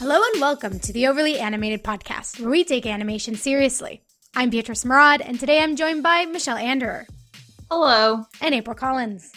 [0.00, 4.00] Hello and welcome to the Overly Animated Podcast, where we take animation seriously.
[4.34, 7.04] I'm Beatrice Murad, and today I'm joined by Michelle Anderer
[7.70, 8.24] Hello.
[8.40, 9.30] and April Collins.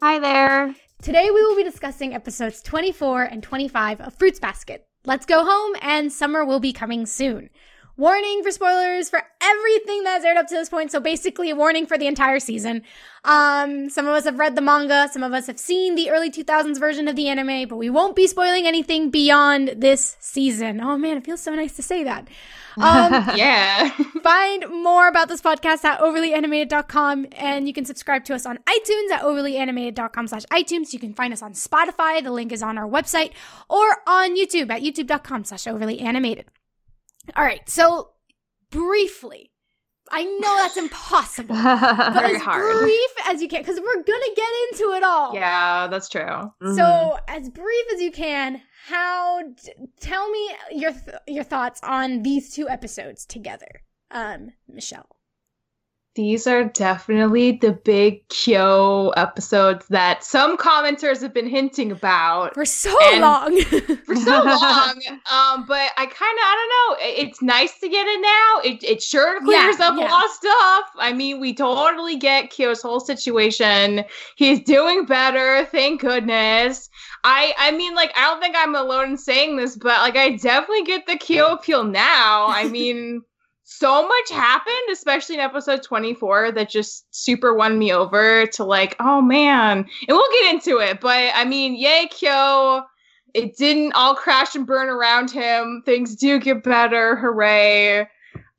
[0.00, 0.74] Hi there.
[1.02, 4.86] Today we will be discussing episodes 24 and 25 of Fruits Basket.
[5.04, 7.50] Let's go home, and summer will be coming soon.
[7.98, 10.92] Warning for spoilers for everything that's aired up to this point.
[10.92, 12.82] So basically, a warning for the entire season.
[13.24, 16.30] Um, some of us have read the manga, some of us have seen the early
[16.30, 20.80] 2000s version of the anime, but we won't be spoiling anything beyond this season.
[20.80, 22.28] Oh man, it feels so nice to say that.
[22.76, 23.88] Um, Yeah.
[24.22, 29.10] Find more about this podcast at overlyanimated.com and you can subscribe to us on iTunes
[29.10, 30.92] at overlyanimated.com slash iTunes.
[30.92, 32.22] You can find us on Spotify.
[32.22, 33.32] The link is on our website
[33.70, 36.44] or on YouTube at youtube.com slash overlyanimated.
[37.34, 37.68] All right.
[37.68, 38.10] So
[38.70, 39.50] briefly,
[40.10, 42.80] I know that's impossible, but Very as hard.
[42.80, 45.34] brief as you can, because we're going to get into it all.
[45.34, 46.20] yeah, that's true.
[46.22, 46.76] Mm-hmm.
[46.76, 49.42] So, as brief as you can, how?
[49.42, 55.08] d- tell me your th- your thoughts on these two episodes together, um, Michelle.
[56.16, 62.64] These are definitely the big Kyo episodes that some commenters have been hinting about For
[62.64, 63.60] so long.
[64.06, 65.00] for so long.
[65.30, 67.06] um, but I kind of, I don't know.
[67.06, 68.60] It- It's nice to get it now.
[68.72, 70.08] It, it sure clears Yeah, up yeah.
[70.08, 70.84] a lot of stuff.
[70.98, 74.02] I mean, we totally get Kyo's whole situation.
[74.36, 76.88] He's doing better, thank goodness.
[77.24, 80.36] I, I mean, like, I don't think I'm alone in saying this, but like, I
[80.36, 82.46] definitely get the Kyo appeal now.
[82.48, 83.22] I mean.
[83.68, 88.94] So much happened, especially in episode 24, that just super won me over to like,
[89.00, 89.78] oh man.
[89.78, 92.84] And we'll get into it, but I mean, yay, Kyo
[93.36, 95.82] it didn't all crash and burn around him.
[95.84, 97.16] Things do get better.
[97.16, 98.00] Hooray.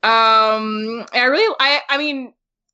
[0.04, 2.32] Um I really I I mean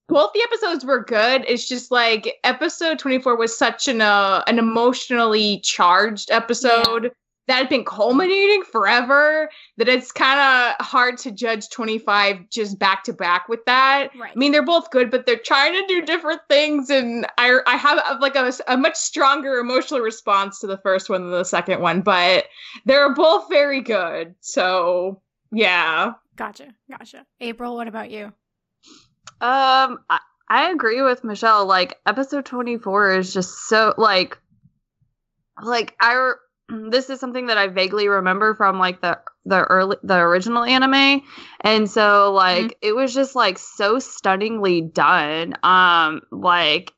[0.08, 1.46] both the episodes were good.
[1.48, 7.10] It's just like episode 24 was such an uh, an emotionally charged episode
[7.46, 13.04] that had been culminating forever that it's kind of hard to judge 25 just back
[13.04, 14.08] to back with that.
[14.18, 14.32] right.
[14.34, 17.76] I mean, they're both good, but they're trying to do different things, and I I
[17.76, 21.80] have like a, a much stronger emotional response to the first one than the second
[21.80, 22.46] one, but
[22.84, 24.34] they're both very good.
[24.40, 25.20] So
[25.52, 26.74] yeah, gotcha.
[26.90, 27.26] Gotcha.
[27.40, 28.32] April, what about you?
[29.40, 31.66] Um, I, I agree with Michelle.
[31.66, 34.38] Like, episode 24 is just so, like,
[35.62, 36.34] like, I, re-
[36.68, 41.22] this is something that I vaguely remember from, like, the, the early, the original anime.
[41.60, 45.54] And so, like, it was just, like, so stunningly done.
[45.62, 46.92] Um, like,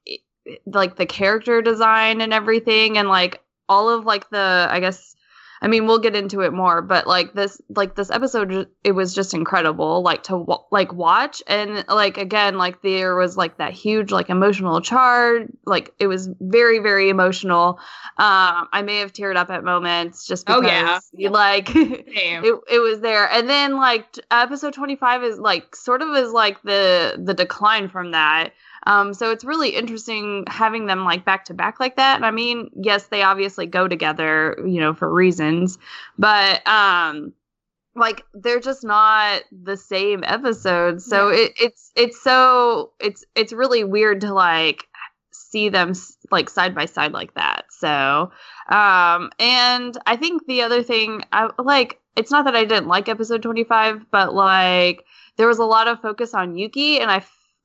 [0.67, 5.17] like, the character design and everything, and, like, all of, like, the, I guess,
[5.63, 9.15] I mean, we'll get into it more, but like this, like this episode, it was
[9.15, 14.11] just incredible, like to like watch, and like again, like there was like that huge
[14.11, 17.79] like emotional charge, like it was very very emotional.
[18.19, 21.31] Um, I may have teared up at moments just Oh, because, yeah.
[21.31, 26.15] like it it was there, and then like episode twenty five is like sort of
[26.17, 28.53] is like the the decline from that.
[28.87, 32.17] Um, so it's really interesting having them like back to back like that.
[32.17, 35.79] And I mean, yes, they obviously go together, you know, for reasons,
[36.19, 37.33] but um,
[37.95, 41.05] like they're just not the same episodes.
[41.05, 41.39] So Yeah.
[41.39, 44.87] it, it's it's so it's it's really weird to like
[45.33, 45.93] see them
[46.31, 47.65] like side by side like that.
[47.71, 48.31] So
[48.69, 53.09] um, and I think the other thing I like it's not that I didn't like
[53.09, 55.05] episode twenty five, but like
[55.37, 57.21] there was a lot of focus on Yuki, and I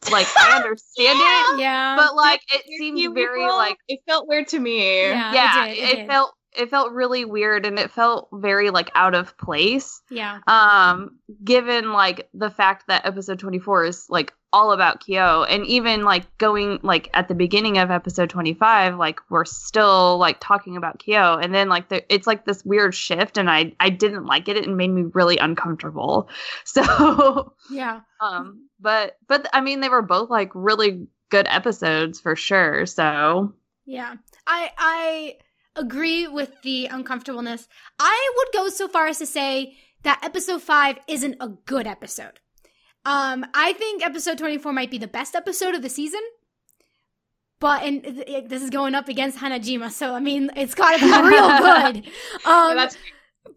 [0.09, 1.95] like I understand it, Yeah.
[1.95, 5.01] but like it You- seemed very people, like it felt weird to me.
[5.03, 5.33] Yeah.
[5.33, 6.07] yeah, it it, did, it did.
[6.07, 10.01] felt it felt really weird, and it felt very like out of place.
[10.09, 10.39] yeah.
[10.47, 15.65] Um, given like the fact that episode twenty four is like all about Kyo, and
[15.65, 20.37] even like going like at the beginning of episode twenty five, like we're still like
[20.41, 23.89] talking about Kyo, and then like the, it's like this weird shift, and I I
[23.89, 24.57] didn't like it.
[24.57, 26.29] It made me really uncomfortable.
[26.65, 28.01] So Yeah.
[28.19, 32.85] um, but but I mean they were both like really good episodes for sure.
[32.85, 33.53] So
[33.85, 34.15] Yeah.
[34.47, 35.35] I I
[35.75, 37.67] agree with the uncomfortableness.
[37.99, 42.39] I would go so far as to say that episode 5 isn't a good episode.
[43.05, 46.21] Um I think episode 24 might be the best episode of the season.
[47.59, 50.99] But and it- it- this is going up against Hanajima, so I mean it's got
[50.99, 52.11] to be real good.
[52.45, 52.97] Um that's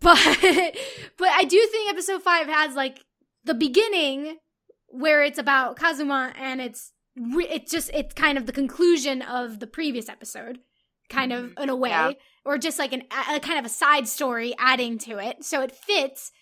[0.01, 0.19] but
[1.19, 3.01] but I do think episode five has like
[3.45, 4.39] the beginning
[4.89, 9.67] where it's about Kazuma and it's it's just it's kind of the conclusion of the
[9.67, 10.59] previous episode,
[11.09, 11.63] kind of mm-hmm.
[11.63, 12.13] in a way, Yeah.
[12.45, 15.73] or just like an a, kind of a side story adding to it, so it
[15.73, 16.33] fits.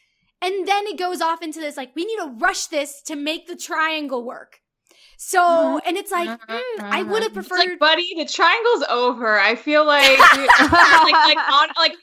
[0.40, 3.46] And then it goes off into this like we need to rush this to make
[3.46, 4.60] the triangle work.
[5.16, 5.88] So mm-hmm.
[5.88, 6.52] and it's like mm-hmm.
[6.52, 7.58] mm, I would have preferred.
[7.58, 9.38] like, buddy, the triangle's over.
[9.38, 11.94] I feel like, like, like, on, like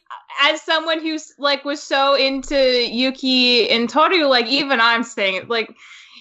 [0.42, 5.50] as someone who's like was so into Yuki and Toru, like even I'm saying it,
[5.50, 5.76] like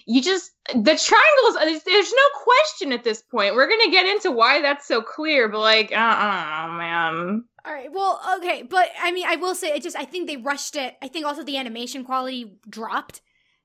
[0.09, 1.83] you just the triangles.
[1.85, 3.55] There's no question at this point.
[3.55, 7.45] We're gonna get into why that's so clear, but like, uh, I don't man.
[7.67, 7.93] All right.
[7.93, 10.97] Well, okay, but I mean, I will say, it just I think they rushed it.
[11.03, 13.21] I think also the animation quality dropped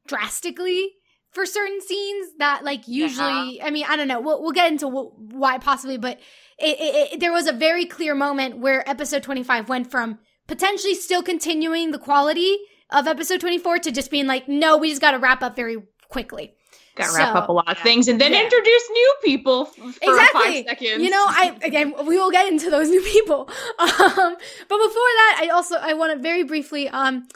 [0.06, 0.92] drastically
[1.32, 3.66] for certain scenes that like usually yeah.
[3.66, 6.20] i mean i don't know we'll, we'll get into wh- why possibly but
[6.60, 10.94] it, it, it, there was a very clear moment where episode 25 went from potentially
[10.94, 12.58] still continuing the quality
[12.92, 15.78] of episode 24 to just being like no we just got to wrap up very
[16.14, 16.54] quickly
[16.96, 18.44] Got to so, wrap up a lot of things and then yeah.
[18.44, 20.64] introduce new people for exactly.
[20.64, 21.04] five seconds.
[21.04, 23.50] You know, I again we will get into those new people.
[23.80, 24.36] Um,
[24.70, 27.28] but before that, I also I want to very briefly um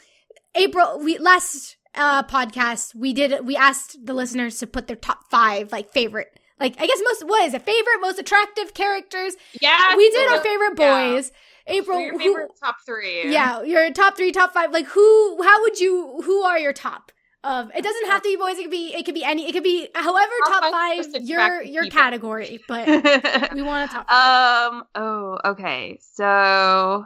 [0.54, 5.24] April we last uh, podcast, we did we asked the listeners to put their top
[5.32, 9.36] five like favorite, like I guess most what is it favorite most attractive characters?
[9.60, 11.32] Yeah, we did our favorite boys.
[11.32, 11.74] Yeah.
[11.74, 13.30] April, your favorite who, top three.
[13.32, 14.72] Yeah, your top three, top five.
[14.72, 15.44] Like who?
[15.44, 16.22] How would you?
[16.24, 17.12] Who are your top?
[17.48, 18.58] Of it doesn't have to be boys.
[18.58, 18.94] It could be.
[18.94, 19.48] It could be any.
[19.48, 22.00] It could be however top, top five your your people.
[22.00, 22.60] category.
[22.68, 22.88] But
[23.54, 24.12] we want to talk.
[24.12, 24.84] Um.
[24.96, 25.40] Oh.
[25.46, 26.00] Okay.
[26.02, 27.06] So.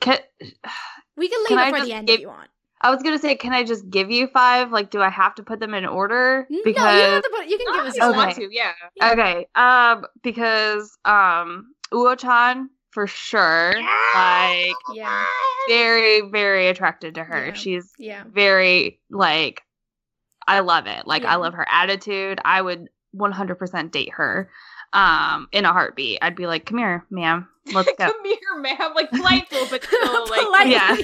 [0.00, 0.18] Can,
[1.16, 2.48] we can leave can it for the end give, if you want.
[2.80, 4.72] I was gonna say, can I just give you five?
[4.72, 6.46] Like, do I have to put them in order?
[6.64, 8.00] Because no, you, have to put, you can give us.
[8.00, 8.16] Okay.
[8.16, 8.72] Want to, yeah.
[8.96, 9.12] yeah.
[9.12, 9.46] Okay.
[9.54, 13.74] Um, because um, Uo-chan for sure.
[14.14, 15.24] Like, yeah,
[15.68, 17.46] very very attracted to her.
[17.46, 17.52] Yeah.
[17.54, 19.62] She's yeah very like,
[20.46, 21.06] I love it.
[21.06, 21.32] Like, yeah.
[21.32, 22.40] I love her attitude.
[22.44, 24.50] I would 100% date her
[24.92, 28.92] um in a heartbeat i'd be like come here ma'am let's go come here ma'am
[28.94, 30.96] like playful but still like yeah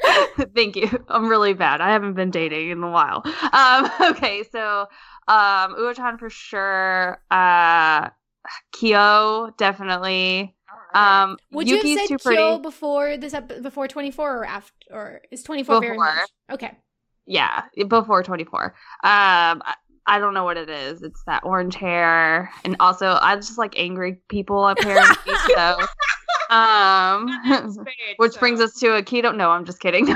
[0.54, 0.88] Thank you.
[1.08, 1.80] I'm really bad.
[1.80, 3.22] I haven't been dating in a while.
[3.52, 4.82] Um, okay, so
[5.26, 7.20] um, Uo-chan for sure.
[7.30, 8.08] Uh,
[8.72, 10.54] Kyo definitely.
[10.94, 15.20] Um, Would Yuki's you have said Kyo before this ep- before 24 or after or
[15.30, 16.28] is 24 very much?
[16.50, 16.76] Okay.
[17.26, 18.64] Yeah, before 24.
[18.64, 18.72] Um,
[19.04, 19.74] I,
[20.06, 21.02] I don't know what it is.
[21.02, 25.34] It's that orange hair, and also I just like angry people apparently.
[25.54, 25.76] so
[26.50, 27.28] um,
[28.16, 28.40] which so.
[28.40, 29.34] brings us to a Akito.
[29.36, 30.06] No, I'm just kidding.
[30.10, 30.14] oh,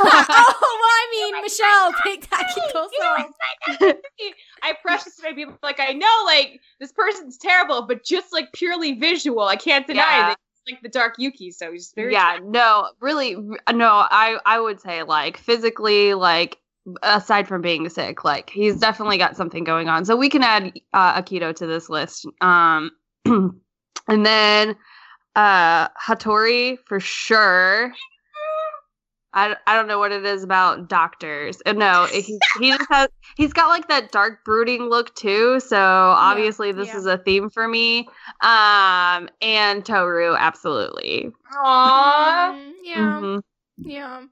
[0.00, 2.88] well, I mean, Michelle picked Akito.
[3.80, 3.94] So.
[4.62, 8.92] I precious to be like, I know, like this person's terrible, but just like purely
[8.92, 10.28] visual, I can't deny yeah.
[10.28, 10.38] that
[10.70, 11.50] like the dark Yuki.
[11.50, 12.38] So he's very yeah.
[12.42, 14.06] No, really, no.
[14.10, 16.58] I I would say like physically, like
[17.02, 20.04] aside from being sick, like he's definitely got something going on.
[20.04, 22.26] So we can add uh, Akito to this list.
[22.40, 22.90] Um,
[23.24, 24.76] and then
[25.36, 27.92] uh Hatori for sure.
[29.32, 31.62] I, I don't know what it is about doctors.
[31.64, 35.60] Uh, no, he he just has he's got like that dark brooding look too.
[35.60, 36.96] So obviously yeah, this yeah.
[36.96, 38.08] is a theme for me.
[38.40, 41.30] Um and Toru absolutely.
[41.52, 42.54] Aww.
[42.54, 42.96] Mm, yeah.
[42.96, 43.88] Mm-hmm.
[43.88, 44.22] Yeah.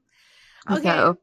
[0.71, 0.83] Okay.
[0.83, 1.19] So,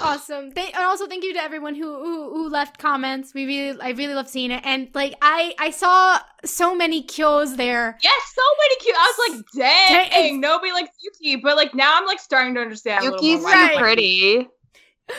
[0.00, 0.52] awesome.
[0.56, 3.34] And also thank you to everyone who, who, who left comments.
[3.34, 4.62] We really i really love seeing it.
[4.64, 7.98] And like i i saw so many Kyos there.
[8.02, 8.96] Yes so many Kyos.
[8.96, 11.36] I was like dang, dang nobody likes yuki.
[11.36, 13.76] But like now i'm like starting to understand yuki's right.
[13.78, 14.46] pretty.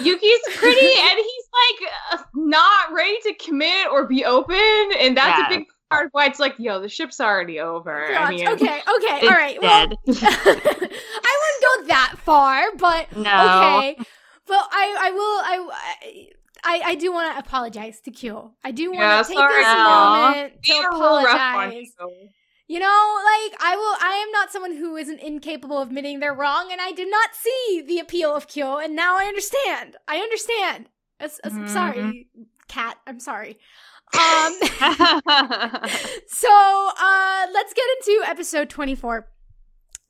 [0.02, 4.92] Yuki's pretty and he's like uh, not ready to commit or be open.
[5.00, 5.48] And that's yeah.
[5.48, 8.08] a big part of why it's like yo the ship's already over.
[8.10, 9.96] Gosh, I mean, okay okay all right dead.
[10.08, 13.78] well i wouldn't go that far but no.
[13.78, 13.98] okay
[14.50, 16.30] well, I I will I.
[16.62, 18.52] I, I do want to apologize to Kyo.
[18.66, 21.94] I do want yeah, to take this moment to apologize.
[22.68, 23.96] You know, like I will.
[24.00, 27.30] I am not someone who isn't incapable of admitting they're wrong, and I did not
[27.34, 29.96] see the appeal of Kyo, and now I understand.
[30.08, 30.90] I understand.
[31.20, 31.68] As, as, mm-hmm.
[31.68, 32.28] Sorry,
[32.68, 32.98] cat.
[33.08, 33.58] I'm sorry.
[34.14, 34.54] Um.
[36.28, 39.28] so, uh, let's get into episode 24.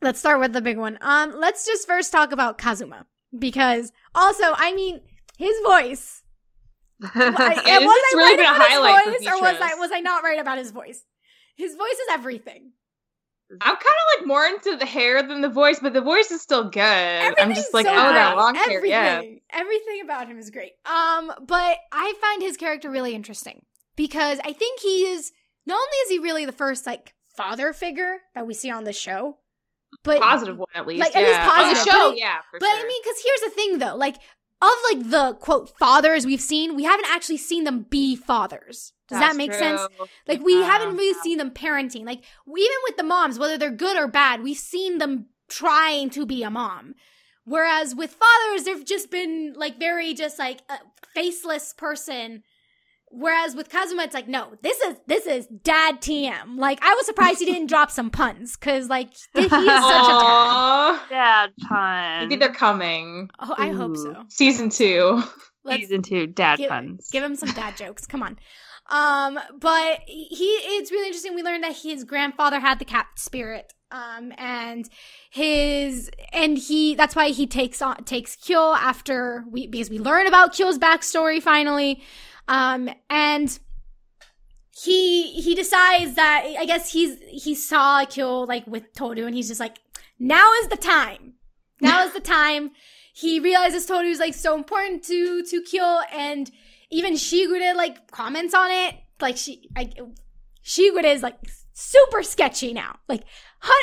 [0.01, 0.97] Let's start with the big one.
[1.01, 3.05] Um, let's just first talk about Kazuma
[3.37, 5.01] because also, I mean,
[5.37, 6.23] his voice.
[7.01, 10.39] I, was I really right about his voice, or was I was I not right
[10.39, 11.05] about his voice?
[11.55, 12.71] His voice is everything.
[13.51, 16.41] I'm kind of like more into the hair than the voice, but the voice is
[16.41, 16.79] still good.
[16.81, 19.21] I'm just like, so oh, that long hair, yeah.
[19.51, 20.73] Everything about him is great.
[20.85, 25.31] Um, but I find his character really interesting because I think he is
[25.65, 28.93] not only is he really the first like father figure that we see on the
[28.93, 29.37] show,
[30.03, 31.01] but positive one at least.
[31.01, 31.21] Like yeah.
[31.21, 31.77] at least positive.
[31.77, 32.37] On the show, yeah.
[32.51, 32.69] but sure.
[32.69, 34.15] I mean, because here's the thing though, like
[34.61, 38.93] of like the quote fathers we've seen, we haven't actually seen them be fathers.
[39.07, 39.59] Does That's that make true.
[39.59, 39.81] sense?
[40.27, 42.05] Like we haven't really seen them parenting.
[42.05, 46.25] Like even with the moms, whether they're good or bad, we've seen them trying to
[46.25, 46.95] be a mom.
[47.45, 50.77] Whereas with fathers, they've just been like very just like a
[51.15, 52.43] faceless person
[53.11, 56.57] Whereas with Kazuma, it's like, no, this is this is dad TM.
[56.57, 59.65] Like, I was surprised he didn't drop some puns because, like, he is such a
[59.65, 60.23] dad.
[60.23, 61.09] Aww.
[61.09, 62.19] Dad pun.
[62.29, 63.29] Maybe they're coming.
[63.39, 64.23] Oh, I hope so.
[64.27, 65.23] Season two.
[65.63, 67.09] Let's season two dad give, puns.
[67.11, 68.05] give him some dad jokes.
[68.05, 68.37] Come on.
[68.89, 71.35] Um, but he it's really interesting.
[71.35, 73.73] We learned that his grandfather had the cat spirit.
[73.91, 74.87] Um, and
[75.31, 80.27] his and he that's why he takes on takes Kyo after we because we learn
[80.27, 82.03] about Kyo's backstory finally.
[82.49, 83.57] Um, and
[84.83, 89.47] he he decides that I guess he's he saw Kyo like with Toru and he's
[89.47, 89.77] just like
[90.19, 91.33] now is the time.
[91.79, 92.71] Now is the time.
[93.13, 96.49] He realizes Toru's like so important to to Kyo and
[96.89, 98.95] even Shigure like comments on it.
[99.21, 99.93] Like she like
[100.65, 101.37] Shigure is like
[101.73, 102.97] super sketchy now.
[103.07, 103.23] Like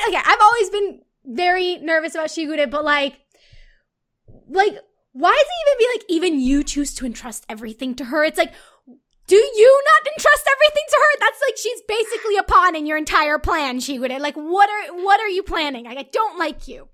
[0.08, 3.18] okay, I've always been very nervous about Shigure, but like
[4.48, 4.78] like
[5.18, 8.24] why does it even be like even you choose to entrust everything to her?
[8.24, 8.52] It's like
[9.28, 11.18] do you not entrust everything to her?
[11.20, 14.20] That's like she's basically a pawn in your entire plan, Shigure.
[14.20, 15.84] Like what are what are you planning?
[15.86, 16.88] Like, I don't like you.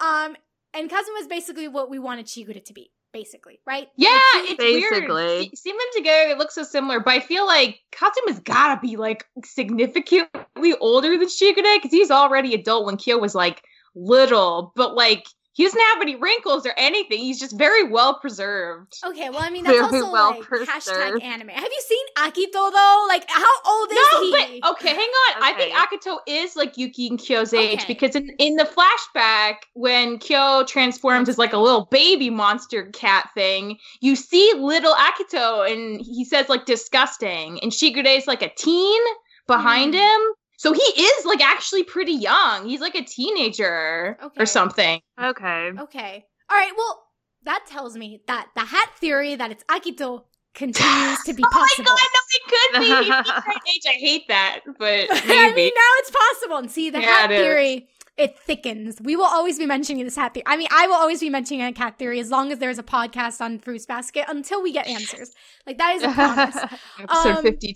[0.00, 0.36] Um
[0.74, 3.88] and Kazuma is basically what we wanted Shigure to be, basically, right?
[3.96, 5.10] Yeah, Like, it's Basically.
[5.10, 5.42] weird.
[5.50, 8.96] See- Seeing them together, it looks so similar, but I feel like Kazuma's gotta be
[8.96, 13.62] like significantly older than Shigure because he's already adult when Kyo was like
[13.94, 17.18] little, but like he doesn't have any wrinkles or anything.
[17.18, 18.94] He's just very well preserved.
[19.04, 20.70] Okay, well, I mean, that's Very also well like preserved.
[20.70, 21.48] hashtag anime.
[21.48, 23.04] Have you seen Akito though?
[23.08, 24.30] Like, how old is he?
[24.30, 24.60] No, he?
[24.60, 25.42] but okay, hang on.
[25.42, 30.18] I think Akito is like Yuki and Kyo's age because in, in the flashback, when
[30.18, 36.00] Kyo transforms as like a little baby monster cat thing, you see little Akito and
[36.00, 39.00] he says like disgusting, and Shigure is like a teen
[39.46, 40.00] behind Hmm.
[40.00, 40.20] him.
[40.60, 42.68] So he is like actually pretty young.
[42.68, 44.42] He's like a teenager Okay.
[44.42, 45.00] or something.
[45.18, 45.70] Okay.
[45.80, 46.72] Okay, all right.
[46.76, 47.02] Well,
[47.44, 51.86] that tells me that the hat theory that it's Akito continues to be possible.
[51.88, 51.96] Oh my possible.
[51.96, 52.86] god, no, it could be.
[53.06, 53.82] He's the right age.
[53.88, 56.56] I hate that, but I mean, now it's possible.
[56.58, 57.40] And see, the Yeah, hat it is.
[57.40, 57.88] theory,
[58.18, 59.00] it thickens.
[59.00, 60.44] We will always be mentioning this hat theory.
[60.46, 62.82] I mean, I will always be mentioning a cat theory as long as there's a
[62.82, 65.30] podcast on Fruits Basket until we get answers.
[65.66, 66.56] Like, that is a promise.
[66.98, 67.74] Episode um, 52.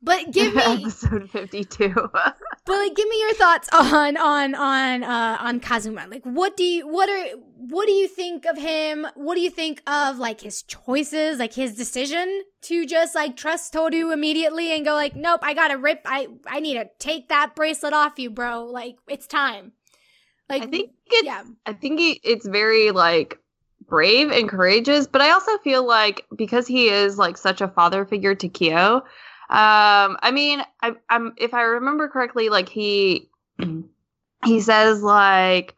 [0.00, 1.92] But give me, Episode 52.
[2.12, 2.34] but
[2.66, 6.06] like, give me your thoughts on on on uh on Kazuma.
[6.08, 9.06] Like, what do you what are what do you think of him?
[9.14, 13.72] What do you think of like his choices, like his decision to just like trust
[13.72, 16.02] Toru immediately and go like, nope, I gotta rip.
[16.04, 18.64] I I need to take that bracelet off you, bro.
[18.64, 19.72] Like, it's time.
[20.48, 21.42] Like, I think it's yeah.
[21.66, 23.38] I think he, it's very like
[23.86, 28.04] brave and courageous, but I also feel like because he is like such a father
[28.04, 29.02] figure to Kyo,
[29.50, 33.30] um, I mean, I, I'm if I remember correctly, like he
[34.44, 35.74] he says like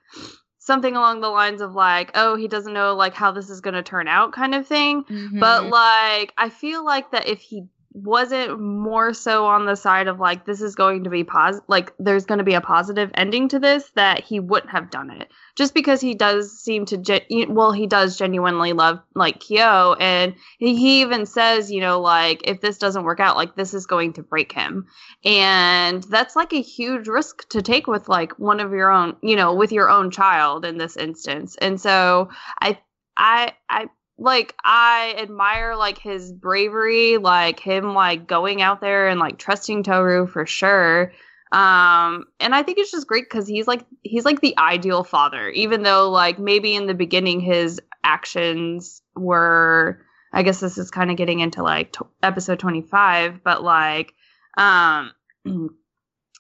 [0.58, 3.74] something along the lines of like, oh, he doesn't know like how this is going
[3.74, 5.04] to turn out, kind of thing.
[5.38, 5.70] But Mm-hmm.
[5.70, 10.46] like, I feel like that if he wasn't more so on the side of like
[10.46, 13.58] this is going to be positive like there's going to be a positive ending to
[13.58, 15.28] this that he wouldn't have done it.
[15.56, 20.34] Just because he does seem to gen- well he does genuinely love like Kyo and
[20.58, 24.12] he even says you know like if this doesn't work out like this is going
[24.14, 24.86] to break him.
[25.24, 29.34] And that's like a huge risk to take with like one of your own you
[29.34, 31.56] know with your own child in this instance.
[31.60, 32.30] And so
[32.60, 32.78] i
[33.16, 33.86] i i
[34.20, 39.82] like i admire like his bravery like him like going out there and like trusting
[39.82, 41.12] toru for sure.
[41.52, 45.48] Um and i think it's just great because he's like he's like the ideal father
[45.48, 50.00] even though like maybe in the beginning his actions were
[50.32, 54.14] i guess this is kind of getting into like t- episode 25 but like
[54.56, 55.10] um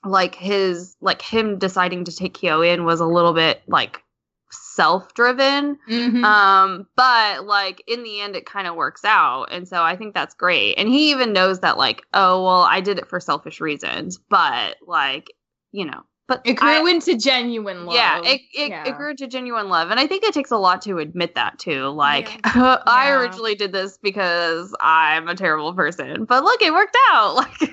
[0.04, 4.02] like his like him deciding to take Kyo in was a little bit like
[4.76, 6.24] self-driven Mhm.
[6.24, 10.14] um but like in the end it kind of works out and so i think
[10.14, 13.60] that's great and he even knows that like oh well i did it for selfish
[13.60, 15.32] reasons but like
[15.72, 17.94] you know but it grew I- into genuine love.
[17.96, 18.88] yeah it, it, Yeah.
[18.88, 21.58] it grew to genuine love and i think it takes a lot to admit that
[21.58, 22.78] too like Yeah.
[22.86, 23.18] i Yeah.
[23.20, 27.70] originally did this because i'm a terrible person but look it worked out like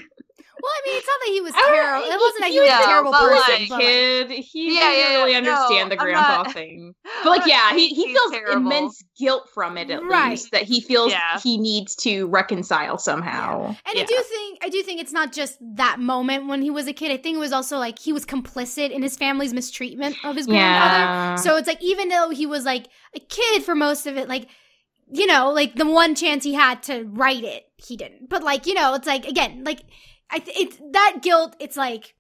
[0.67, 2.07] Well, I mean, it's not that he was I terrible.
[2.11, 3.53] It wasn't that he was Yeah, a terrible but, person.
[3.53, 4.31] like, a but, kid.
[4.31, 5.37] He Yeah, didn't yeah, really yeah.
[5.37, 6.93] understand No, the grandpa not- thing.
[7.23, 8.53] But like, yeah, he, he feels terrible.
[8.61, 10.31] immense guilt from it at Right.
[10.31, 11.39] least that he feels Yeah.
[11.41, 13.67] he needs to reconcile somehow.
[13.67, 16.87] And I do think I do think it's not just that moment when he was
[16.87, 17.11] a kid.
[17.11, 20.47] I think it was also like he was complicit in his family's mistreatment of his
[20.47, 20.99] grandfather.
[21.03, 21.35] Yeah.
[21.35, 24.47] So it's like even though he was like a kid for most of it, like
[25.09, 28.27] you know, like the one chance he had to write it, he didn't.
[28.29, 29.81] But like you know, it's like again, like
[30.31, 31.55] I th- it's that guilt.
[31.59, 32.15] It's like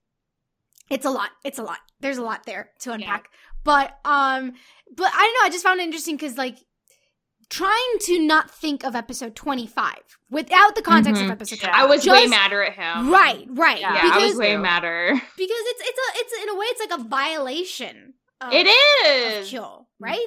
[0.89, 1.29] it's a lot.
[1.43, 1.79] It's a lot.
[1.99, 3.29] There's a lot there to unpack.
[3.63, 4.53] But um,
[4.95, 5.45] but I don't know.
[5.45, 6.57] I just found it interesting because like
[7.49, 9.93] trying to not think of episode 25
[10.29, 11.25] without the context Mhm.
[11.25, 11.69] of episode Yeah.
[11.69, 11.81] 25.
[11.81, 13.09] I was way Just- madder at him.
[13.09, 13.79] Right, right.
[13.79, 14.59] Yeah, Yeah, because I was way too.
[14.59, 15.11] madder.
[15.37, 19.41] because it's it's a it's in a way it's like a violation of, It of
[19.41, 19.49] is.
[19.49, 20.17] Kyo, right?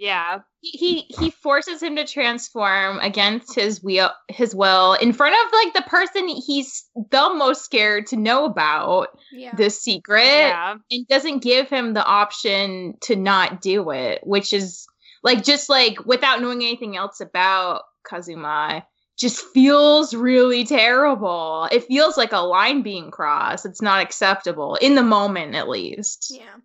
[0.00, 0.38] Yeah.
[0.62, 5.74] he he forces him to transform against his will his will in front of like
[5.74, 9.54] the person he's the most scared to know about Yeah.
[9.56, 10.76] this secret Yeah.
[10.90, 14.86] and doesn't give him the option to not do it which is
[15.22, 18.86] like just like without knowing anything else about kazuma
[19.18, 24.94] just feels really terrible it feels like a line being crossed it's not acceptable in
[24.94, 26.56] the moment at least Yeah.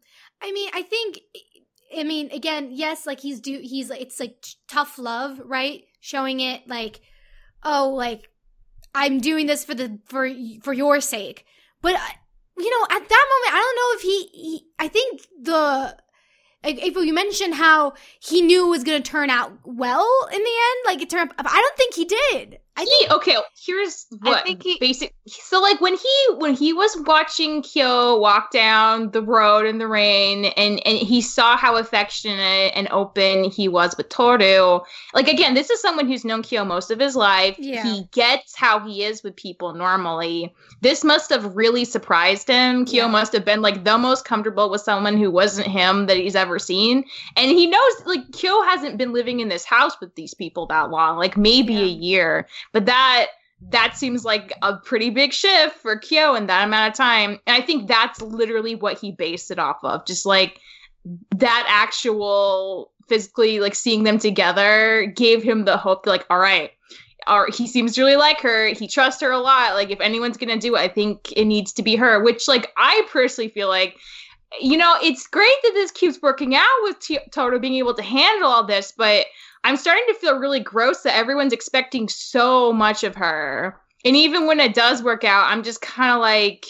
[0.41, 1.19] I mean, I think
[1.97, 5.83] I mean, again, yes, like he's do he's it's like tough love, right?
[5.99, 7.01] Showing it like
[7.63, 8.29] oh, like
[8.93, 10.29] I'm doing this for the for
[10.61, 11.45] for your sake.
[11.81, 11.99] But uh,
[12.57, 15.97] you know, at that moment, I don't know if he, he I think the
[16.63, 20.45] April, you mentioned how he knew it was going to turn out well in the
[20.45, 20.79] end.
[20.85, 22.59] Like it turned, but I don't think he did.
[22.77, 26.95] I he okay here's what think he- basic so like when he when he was
[27.05, 32.73] watching kyo walk down the road in the rain and and he saw how affectionate
[32.75, 34.81] and open he was with toru
[35.13, 37.81] like again this is someone who's known kyo most of his life Yeah.
[37.83, 43.05] he gets how he is with people normally this must have really surprised him kyo
[43.05, 43.07] Yeah.
[43.07, 46.59] must have been like the most comfortable with someone who wasn't him that he's ever
[46.59, 47.05] seen
[47.37, 50.89] and he knows like kyo hasn't been living in this house with these people that
[50.91, 51.79] long like maybe Yeah.
[51.81, 53.27] a year but that
[53.69, 57.39] that seems like a pretty big shift for Kyo in that amount of time.
[57.47, 60.05] And I think that's literally what he based it off of.
[60.05, 60.59] Just like
[61.35, 66.71] that actual physically like seeing them together gave him the hope like, all right,
[67.27, 68.67] or he seems really like her.
[68.67, 69.73] He trusts her a lot.
[69.73, 72.21] Like if anyone's gonna do it, I think it needs to be her.
[72.23, 73.97] Which like I personally feel like
[74.61, 78.03] you know, it's great that this keeps working out with T- Toto being able to
[78.03, 79.25] handle all this, but
[79.63, 83.79] I'm starting to feel really gross that everyone's expecting so much of her.
[84.03, 86.65] And even when it does work out, I'm just kind of like,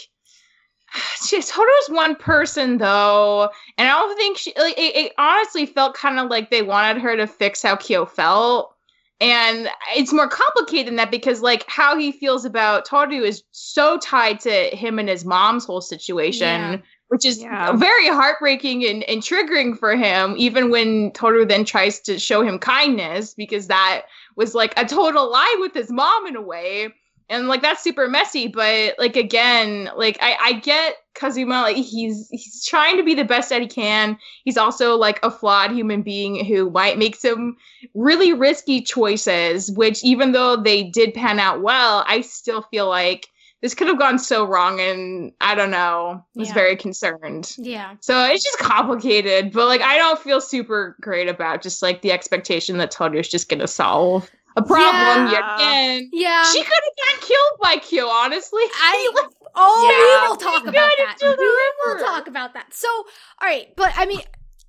[1.26, 4.54] she, Toto's one person though, and I don't think she.
[4.56, 8.06] Like, it, it honestly felt kind of like they wanted her to fix how Kyo
[8.06, 8.72] felt.
[9.18, 13.96] And it's more complicated than that because, like, how he feels about Toru is so
[13.98, 16.76] tied to him and his mom's whole situation Yeah.
[17.08, 17.72] Which is Yeah.
[17.76, 22.58] very heartbreaking and, and triggering for him, even when Toru then tries to show him
[22.58, 24.02] kindness, because that
[24.36, 26.88] was like a total lie with his mom in a way.
[27.28, 32.28] And like that's super messy, but like again, like I, I get Kazuma, like he's
[32.30, 34.16] he's trying to be the best that he can.
[34.44, 37.56] He's also like a flawed human being who might make some
[37.94, 43.26] really risky choices, which even though they did pan out well, I still feel like
[43.62, 46.24] this could have gone so wrong and I don't know.
[46.34, 46.54] Was Yeah.
[46.54, 47.54] very concerned.
[47.58, 47.94] yeah.
[48.00, 52.12] So it's just complicated, but like I don't feel super great about just like the
[52.12, 55.30] expectation that Toru's just gonna solve a problem Yeah.
[55.32, 56.10] yet again.
[56.12, 56.42] Yeah.
[56.44, 58.62] She could have gotten killed by Kyo, honestly.
[58.74, 60.22] I Like, oh Yeah.
[60.22, 61.16] we will talk about that.
[61.22, 62.72] We will talk about that.
[62.74, 63.06] So all
[63.48, 64.20] right, but I mean,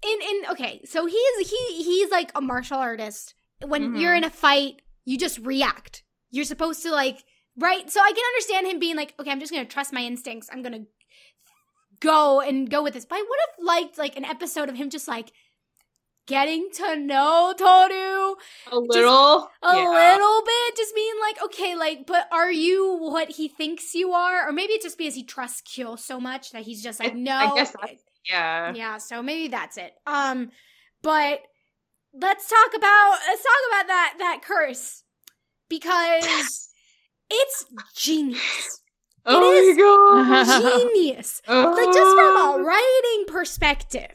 [0.03, 3.33] in in okay, so he's he he's like a martial artist.
[3.65, 3.99] When Mhm.
[4.01, 6.03] you're in a fight, you just react.
[6.29, 7.23] You're supposed to like
[7.57, 7.89] right.
[7.89, 10.49] So I can understand him being like, okay, I'm just gonna trust my instincts.
[10.51, 10.85] I'm gonna
[11.99, 13.05] go and go with this.
[13.05, 15.31] But I would have liked like an episode of him just like
[16.27, 18.35] getting to know Toru
[18.71, 19.49] a little.
[19.63, 19.89] a yeah.
[19.89, 24.47] little bit just being like okay like but are you what he thinks you are
[24.47, 27.15] or maybe it's just because he trusts kyo so much that he's just like I-
[27.15, 27.97] no I
[28.29, 28.73] Yeah.
[28.75, 30.51] yeah so maybe that's it um
[31.01, 31.39] but
[32.13, 35.03] let's talk about let's talk about that that curse
[35.69, 36.66] because
[37.29, 38.81] it's genius
[39.29, 40.61] Oh is my god.
[40.79, 41.71] genius Oh.
[41.71, 42.63] like just from a oh.
[42.63, 44.11] writing perspective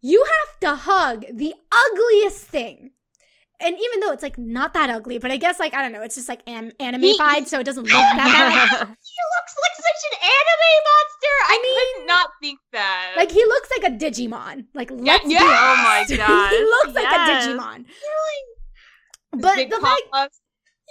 [0.00, 2.90] you have to hug the ugliest thing
[3.62, 6.02] and even though it's like not that ugly but i guess like i don't know
[6.02, 10.12] it's just like an- anime-fied so it doesn't look that bad he looks like such
[10.12, 11.34] an anime monster.
[11.46, 13.12] I, mean could not think that.
[13.16, 15.40] like he looks like a digimon like let's be yeah.
[15.42, 16.16] Oh my honest.
[16.16, 20.40] gosh, he looks like a digimon His but big the fact ups.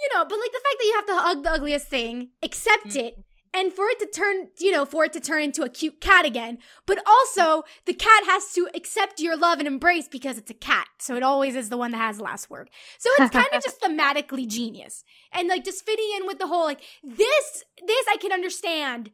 [0.02, 2.86] You know but like the fact that you have to hug the ugliest thing accept
[2.88, 2.98] Mm-hmm.
[3.06, 6.00] it and for it to turn you know for it to turn into a cute
[6.00, 6.58] cat again.
[6.86, 10.86] But also the cat has to accept your love and embrace because it's a cat.
[10.98, 12.70] So it always is the one that has the last word.
[12.98, 15.04] So it's kind of just thematically genius.
[15.32, 19.10] And like just fitting in with the whole like this this i can understand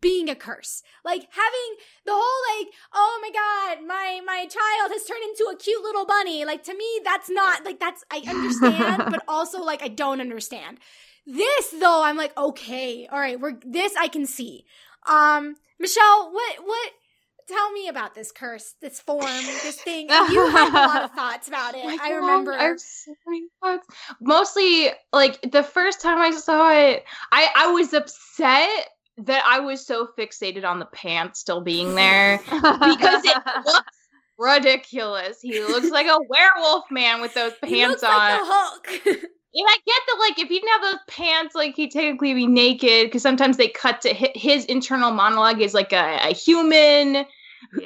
[0.00, 5.04] being a curse like having the whole like oh my god my my child has
[5.04, 9.04] turned into a cute little bunny like to me that's not like that's i understand
[9.10, 10.78] but also like i don't understand
[11.26, 14.64] this though i'm like okay all right we're this i can see
[15.06, 16.92] um michelle what what
[17.48, 20.08] tell me about this curse, this form, this thing.
[20.08, 21.84] You had a lot of thoughts about it.
[22.00, 22.52] I remember.
[22.52, 23.86] I have so many thoughts.
[24.20, 29.86] Mostly, like the first time I saw it, I I was upset that I was
[29.86, 35.40] so fixated on the pants still being there because it looks ridiculous.
[35.40, 38.10] He looks like a werewolf man with those pants on.
[38.10, 38.88] like the Hulk.
[39.06, 42.46] and I get that, like, if he didn't have those pants, like, he'd technically be
[42.46, 47.24] naked because sometimes they cut to hi- his internal monologue is like a, a human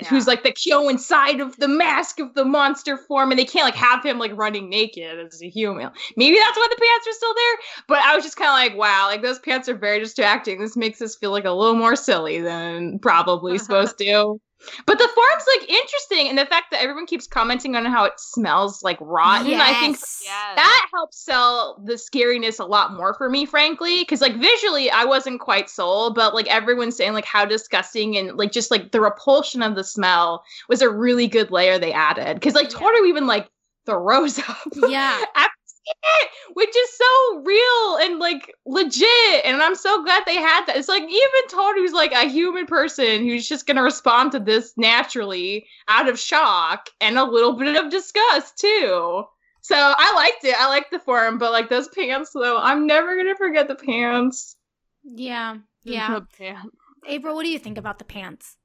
[0.09, 3.64] who's like the Kyo inside of the mask of the monster form, and they can't
[3.64, 5.90] like have him like running naked as a human.
[6.16, 7.57] Maybe that's why the pants are still there.
[7.88, 10.61] But I was just kind of like, wow, like those pants are very distracting.
[10.61, 14.40] This makes us feel like a little more silly than probably supposed to.
[14.87, 18.12] But the form's like interesting, and the fact that everyone keeps commenting on how it
[18.18, 20.23] smells like rotten, I think Yes.
[20.25, 20.57] Yes.
[20.57, 25.05] that helps sell the scariness a lot more for me frankly because like visually i
[25.05, 29.01] wasn't quite sold but like everyone's saying like how disgusting and like just like the
[29.01, 32.90] repulsion of the smell was a really good layer they added because like Yeah.
[33.07, 33.49] Even like
[33.87, 34.57] throws up
[34.88, 35.23] Yeah.
[35.37, 35.51] after
[35.87, 40.77] it, which is so real and like legit and i'm so glad they had that
[40.77, 45.66] it's like even Toru's like a human person who's just gonna respond to this naturally
[45.88, 49.25] out of shock and a little bit of disgust too
[49.62, 50.55] so I liked it.
[50.59, 54.57] I liked the form, but like those pants though, I'm never gonna forget the pants.
[55.05, 55.57] Yeah.
[55.83, 56.14] Yeah.
[56.14, 56.77] The pants.
[57.07, 58.57] April, what do you think about the pants?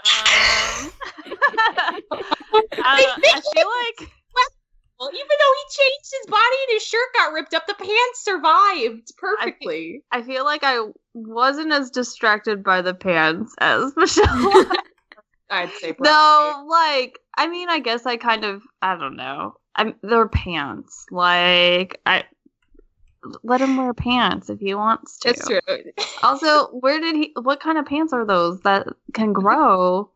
[0.00, 0.90] Um,
[1.66, 4.10] I, don't know, I feel like
[4.98, 8.24] Well, even though he changed his body and his shirt got ripped up, the pants
[8.24, 10.02] survived perfectly.
[10.12, 14.66] I feel like I wasn't as distracted by the pants as Michelle.
[15.50, 16.10] I'd say probably.
[16.10, 19.56] no, like I mean, I guess I kind of I don't know.
[19.76, 21.04] I'm they're pants.
[21.10, 22.24] Like I
[23.42, 25.28] let him wear pants if he wants to.
[25.28, 25.60] That's true.
[26.22, 27.32] Also, where did he?
[27.40, 30.10] What kind of pants are those that can grow?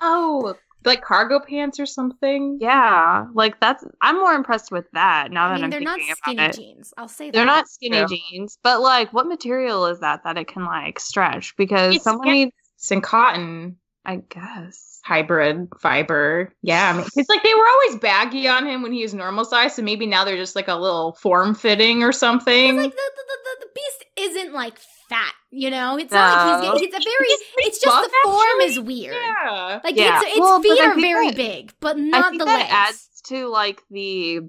[0.00, 2.58] Oh, like cargo pants or something.
[2.60, 3.84] Yeah, like that's.
[4.00, 6.56] I'm more impressed with that now I that mean, I'm they're not skinny about it.
[6.56, 6.92] jeans.
[6.96, 7.32] I'll say that.
[7.32, 8.06] They're not skinny Yeah.
[8.06, 11.56] jeans, but like, what material is that that it can like stretch?
[11.56, 15.00] Because It's someone skin- needs, It's in cotton I guess.
[15.04, 16.52] hybrid fiber.
[16.62, 19.46] Yeah, I mean, it's like they were always baggy on him when he was normal
[19.46, 22.76] size, so maybe now they're just like a little form fitting or something.
[22.76, 24.04] Like the, the, the, the, the beast
[24.36, 25.96] isn't like fat, you know?
[25.98, 28.64] It's not like he's, it's a very, He's it's just buff, the form actually.
[28.66, 29.14] is weird.
[29.16, 29.80] yeah.
[29.84, 30.20] Like Yeah.
[30.22, 32.58] its, its Well, but feet are very that- big, but I not think the that
[32.60, 32.70] legs.
[32.72, 34.40] adds to like the,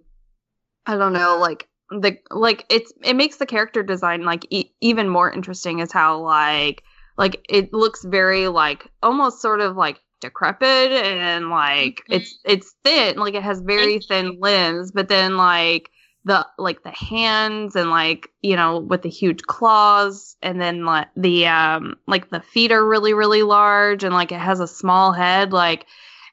[0.85, 5.07] I don't know, like the like it's it makes the character design like e- even
[5.07, 5.79] more interesting.
[5.79, 6.83] Is how like
[7.17, 12.15] like it looks very like almost sort of like decrepit and like Mhm.
[12.17, 15.89] it's it's thin like it has very thin limbs but then like
[16.25, 21.07] the like the hands and like you know with the huge claws and then like
[21.15, 25.11] the um like the feet are really really large and like it has a small
[25.13, 25.85] head like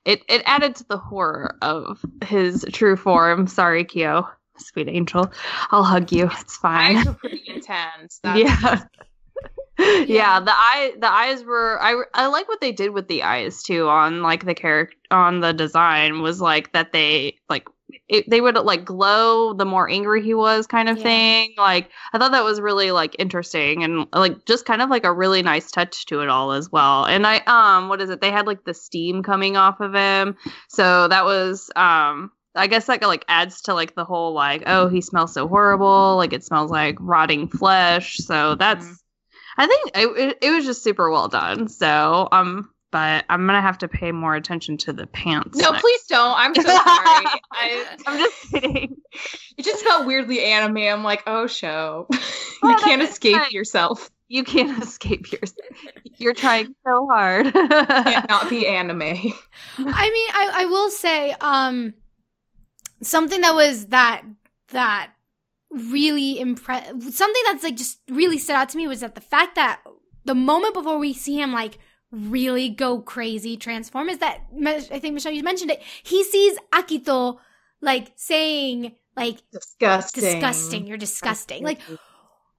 [0.05, 4.27] it it added to the horror of his true form sorry kyo
[4.57, 5.31] sweet angel
[5.71, 8.21] i'll hug you it's fine Eyes were pretty intense.
[8.35, 8.83] Yeah.
[9.79, 10.05] yeah.
[10.07, 10.41] Yeah.
[10.41, 13.89] the eye the eyes were I I like what they did with the eyes too
[13.89, 17.67] on like the character on the design was like that they like
[18.09, 21.03] it, they would like glow the more angry he was kind of Yeah.
[21.03, 21.55] thing.
[21.57, 25.13] Like I thought that was really like interesting and like just kind of like a
[25.13, 27.05] really nice touch to it all as well.
[27.07, 28.21] And I um what is it?
[28.21, 30.37] They had like the steam coming off of him.
[30.69, 34.89] So that was um I guess that like adds to like the whole like oh
[34.89, 36.17] he smells so horrible.
[36.17, 38.19] Like it smells like rotting flesh.
[38.19, 38.99] So that's Mhm.
[39.59, 41.69] I think it, it was just super well done.
[41.69, 45.83] So um but I'm gonna have to pay more attention to the pants No, next.
[45.83, 46.35] please don't.
[46.39, 46.79] I'm so sorry.
[46.81, 48.97] I, I'm just kidding
[49.59, 50.77] it just felt weirdly anime.
[50.79, 52.07] I'm like, oh, show.
[52.63, 53.51] you can't escape fine.
[53.51, 54.11] yourself.
[54.29, 55.53] you can't escape yours
[56.19, 59.03] you're trying so hard You can't not be anime.
[59.03, 61.95] I mean, I, I will say, um,
[63.03, 64.23] something that was that
[64.69, 65.11] that
[65.71, 69.55] really impress something that's like just really stood out to me was that the fact
[69.57, 69.81] that
[70.25, 71.79] the moment before we see him like
[72.13, 75.83] really go crazy transform is that I think Michelle you mentioned it.
[76.03, 77.39] He sees Akito
[77.81, 80.23] like saying like Disgusting.
[80.23, 81.65] disgusting, you're disgusting.
[81.65, 81.81] Like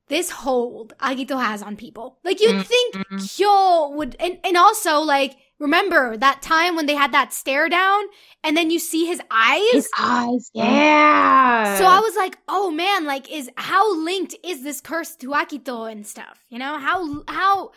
[0.08, 2.18] this hold Akito has on people.
[2.24, 3.36] Like you'd Mm, think mm.
[3.36, 8.04] Kyo would, and, and also like remember that time when they had that stare down,
[8.44, 9.72] and then you see his eyes.
[9.72, 10.52] His eyes.
[10.54, 11.78] Yeah.
[11.78, 15.90] so I was like, oh man, like is how linked is this curse to Akito
[15.92, 16.44] and stuff?
[16.50, 17.72] You know how how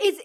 [0.00, 0.20] is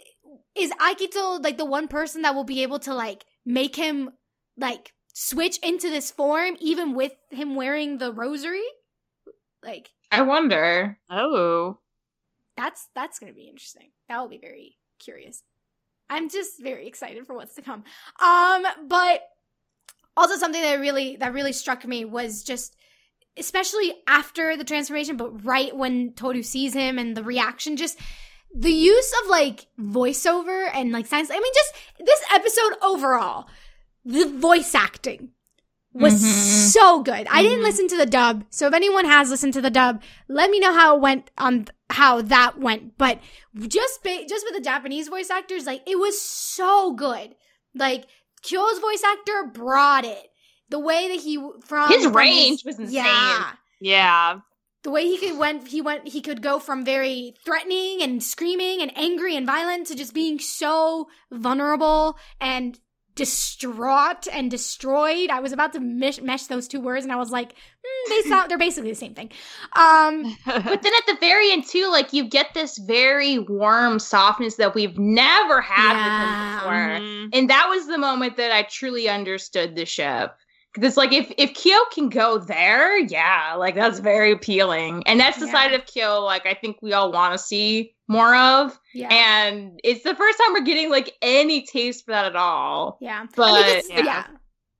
[0.55, 4.11] is Akito like the one person that will be able to like make him
[4.57, 8.63] like switch into this form even with him wearing the rosary?
[9.63, 10.97] Like I wonder.
[11.09, 11.79] oh
[12.55, 13.91] that's that's gonna be interesting.
[14.09, 15.43] That will be very curious.
[16.09, 17.83] I'm just very excited for what's to come.
[18.21, 19.21] Um, but
[20.15, 22.75] also something that really that really struck me was just
[23.37, 27.99] especially after the transformation, but right when Toru sees him and the reaction, just
[28.55, 31.29] the use of like voiceover and like science.
[31.31, 33.47] I mean, just this episode overall,
[34.05, 35.29] the voice acting
[35.93, 36.71] was Mhm.
[36.71, 37.27] so good.
[37.29, 37.63] I didn't Mhm.
[37.63, 40.73] listen to the dub, so if anyone has listened to the dub, let me know
[40.73, 42.97] how it went on how that went.
[42.97, 43.19] But
[43.67, 47.35] just ba- just with the Japanese voice actors, like it was so good.
[47.75, 48.05] Like
[48.41, 50.29] Kyo's voice actor brought it.
[50.69, 52.95] The way that he from His range was insane.
[53.05, 54.39] Yeah, Yeah.
[54.83, 58.81] The way he could went he went he could go from very threatening and screaming
[58.81, 62.79] and angry and violent to just being so vulnerable and
[63.15, 65.29] distraught and destroyed.
[65.29, 67.53] I was about to mesh, mesh those two words and I was like,
[67.85, 69.29] hmm, they sound they're basically the same thing.
[69.75, 74.55] Um But then at the very end too, like you get this very warm softness
[74.55, 76.05] that we've never had Yeah.
[76.07, 77.07] with him before.
[77.07, 77.29] Mhm.
[77.33, 80.35] And that was the moment that I truly understood the ship.
[80.73, 85.03] Because it's like if if Kyo can go there, yeah, like that's very appealing.
[85.05, 85.51] And that's the Yeah.
[85.51, 88.77] side of Kyo like I think we all want to see more of.
[88.93, 89.07] yeah.
[89.13, 92.97] And it's the first time we're getting like any taste for that at all.
[93.01, 93.25] yeah.
[93.35, 94.03] But I mean, yeah.
[94.05, 94.25] yeah.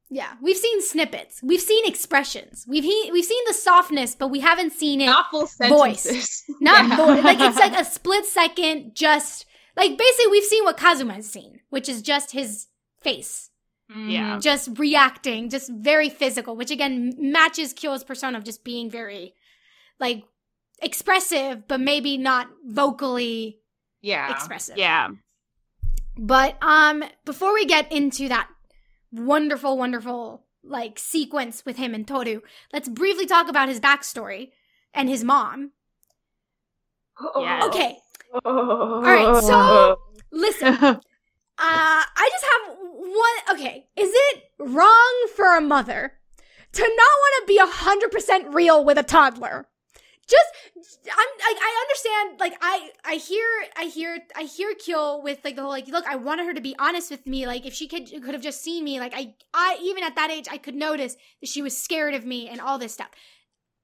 [0.09, 0.33] yeah.
[0.41, 1.41] We've seen snippets.
[1.43, 2.65] We've seen expressions.
[2.67, 6.01] We've he- we've seen the softness, but we haven't seen it not full Voice.
[6.01, 6.43] sentences.
[6.59, 6.97] Not Yeah.
[6.97, 7.23] voice.
[7.23, 9.45] Like it's like a split second, just
[9.77, 12.67] like basically we've seen what Kazuma has seen, which is just his
[13.01, 13.49] face,
[13.95, 14.39] Yeah.
[14.39, 19.33] just reacting, just very physical, which again matches Kyo's persona of just being very
[19.99, 20.23] like
[20.81, 23.59] expressive, but maybe not vocally
[24.01, 24.31] Yeah.
[24.31, 24.77] expressive.
[24.77, 25.09] Yeah.
[26.17, 28.47] But um before we get into that
[29.11, 34.51] wonderful, wonderful like sequence with him and Toru, let's briefly talk about his backstory
[34.93, 35.71] and his mom.
[37.39, 37.61] Yeah.
[37.65, 37.97] Okay,
[38.45, 39.99] All right, so-
[40.31, 40.99] listen.
[41.55, 43.57] Uh, I just have one.
[43.57, 46.13] Okay, is it wrong for a mother
[46.71, 49.67] to not want to be a hundred percent real with a toddler?
[50.25, 52.39] Just, I'm like, I understand.
[52.39, 53.45] Like, I, I hear,
[53.77, 56.61] I hear, I hear Kyo with like the whole like, look, I wanted her to
[56.61, 57.45] be honest with me.
[57.45, 59.01] Like, if she could, could have just seen me.
[59.01, 62.25] Like, I, I even at that age, I could notice that she was scared of
[62.25, 63.09] me and all this stuff.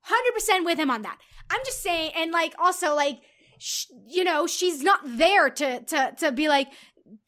[0.02, 1.18] Hundred percent with him on that.
[1.50, 3.20] I'm just saying, and like also like,
[4.08, 6.70] you know, she's not there to to to be like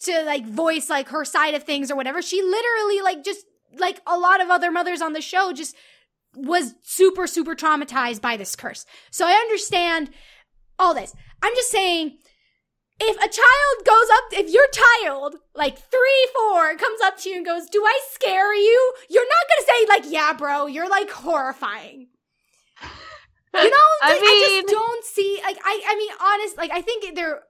[0.04, 2.22] to like voice like her side of things or whatever.
[2.22, 3.46] She literally like just
[3.78, 5.76] like a lot of other mothers on the show just
[6.36, 8.86] was super super traumatized by this curse.
[9.12, 10.10] So I understand
[10.80, 11.14] all this.
[11.42, 12.18] I'm just saying
[13.00, 17.38] if a child goes up if your child like 3 4 comes up to you
[17.38, 20.90] and goes, "Do I scare you?" You're not going to say like, "Yeah, bro, you're
[20.90, 22.08] like horrifying."
[23.54, 26.82] You know, I I, I just don't see like I I mean honest like I
[26.82, 27.42] think they're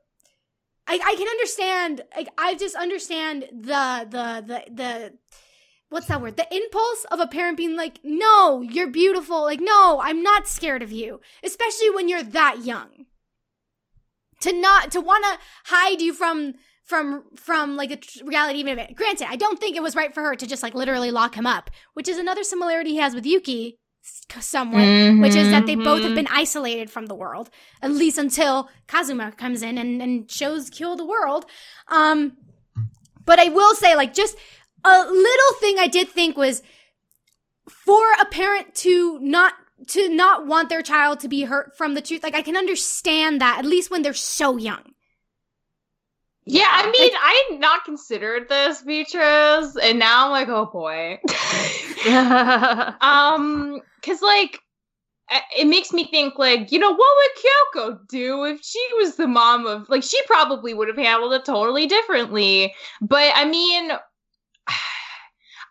[0.91, 5.13] I I can understand like I just understand the the the the
[5.87, 6.35] what's that word?
[6.35, 10.83] The impulse of a parent being like, "No, you're beautiful." Like, "No, I'm not scared
[10.83, 13.05] of you." Especially when you're that young.
[14.41, 15.39] To not to want to
[15.73, 19.59] hide you from from from like a tr- reality even if it granted i don't
[19.59, 22.17] think it was right for her to just like literally lock him up which is
[22.17, 23.77] another similarity he has with yuki
[24.39, 24.87] somewhat
[25.19, 26.15] which is that they both have Mhm.
[26.15, 27.49] been isolated from the world
[27.81, 31.45] at least until kazuma comes in and, and shows Kyo the world
[31.89, 32.37] um
[33.25, 34.35] but i will say like just
[34.83, 36.63] a little thing i did think was
[37.69, 39.53] for a parent to not
[39.87, 43.41] to not want their child to be hurt from the truth like i can understand
[43.41, 44.93] that at least when they're so young
[46.43, 51.19] Yeah, I mean, I had not considered this, Beatrice, and now I'm like, oh boy.
[53.01, 54.59] um, because like,
[55.57, 59.27] it makes me think, like, you know, what would Kyoko do if she was the
[59.27, 62.73] mom of, like, she probably would have handled it totally differently.
[63.01, 63.91] But I mean,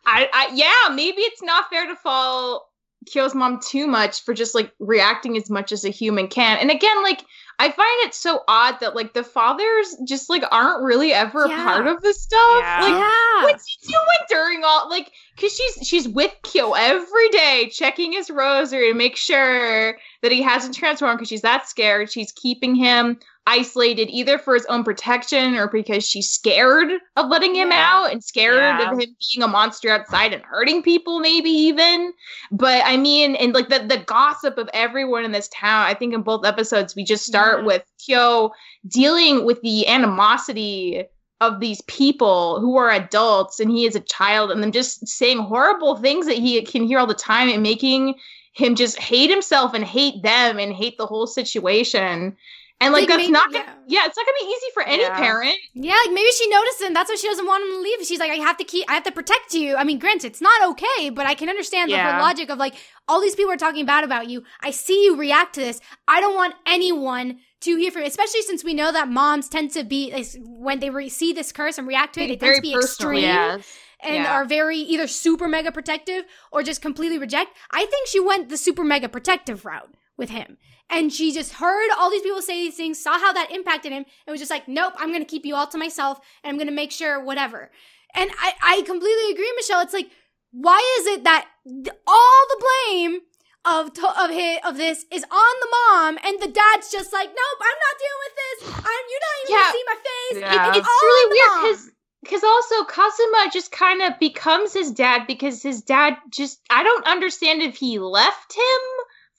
[0.07, 2.64] I, I, yeah, maybe it's not fair to fault
[3.07, 6.59] Kyo's mom too much for just like reacting as much as a human can.
[6.59, 7.25] And again, like
[7.61, 11.61] I find it so odd that like the fathers just like aren't really ever Yeah.
[11.61, 12.61] a part of the stuff.
[12.62, 12.81] Yeah.
[12.81, 17.70] Like yeah what's he doing during all like because she's she's with Kyo every day
[17.70, 22.11] checking his rosary to make sure that he hasn't transformed because she's that scared.
[22.11, 27.55] She's keeping him isolated either for his own protection or because she's scared of letting
[27.55, 27.87] him Yeah.
[27.88, 28.92] out and scared Yeah.
[28.92, 32.12] of him being a monster outside and hurting people maybe even
[32.53, 36.12] but i mean and like the, the gossip of everyone in this town i think
[36.14, 37.66] in both episodes we just start Yeah.
[37.66, 38.53] with kyo
[38.87, 41.05] dealing with the animosity
[41.40, 45.38] of these people who are adults and he is a child and them just saying
[45.38, 48.14] horrible things that he can hear all the time and making
[48.53, 52.37] him just hate himself and hate them and hate the whole situation
[52.83, 54.01] And like, Like, that's maybe- not gonna, yeah.
[54.01, 54.07] yeah.
[54.07, 55.19] it's not gonna be easy for any Yeah.
[55.19, 55.55] parent.
[55.75, 56.95] Yeah, like maybe she noticed him.
[56.95, 58.07] That's why she doesn't want him to leave.
[58.07, 59.77] She's like, I have to keep, I have to protect you.
[59.77, 62.12] I mean, granted, it's not okay, but I can understand the Yeah.
[62.12, 62.75] whole logic of like,
[63.07, 64.45] all these people are talking bad about you.
[64.62, 65.81] I see you react to this.
[66.09, 69.85] I don't want anyone to hear from, especially since we know that moms tend to
[69.85, 72.62] be like, when they re- see this curse and react to it, they tend to
[72.62, 73.79] be personal, extreme Yes.
[74.03, 74.33] and Yeah.
[74.33, 77.55] are very either super mega protective or just completely reject.
[77.71, 80.57] I think she went the super mega protective route with him.
[80.90, 84.05] And she just heard all these people say these things, saw how that impacted him,
[84.26, 86.57] and was just like, nope, I'm going to keep you all to myself, and I'm
[86.57, 87.70] going to make sure whatever.
[88.14, 89.81] And I, I completely agree, Michelle.
[89.83, 90.11] It's like,
[90.53, 93.20] why is it that th- all the blame
[93.64, 97.29] of to- of his, of this is on the mom, and the dad's just like,
[97.29, 98.85] nope, I'm not dealing with this.
[98.85, 99.61] I'm you're not even Yeah.
[99.61, 100.40] gonna see my face.
[100.40, 100.70] Yeah.
[100.72, 101.90] It- It's all really weird because
[102.22, 107.07] because also Kazuma just kind of becomes his dad because his dad just I don't
[107.07, 108.81] understand if he left him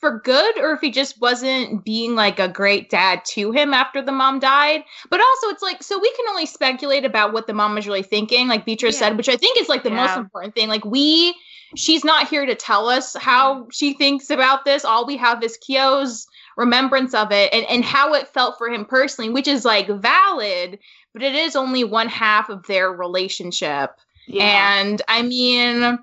[0.01, 4.01] for good or if he just wasn't being like a great dad to him after
[4.01, 4.83] the mom died.
[5.09, 8.03] But also it's like so we can only speculate about what the mom was really
[8.03, 9.09] thinking, like Beatrice Yeah.
[9.09, 10.67] said, which I think is like the most important thing.
[10.67, 11.35] Like we
[11.75, 13.69] she's not here to tell us how mm-hmm.
[13.71, 14.83] she thinks about this.
[14.83, 18.85] All we have is Kyo's remembrance of it and, and how it felt for him
[18.85, 20.79] personally, which is like valid,
[21.13, 23.91] but it is only one half of their relationship.
[24.27, 24.79] Yeah.
[24.79, 25.99] And I mean,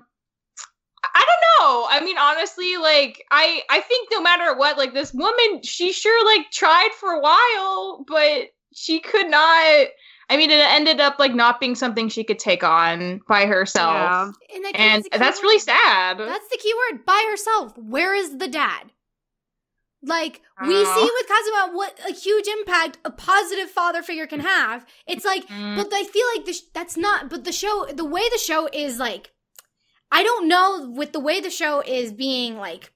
[1.13, 1.87] I don't know.
[1.89, 6.25] I mean, honestly, like I I think no matter what, like this woman, she sure
[6.25, 9.87] like tried for a while, but she could not.
[10.31, 13.93] I mean, it ended up like not being something she could take on by herself,
[13.95, 14.31] Yeah.
[14.55, 16.19] and, I and the that's word- really sad.
[16.19, 17.03] That's the key word.
[17.05, 17.75] By herself.
[17.77, 18.91] Where is the dad?
[20.01, 24.85] Like we see with Kazuma what a huge impact a positive father figure can have.
[25.07, 25.75] It's like, Mm.
[25.75, 27.29] but I feel like the sh- that's not.
[27.29, 29.31] But the show, the way the show is like,
[30.11, 32.91] I don't know with the way the show is being like,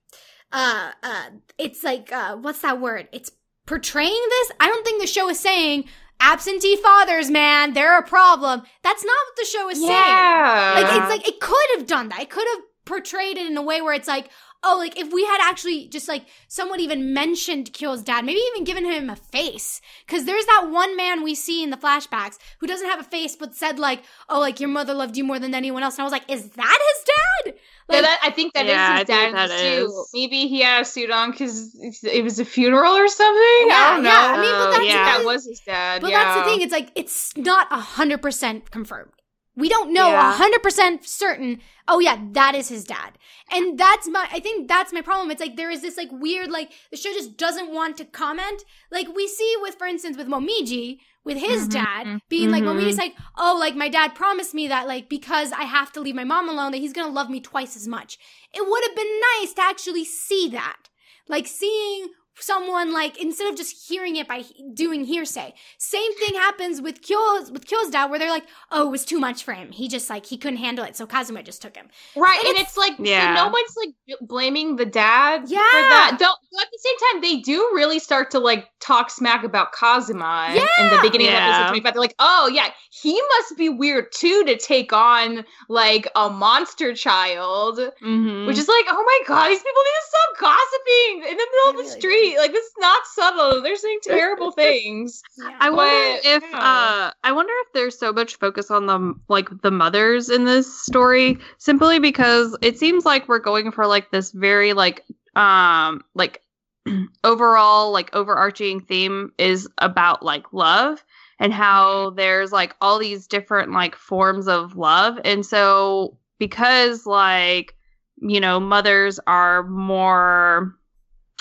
[0.52, 3.08] uh, uh, it's like, uh, what's that word?
[3.12, 3.32] It's
[3.66, 4.52] portraying this.
[4.60, 5.86] I don't think the show is saying
[6.20, 8.64] absentee fathers, man, they're a problem.
[8.84, 9.90] That's not what the show is saying.
[9.90, 12.22] Like it's like it could have done that.
[12.22, 14.30] It could have portrayed it in a way where it's like,
[14.64, 18.64] oh, like if we had actually just like someone even mentioned Kyo's dad, maybe even
[18.64, 19.82] given him a face.
[20.08, 23.36] Cause there's that one man we see in the flashbacks who doesn't have a face
[23.36, 25.96] but said like, oh, like your mother loved you more than anyone else.
[25.96, 27.60] And I was like, is that his dad?
[27.90, 30.10] Yeah, that, I think that is Yeah, I his think dad in that the is.
[30.14, 33.36] Maybe he had a suit on because it was a funeral or something.
[33.42, 34.10] I Yeah, don't know.
[34.10, 35.18] yeah, I mean, but that's yeah.
[35.18, 36.02] that was his dad.
[36.02, 36.24] But yeah.
[36.24, 36.62] that's the thing.
[36.62, 39.12] It's like it's not a hundred percent confirmed.
[39.56, 40.32] We don't know a Yeah.
[40.34, 41.60] hundred percent certain.
[41.88, 43.18] Oh yeah, that is his dad,
[43.52, 44.28] and that's my.
[44.32, 45.30] I think that's my problem.
[45.32, 48.64] It's like there is this like weird like the show just doesn't want to comment.
[48.92, 52.68] Like we see with, for instance, with Momiji with his Mhm, dad being like mhm.
[52.68, 56.16] Momiji's like, oh, like my dad promised me that like because I have to leave
[56.16, 58.18] my mom alone that he's gonna love me twice as much.
[58.54, 60.90] It would have been nice to actually see that,
[61.28, 62.08] like seeing
[62.40, 65.54] someone like instead of just hearing it by he- doing hearsay.
[65.78, 69.20] Same thing happens with Kyo's with Kyo's dad, where they're like, "Oh, it was too
[69.20, 69.72] much for him.
[69.72, 72.56] He just like he couldn't handle it, so Kazuma just took him." Right, And and,
[72.58, 73.34] it's- it's, like Yeah.
[73.36, 75.60] no one's like blaming the dad Yeah.
[75.72, 76.18] for that.
[76.20, 79.72] Though though at the same time, they do really start to like talk smack about
[79.72, 81.02] Kazuma in the Yeah.
[81.02, 81.94] beginning of episode twenty-five.
[81.94, 86.94] They're like, "Oh yeah, he must be weird too to take on like a monster
[86.96, 88.48] child." Mhm.
[88.48, 91.70] Which is like, oh my god, these people need to stop gossiping in the middle
[91.70, 92.23] of the really street.
[92.38, 93.62] Like this is not subtle.
[93.62, 95.22] They're saying terrible things.
[95.38, 95.58] Yeah.
[95.60, 96.58] I wonder But, if yeah.
[96.58, 100.82] uh I wonder if there's so much focus on the like the mothers in this
[100.82, 105.04] story simply because it seems like we're going for like this very like
[105.36, 106.42] um like
[107.24, 111.04] overall like overarching theme is about like love
[111.40, 117.76] and how there's like all these different like forms of love and so because like
[118.18, 120.76] you know mothers are more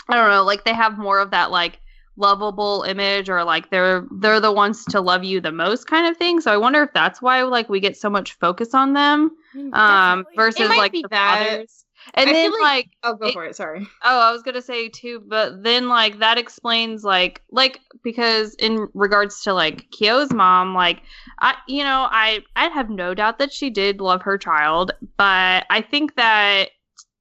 [0.08, 1.78] I don't know like they have more of that like
[2.16, 6.14] lovable image or like they're they're the ones to love you the most kind of
[6.18, 9.30] thing so i wonder if that's why like we get so much focus on them
[9.54, 10.34] um Definitely.
[10.36, 11.46] versus like the that.
[11.48, 11.84] fathers
[12.14, 13.56] and I then like, like- Oh, go It- for it.
[13.56, 13.86] Sorry.
[14.04, 18.88] oh i was gonna say too but then like that explains like like because in
[18.92, 21.00] regards to like kyo's mom like
[21.38, 25.64] i you know i i have no doubt that she did love her child but
[25.70, 26.68] i think that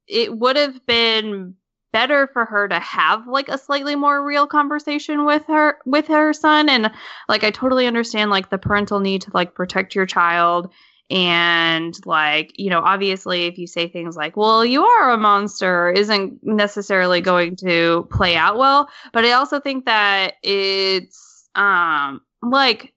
[0.06, 1.54] it would have been
[1.92, 6.32] better for her to have like a slightly more real conversation with her with her
[6.32, 6.68] son.
[6.68, 6.90] And
[7.28, 10.72] like i totally understand like the parental need to like protect your child.
[11.10, 15.90] And like you know obviously if you say things like well you are a monster
[15.90, 18.88] isn't necessarily going to play out well.
[19.12, 22.94] But i also think that it's um like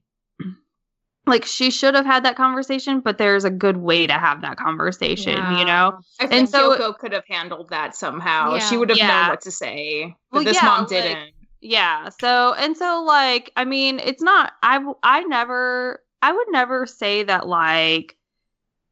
[1.28, 4.58] like she should have had that conversation but there's a good way to have that
[4.58, 8.54] conversation you know I And think so- Yoko could have handled that somehow.
[8.54, 8.60] Yeah.
[8.60, 9.08] She would have Yeah.
[9.08, 10.16] known what to say.
[10.32, 11.32] But Well, this yeah, mom like- didn't.
[11.62, 12.10] Yeah.
[12.22, 17.24] So and so like I mean it's not I I never I would never say
[17.24, 18.16] that like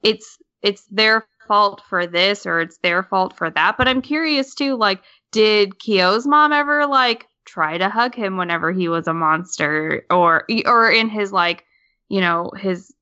[0.01, 4.55] it's it's their fault for this or it's their fault for that but I'm curious
[4.55, 9.13] too like did Kyo's mom ever like try to hug him whenever he was a
[9.13, 11.65] monster or or in his like
[12.13, 12.93] you know his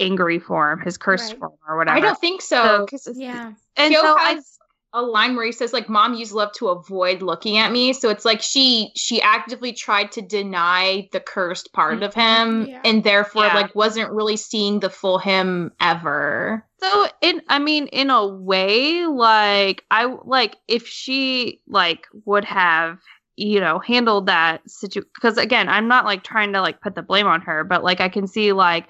[0.00, 1.40] angry form his cursed Right.
[1.40, 2.86] form or whatever I don't think so.
[2.94, 3.52] So- Yeah.
[3.76, 4.58] and Kyo so has
[4.92, 8.10] a line where he says like mom used love to avoid looking at me so
[8.10, 12.20] it's like she she actively tried to deny the cursed part of mm-hmm.
[12.20, 12.80] him Yeah.
[12.84, 13.54] and therefore Yeah.
[13.54, 19.06] like wasn't really seeing the full him ever So in I mean in a way
[19.06, 22.98] like I like if she like would have
[23.36, 27.02] you know handled that situation because again I'm not like trying to like put the
[27.02, 28.86] blame on her but like I can see like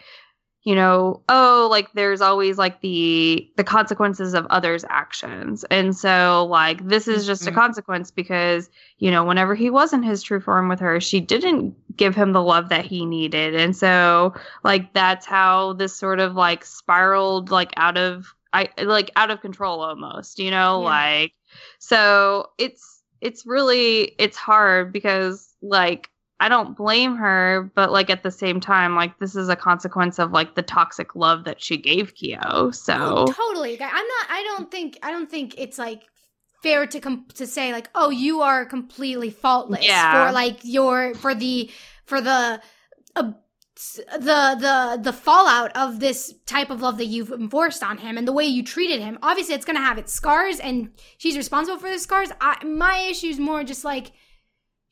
[0.65, 6.47] you know oh like there's always like the the consequences of others actions and so
[6.51, 7.55] like this is just a Mhm.
[7.55, 11.75] consequence because you know whenever he was in his true form with her she didn't
[11.97, 16.35] give him the love that he needed and so like that's how this sort of
[16.35, 20.87] like spiraled like out of i like out of control almost you know Yeah.
[20.87, 21.35] like
[21.79, 22.94] so it's
[23.25, 26.11] it's really it's hard because like
[26.41, 30.19] i don't blame her but like at the same time like this is a consequence
[30.19, 33.75] of like the toxic love that she gave kyo so Oh, totally.
[33.81, 34.27] I'm not.
[34.31, 34.99] I don't think.
[35.03, 36.03] I don't think it's like
[36.63, 40.29] fair to com- to say like, oh, you are completely faultless Yeah.
[40.29, 41.71] for like your for the
[42.05, 42.61] for the.
[43.17, 43.33] Uh,
[43.77, 48.27] the the the fallout of this type of love that you've enforced on him and
[48.27, 49.19] the way you treated him.
[49.21, 52.31] Obviously it's going to have its scars and she's responsible for the scars.
[52.41, 54.13] I, my issue is more just like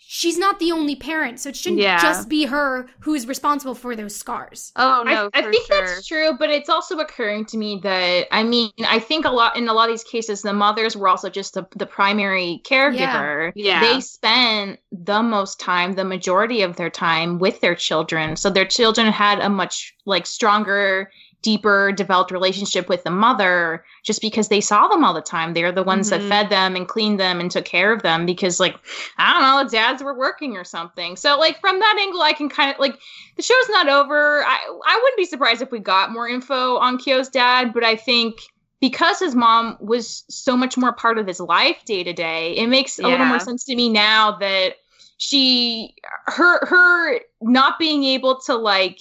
[0.07, 2.01] she's not the only parent so it shouldn't Yeah.
[2.01, 5.87] just be her who's responsible for those scars oh no I, I think sure.
[5.87, 9.57] that's true, but it's also occurring to me that I mean, I think a lot
[9.57, 13.53] in a lot of these cases, the mothers were also just the, the primary caregiver.
[13.55, 13.81] Yeah.
[13.81, 18.37] They spent the most time, the majority of their time with their children.
[18.37, 21.11] So their children had a much like stronger,
[21.43, 25.55] deeper developed relationship with the mother just because they saw them all the time.
[25.55, 26.11] They're the ones Mhm.
[26.11, 28.77] that fed them and cleaned them and took care of them because like
[29.19, 31.17] I don't know, the dads were working or something.
[31.17, 32.99] So like from that angle I can kind of like
[33.37, 34.45] the show's not over.
[34.45, 37.97] I I wouldn't be surprised if we got more info on Kyo's dad, but I
[37.97, 38.37] think
[38.81, 42.67] because his mom was so much more part of his life day to day, it
[42.69, 44.75] makes a little more sense to me now that
[45.19, 45.95] she
[46.27, 48.99] her her not being able to like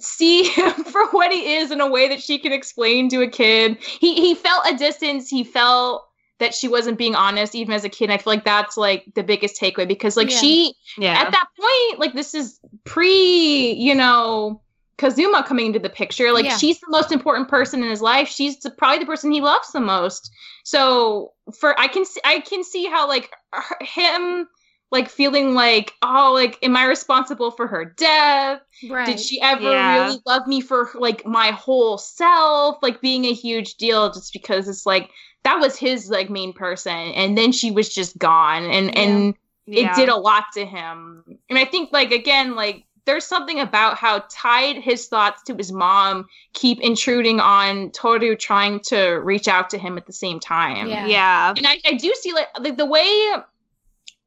[0.00, 3.28] see him for what he is in a way that she can explain to a
[3.28, 3.78] kid.
[3.80, 6.06] He he felt a distance, he felt
[6.38, 8.04] that she wasn't being honest even as a kid.
[8.04, 10.38] And I feel like that's like the biggest takeaway because like Yeah.
[10.38, 14.60] she yeah at that point, like this is pre, you know,
[14.98, 16.32] Kazuma coming into the picture.
[16.32, 16.56] Like Yeah.
[16.56, 18.28] she's the most important person in his life.
[18.28, 20.30] She's the, probably the person he loves the most.
[20.64, 24.46] So for I can see, I can see how like her- him
[24.92, 28.60] like feeling like oh like am I responsible for her death?
[28.88, 30.04] right Did she ever Yeah.
[30.06, 32.78] really love me for like my whole self?
[32.82, 35.10] Like being a huge deal just because it's like
[35.44, 39.02] that was his like main person and then she was just gone and Yeah.
[39.02, 39.34] and
[39.66, 39.92] yeah.
[39.92, 41.24] it did a lot to him.
[41.50, 45.70] And I think like again, like there's something about how tied his thoughts to his
[45.72, 50.88] mom keep intruding on Toru trying to reach out to him at the same time.
[50.88, 51.06] Yeah.
[51.06, 53.06] yeah And I, I do see like, like the way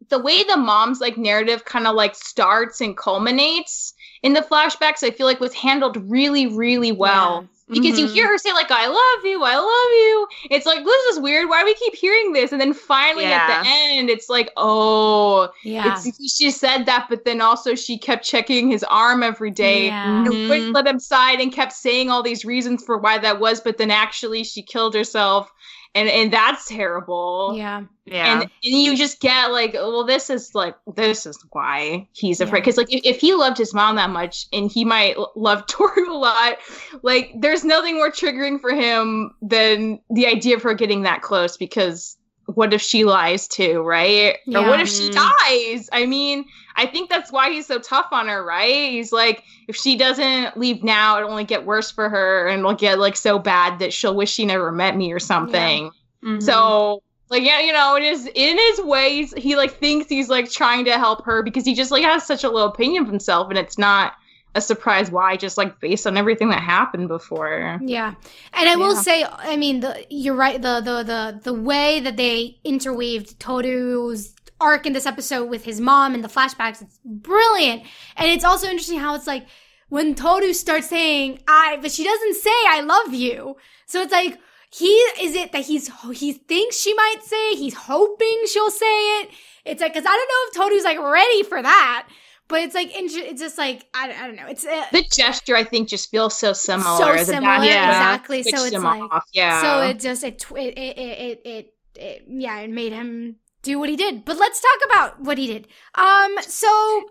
[0.09, 3.93] the way the mom's like narrative kind of like starts and culminates
[4.23, 7.45] in the flashbacks, I feel like was handled really, really well.
[7.71, 8.09] Because you Mhm.
[8.13, 11.47] hear her say like "I love you, I love you." It's like this is weird.
[11.49, 12.51] Why do we keep hearing this?
[12.51, 17.25] And then finally at the end, it's like, oh, yeah it's, she said that, but
[17.25, 20.23] then also she kept checking his arm every day Yeah.
[20.25, 20.49] and Mhm.
[20.49, 23.77] wouldn't let him side and kept saying all these reasons for why that was, but
[23.77, 25.51] then actually she killed herself.
[25.95, 27.53] And and that's terrible.
[27.57, 32.07] yeah yeah And, and you just get like, well, this is like, this is why
[32.13, 32.59] he's afraid.
[32.59, 32.61] Yeah.
[32.61, 35.65] Because like, if, if he loved his mom that much, and he might l- love
[35.67, 36.57] Toru a lot,
[37.01, 41.57] like, there's nothing more triggering for him than the idea of her getting that close.
[41.57, 42.17] Because
[42.55, 44.37] what if she lies too, right?
[44.47, 45.89] Or what if she dies?
[45.91, 46.45] I mean,
[46.75, 48.91] I think that's why he's so tough on her, right?
[48.91, 52.73] He's like, if she doesn't leave now, it'll only get worse for her, and it'll
[52.73, 55.91] get like so bad that she'll wish she never met me or something.
[56.23, 56.41] Mhm.
[56.41, 60.49] So like yeah, you know, it is in his ways he like thinks he's like
[60.51, 63.49] trying to help her because he just like has such a low opinion of himself
[63.49, 64.13] and it's not
[64.55, 67.79] a surprise why just like based on everything that happened before.
[67.83, 68.15] Yeah,
[68.53, 70.61] and I will say, I mean, the, you're right.
[70.61, 75.79] The the the the way that they interweaved Toru's arc in this episode with his
[75.79, 77.83] mom and the flashbacks, it's brilliant.
[78.17, 79.47] And it's also interesting how it's like
[79.89, 84.39] when Toru starts saying "I," but she doesn't say "I love you," so it's like
[84.71, 88.85] he is it that he's he thinks she might say he's hoping she'll say
[89.19, 89.29] it
[89.65, 92.07] it's like because i don't know if toru's like ready for that
[92.49, 94.47] but it's like it's just like i, I don't know.
[94.47, 96.97] It's uh, the gesture i think just feels so similar.
[96.97, 97.89] So similar yeah.
[97.89, 98.43] exactly.
[98.43, 99.23] So it's like off.
[99.33, 99.61] yeah.
[99.61, 103.89] so it just it it, it it it it yeah it made him do what
[103.89, 104.25] he did.
[104.25, 105.67] But let's talk about what he did.
[105.95, 107.03] Um so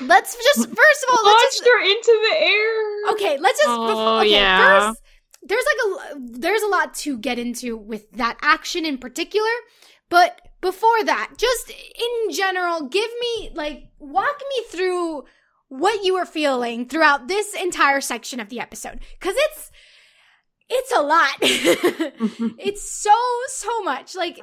[0.00, 3.12] let's just first of all let's just, her into the air.
[3.12, 4.88] Okay let's just Oh, okay yeah.
[4.88, 5.02] first
[5.42, 9.50] there's like a there's a lot to get into with that action in particular.
[10.08, 15.24] But before that just in general give me like walk me through
[15.68, 19.70] what you were feeling throughout this entire section of the episode because it's
[20.68, 21.36] it's a lot.
[22.58, 23.14] It's so
[23.48, 24.14] so much.
[24.16, 24.40] Like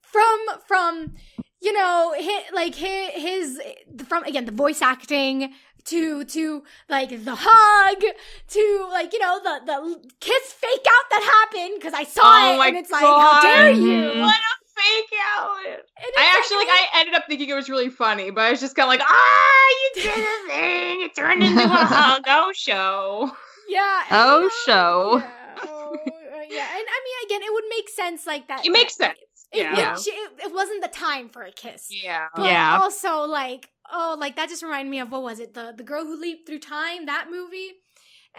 [0.00, 1.14] from from
[1.60, 3.60] you know his, like his, his
[4.08, 5.52] from again the voice acting
[5.84, 8.02] to to like the hug
[8.48, 12.60] to like you know the the kiss fake out that happened because I saw Oh
[12.62, 13.78] it and it's like how dare God.
[13.78, 13.90] you?
[13.90, 14.20] Mm-hmm.
[14.20, 15.78] What a fake out
[16.16, 18.74] I actually like I ended up thinking it was really funny, but I was just
[18.76, 21.02] kind of like, ah, you did a thing.
[21.02, 22.22] It turned into a hug.
[22.26, 23.30] Oh, show.
[23.68, 25.16] yeah Oh, you know, show.
[25.18, 25.30] yeah,
[25.68, 28.94] oh, uh, yeah and I mean again it would make sense like that It makes
[28.96, 29.18] sense.
[29.52, 29.94] it, Yeah.
[29.94, 32.28] would- it, it wasn't the time for a kiss Yeah.
[32.34, 32.78] But Yeah.
[32.80, 36.04] also like oh like that just reminded me of what was it the the girl
[36.04, 37.72] who leaped through time that movie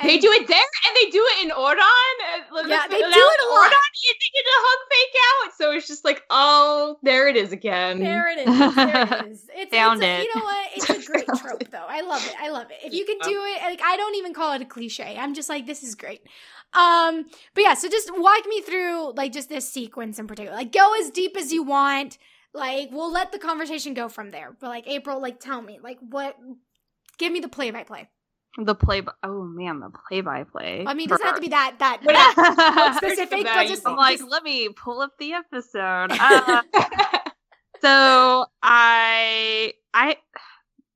[0.02, 1.84] They do it there and they do it in Ordon.
[1.84, 3.64] Uh, Yeah, they do it a lot.
[3.64, 5.54] Ordon, and they did a hug fake out.
[5.58, 8.00] So it's just like, oh, there it is again.
[8.00, 8.76] There it is.
[8.76, 9.50] There it is.
[9.54, 10.24] It's, Found it's a, it.
[10.24, 10.68] You know what?
[10.76, 11.86] It's a great trope, though.
[11.86, 12.34] I love it.
[12.40, 12.78] I love it.
[12.82, 15.18] If you can do it, like I don't even call it a cliche.
[15.20, 16.22] I'm just like, this is great.
[16.74, 17.74] Um, but yeah.
[17.74, 20.56] So just walk me through like just this sequence in particular.
[20.56, 22.18] Like, go as deep as you want.
[22.54, 24.56] Like, we'll let the conversation go from there.
[24.60, 26.38] But like, April, like, tell me, like, what?
[27.18, 28.08] Give me the play by play.
[28.58, 31.42] The play by oh man the play by play I mean, it doesn't have to
[31.42, 32.34] be that that, that
[32.78, 33.98] I'm specific, but just want.
[33.98, 36.12] like just- let me pull up the episode.
[36.20, 36.62] Uh,
[37.82, 40.18] so i i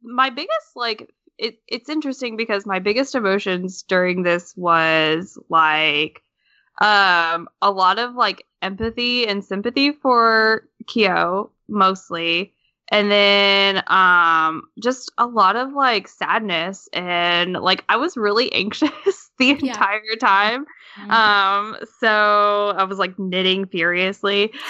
[0.01, 6.21] my biggest like it, it's interesting because my biggest emotions during this was like
[6.81, 12.53] um a lot of like empathy and sympathy for kyo mostly
[12.93, 19.31] and then um just a lot of like sadness and like i was really anxious
[19.39, 19.81] the Yeah.
[19.81, 20.65] entire time
[21.09, 24.53] um so i was like knitting furiously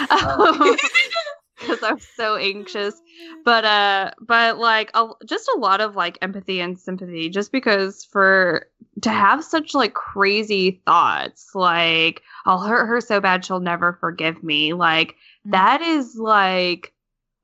[1.60, 3.02] because i was so anxious
[3.46, 8.04] but uh but like a, just a lot of like empathy and sympathy just because
[8.06, 8.66] for
[9.02, 14.44] to have such like crazy thoughts like i'll hurt her so bad she'll never forgive
[14.44, 15.16] me like
[15.46, 15.52] Mm.
[15.52, 16.94] that is like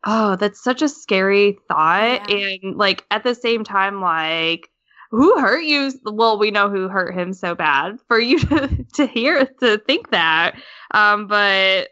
[0.05, 2.37] oh that's such a scary thought Yeah.
[2.37, 4.69] and like at the same time like
[5.11, 9.07] who hurt you well we know who hurt him so bad for you to, to
[9.07, 10.55] hear to think that
[10.91, 11.89] um but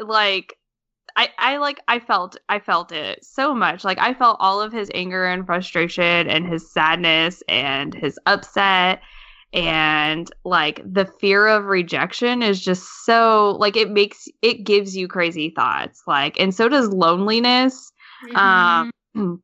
[0.00, 0.56] like
[1.14, 3.84] I, I like I felt I felt it so much.
[3.84, 9.02] Like I felt all of his anger and frustration and his sadness and his upset
[9.52, 15.08] and like the fear of rejection is just so like it makes it gives you
[15.08, 16.02] crazy thoughts.
[16.06, 17.92] Like and so does loneliness
[18.34, 18.90] um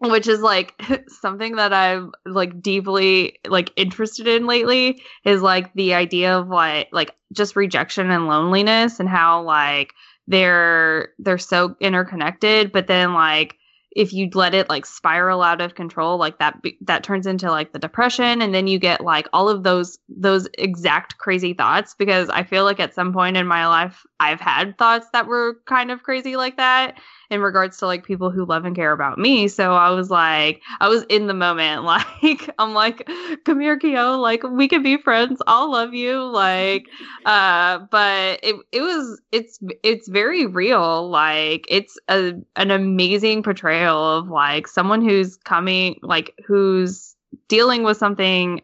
[0.00, 0.74] which is like
[1.08, 6.88] something that i'm like deeply like interested in lately is like the idea of like
[6.92, 9.92] like just rejection and loneliness and how like
[10.26, 13.56] they're they're so interconnected but then like
[13.96, 17.72] if you let it like spiral out of control like that that turns into like
[17.72, 22.28] the depression and then you get like all of those those exact crazy thoughts because
[22.30, 25.90] i feel like at some point in my life i've had thoughts that were kind
[25.90, 26.98] of crazy like that
[27.30, 29.48] in regards to like people who love and care about me.
[29.48, 31.58] So I was like, I was in the moment.
[32.22, 33.08] Like, I'm like,
[33.44, 34.18] come here, Kyo.
[34.18, 35.40] Like, we can be friends.
[35.46, 36.22] I'll love you.
[36.24, 36.86] Like,
[37.26, 41.08] uh, but it it was it's it's very real.
[41.08, 47.16] Like, it's a an amazing portrayal of like someone who's coming, like, who's
[47.48, 48.60] dealing with something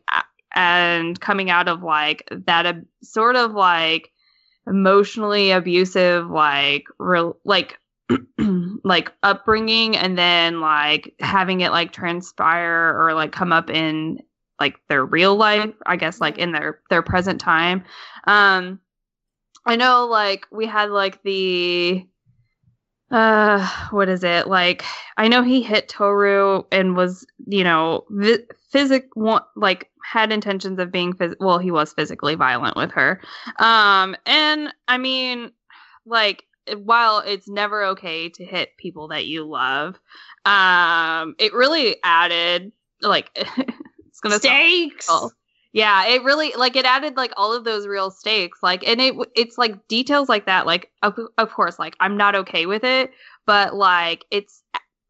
[0.54, 4.10] and coming out of like that uh, sort of like
[4.66, 7.78] emotionally abusive like real like
[8.84, 14.18] like upbringing and then like having it like transpire or like come up in
[14.60, 17.84] like their real life i guess like in their their present time.
[18.26, 18.80] Um
[19.66, 22.06] i know like we had like the
[23.10, 24.82] uh what is it like
[25.18, 29.08] i know he hit toru and was you know vi- physic
[29.56, 33.20] like had intentions of being phys- well he was physically violent with her
[33.58, 35.50] um and i mean
[36.06, 36.44] like
[36.78, 40.00] while it's never okay to hit people that you love
[40.46, 45.06] um it really added like it's gonna sound Stakes.
[45.10, 45.30] Oh.
[45.74, 49.14] Yeah it really like it added like all of those real stakes like and it
[49.34, 53.10] it's like details like that like of, of course like i'm not okay with it
[53.44, 54.62] but like it's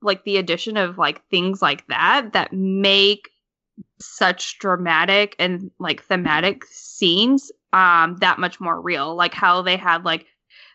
[0.02, 3.30] like the addition of like things like that that make
[4.00, 10.04] such dramatic and like thematic scenes um that much more real like how they had
[10.04, 10.26] like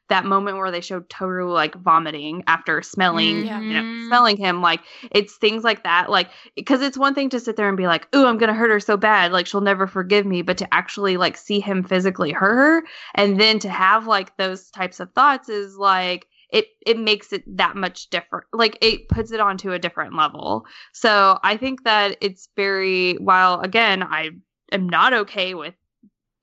[0.09, 4.07] that moment where they showed Toru like vomiting after smelling, Mm, you know, Mhm.
[4.07, 4.61] smelling him.
[4.61, 4.81] Like
[5.11, 6.09] it's things like that.
[6.09, 8.71] Like because it's one thing to sit there and be like, "Ooh, I'm gonna hurt
[8.71, 12.31] her so bad, like she'll never forgive me," but to actually like see him physically
[12.31, 12.83] hurt her,
[13.15, 17.43] and then to have like those types of thoughts is like it it makes it
[17.57, 18.45] that much different.
[18.53, 20.65] Like it puts it onto a different level.
[20.93, 24.31] So I think that it's very while again I
[24.71, 25.75] am not okay with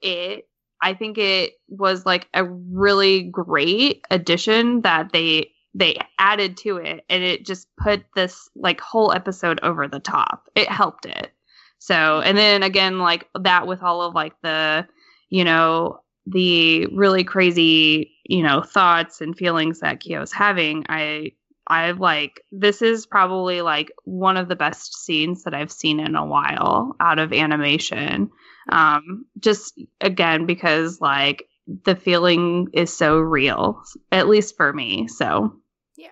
[0.03, 0.49] it
[0.87, 7.05] I think it was like a really great addition that they they added to it
[7.11, 10.49] and it just put this like whole episode over the top.
[10.55, 11.33] It helped it.
[11.81, 14.87] So, and then again like that with all of like the
[15.29, 21.33] you know the really crazy, you know, thoughts and feelings that Kyo's having, I
[21.67, 26.15] I like this is probably like one of the best scenes that I've seen in
[26.15, 28.31] a while out of animation
[28.71, 31.49] um just again because like
[31.85, 35.53] the feeling is so real at least for me so
[35.97, 36.09] Yeah.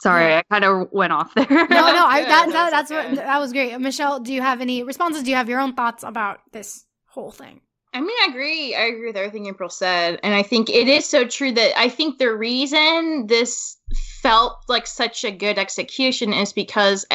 [0.00, 0.38] sorry Yeah.
[0.38, 1.66] i kind of went off there No, no,
[2.06, 3.78] I, that, That that, that's what that was great.
[3.80, 5.22] Michelle, do you have any responses?
[5.22, 7.60] Do you have your own thoughts about this whole thing?
[7.94, 8.74] I mean, I agree.
[8.74, 10.20] I agree with everything April said.
[10.22, 13.78] And I think it is so true that I think the reason this
[14.20, 17.06] felt like such a good execution is because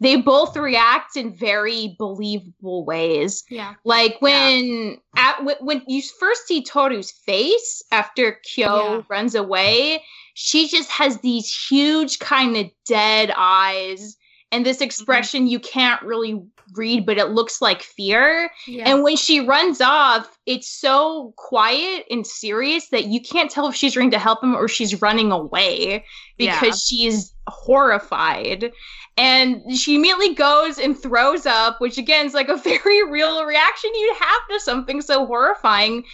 [0.00, 3.44] they both react in very believable ways.
[3.48, 8.66] Yeah, Like when at wh- when you first see Toru's face after Kyo
[8.98, 9.02] Yeah.
[9.08, 10.04] runs away,
[10.34, 14.16] she just has these huge kind of dead eyes
[14.52, 14.84] and this mm-hmm.
[14.84, 16.42] expression you can't really
[16.74, 18.48] read, but it looks like fear.
[18.66, 23.66] yeah, And when she runs off, it's so quiet and serious that you can't tell
[23.68, 26.04] if she's trying to help him or she's running away
[26.38, 26.62] because
[26.92, 27.10] Yeah.
[27.10, 28.72] she's horrified.
[29.20, 33.90] And she immediately goes and throws up, which again is like a very real reaction
[33.94, 36.04] you'd have to something so horrifying,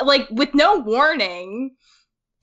[0.00, 1.72] like with no warning.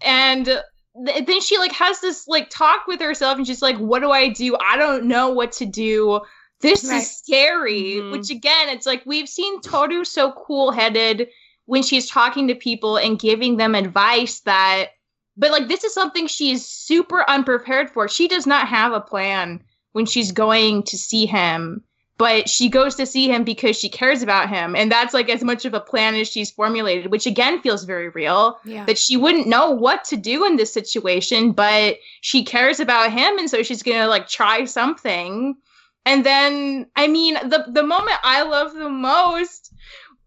[0.01, 4.01] And th- then she like has this like talk with herself and she's like, What
[4.01, 4.55] do I do?
[4.61, 6.21] I don't know what to do.
[6.61, 6.97] This Right.
[6.97, 7.95] is scary.
[7.95, 8.11] Mhm.
[8.11, 11.27] Which again, it's like we've seen Toru so cool headed
[11.65, 14.89] when she's talking to people and giving them advice that
[15.39, 18.07] but like this is something she's super unprepared for.
[18.07, 19.63] She does not have a plan
[19.97, 21.83] when she's going to see him,
[22.19, 24.75] but she goes to see him because she cares about him.
[24.75, 28.09] And that's like as much of a plan as she's formulated, which again feels very
[28.09, 32.79] real yeah, that she wouldn't know what to do in this situation, but she cares
[32.79, 35.55] about him, and so she's gonna like try something.
[36.05, 39.73] And then, I mean, the the moment I love the most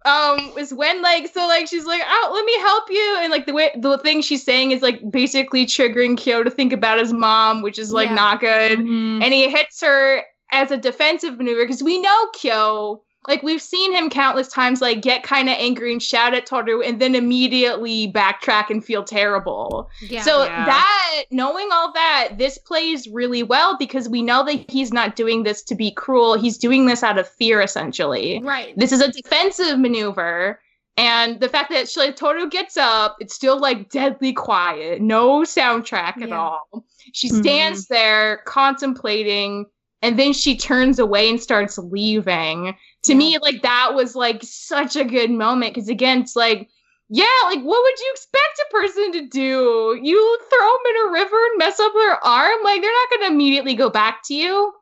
[0.07, 3.44] um was when like so like she's like oh let me help you and like
[3.46, 7.12] the way the thing she's saying is like basically triggering Kyo to think about his
[7.12, 8.14] mom which is like Yeah.
[8.14, 9.22] not good Mhm.
[9.22, 10.22] and he hits her
[10.53, 13.03] as a defensive maneuver because we know Kyo.
[13.29, 16.81] Like we've seen him countless times, like get kind of angry and shout at Toru,
[16.81, 19.91] and then immediately backtrack and feel terrible.
[20.01, 20.23] yeah.
[20.23, 20.64] So Yeah.
[20.64, 25.43] that knowing all that, this plays really well because we know that he's not doing
[25.43, 26.39] this to be cruel.
[26.39, 28.41] He's doing this out of fear, essentially.
[28.43, 30.61] right, This is a defensive maneuver.
[30.97, 35.41] And the fact that she, like, Toru gets up, it's still like deadly quiet, no
[35.43, 36.68] soundtrack at all.
[37.12, 37.41] She Mhm.
[37.43, 39.66] stands there contemplating,
[40.03, 42.75] and then she turns away and starts leaving.
[43.05, 46.68] To me, like that was like such a good moment because again, it's like,
[47.09, 49.98] yeah, like what would you expect a person to do?
[50.03, 52.62] You throw them in a river and mess up their arm?
[52.62, 54.72] Like they're not going to immediately go back to you.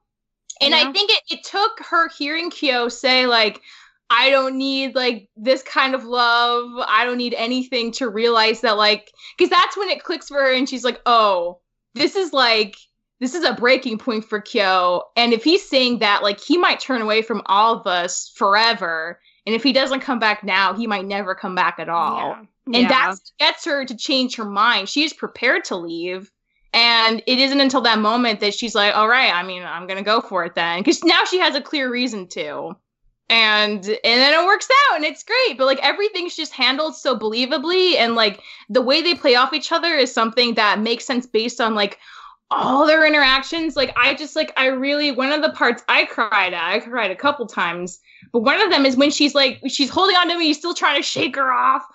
[0.61, 0.81] And Yeah.
[0.89, 3.61] I think it, it took her hearing Kyo say like,
[4.11, 6.71] I don't need like this kind of love.
[6.89, 10.53] I don't need anything to realize that like because that's when it clicks for her
[10.53, 11.61] and she's like, "Oh,
[11.95, 12.77] this is like
[13.21, 16.81] this is a breaking point for Kyo." And if he's saying that, like he might
[16.81, 19.21] turn away from all of us forever.
[19.47, 22.19] And if he doesn't come back now, he might never come back at all.
[22.19, 23.09] yeah, And Yeah.
[23.09, 24.91] what gets her to change her mind.
[24.91, 26.31] She's prepared to leave.
[26.75, 29.97] And it isn't until that moment that she's like, all right, I mean, I'm going
[29.97, 30.81] to go for it then.
[30.81, 32.77] Because now she has a clear reason to.
[33.31, 35.57] And and then it works out and it's great.
[35.59, 37.97] But like everything's just handled so believably.
[37.97, 41.61] And like the way they play off each other is something that makes sense based
[41.61, 41.99] on like
[42.51, 43.77] all their interactions.
[43.77, 47.11] Like I just like I really one of the parts I cried at, I cried
[47.11, 48.01] a couple times.
[48.33, 50.75] But one of them is when she's like she's holding on to me, he's still
[50.75, 51.87] trying to shake her off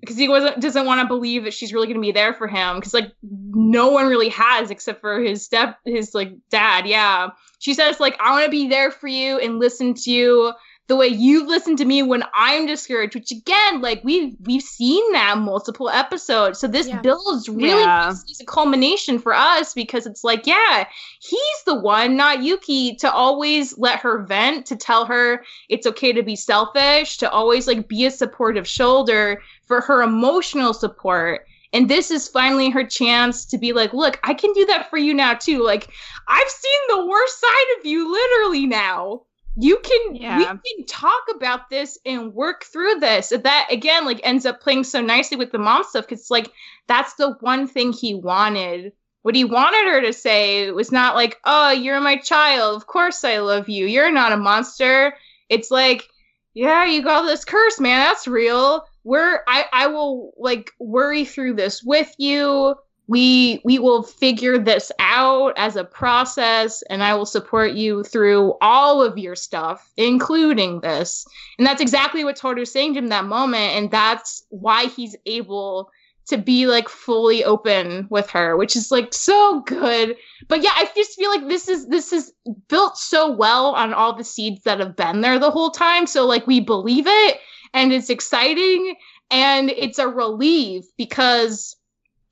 [0.00, 2.46] because he wasn't doesn't want to believe that she's really going to be there for
[2.46, 7.28] him because like no one really has except for his step his like dad yeah
[7.58, 10.52] she says like i want to be there for you and listen to you
[10.86, 15.12] the way you listen to me when I'm discouraged, which again, like we've we've seen
[15.12, 16.58] that multiple episodes.
[16.58, 17.00] So this Yeah.
[17.00, 18.06] builds really Yeah.
[18.06, 20.86] nicely a culmination for us because it's like, yeah,
[21.20, 26.12] he's the one, not Yuki, to always let her vent, to tell her it's okay
[26.12, 31.46] to be selfish, to always like be a supportive shoulder for her emotional support.
[31.72, 34.98] And this is finally her chance to be like, look, I can do that for
[34.98, 35.62] you now too.
[35.62, 35.88] Like,
[36.28, 39.22] I've seen the worst side of you literally now.
[39.56, 40.38] You can yeah.
[40.38, 43.30] we can talk about this and work through this.
[43.30, 46.50] And that again, like ends up playing so nicely with the mom stuff because like
[46.88, 48.92] that's the one thing he wanted.
[49.22, 52.76] What he wanted her to say was not like, "Oh, you're my child.
[52.76, 53.86] Of course I love you.
[53.86, 55.14] You're not a monster."
[55.48, 56.08] It's like,
[56.52, 58.00] "Yeah, you got this curse, man.
[58.00, 58.84] That's real.
[59.04, 62.74] We're I I will like worry through this with you.
[63.06, 68.54] We we will figure this out as a process and I will support you through
[68.60, 71.26] all of your stuff, including this."
[71.58, 75.90] And that's exactly what Toru's saying to him that moment and that's why he's able
[76.26, 80.16] to be like fully open with her, which is like so good.
[80.48, 82.32] But yeah, I just feel like this is this is
[82.68, 86.06] built so well on all the seeds that have been there the whole time.
[86.06, 87.38] So like we believe it
[87.74, 88.94] and it's exciting
[89.30, 91.76] and it's a relief because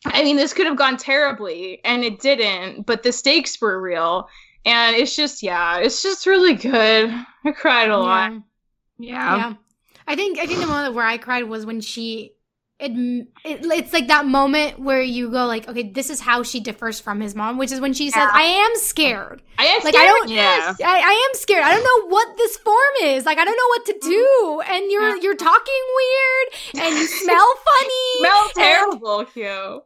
[0.05, 4.29] I mean this could have gone terribly and it didn't, but the stakes were real.
[4.65, 7.11] And it's just yeah, it's just really good.
[7.45, 8.33] I cried a lot.
[8.99, 9.37] Yeah.
[9.37, 9.55] Yeah.
[10.07, 12.33] I think I think the moment where I cried was when she
[12.81, 16.59] adm- it, it's like that moment where you go like okay this is how she
[16.61, 18.31] differs from his mom which is when she says Yeah.
[18.33, 20.75] I am scared I am Like, I don't- Yeah.
[20.85, 23.69] I, I am scared I don't know what this form is like I don't know
[23.69, 24.27] what to do
[24.61, 24.73] mm-hmm.
[24.73, 29.83] and you're you're talking weird and you smell funny smell and- terrible, Hugh.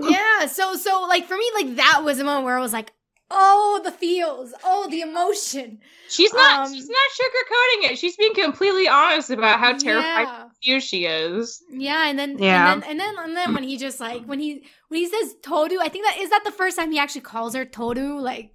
[0.00, 2.92] Yeah so so like for me like that was a moment where I was like
[3.30, 6.66] oh the feels oh the emotion She's not.
[6.66, 7.98] Um, she's not sugarcoating it.
[7.98, 10.78] She's being completely honest about how terrified yeah.
[10.78, 11.62] she is.
[11.70, 12.72] Yeah, and then Yeah.
[12.72, 15.34] and then and then and then when he just like when he when he says
[15.42, 18.52] Toru, I think that is that the first time he actually calls her Toru, like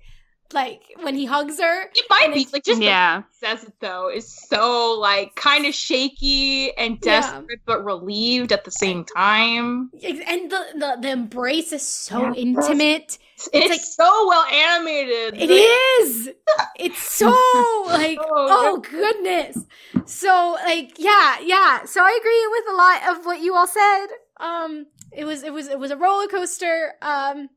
[0.53, 1.83] like when he hugs her.
[1.83, 3.17] It might be like just Yeah.
[3.17, 7.21] the way he says it though is so like kind of shaky and Yeah.
[7.21, 9.91] desperate but relieved at the same time.
[10.03, 13.17] And the the, the embrace is so intimate.
[13.51, 15.33] It's, like- so well animated.
[15.35, 16.29] It Like, is.
[16.77, 17.27] It's so
[17.87, 19.57] like Oh, oh goodness.
[20.05, 21.83] So like yeah, yeah.
[21.85, 24.07] So I agree with a lot of what you all said.
[24.39, 26.93] Um it was it was it was a roller coaster.
[27.01, 27.49] Um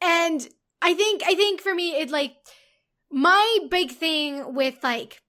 [0.00, 0.48] and
[0.82, 2.36] I think I think for me it like
[3.10, 5.20] my big thing with like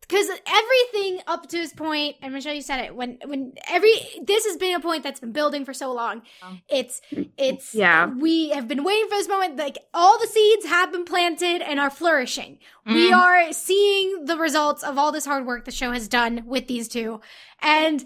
[0.00, 4.44] because everything up to this point, and Michelle, you said it when when every this
[4.44, 6.22] has been a point that's been building for so long.
[6.68, 7.00] It's
[7.38, 8.06] it's Yeah.
[8.10, 9.56] We have been waiting for this moment.
[9.56, 12.58] Like all the seeds have been planted and are flourishing.
[12.84, 13.16] We Mm.
[13.16, 16.88] are seeing the results of all this hard work the show has done with these
[16.88, 17.20] two,
[17.60, 18.04] and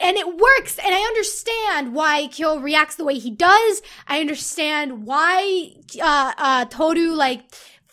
[0.00, 0.78] and it works.
[0.78, 3.82] And I understand why Kyo reacts the way he does.
[4.06, 7.42] I understand why uh, uh, Toru like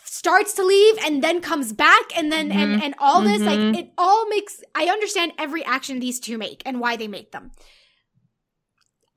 [0.03, 3.77] starts to leave and then comes back and then and and all this like Mhm.
[3.77, 7.51] it all makes I understand every action these two make and why they make them.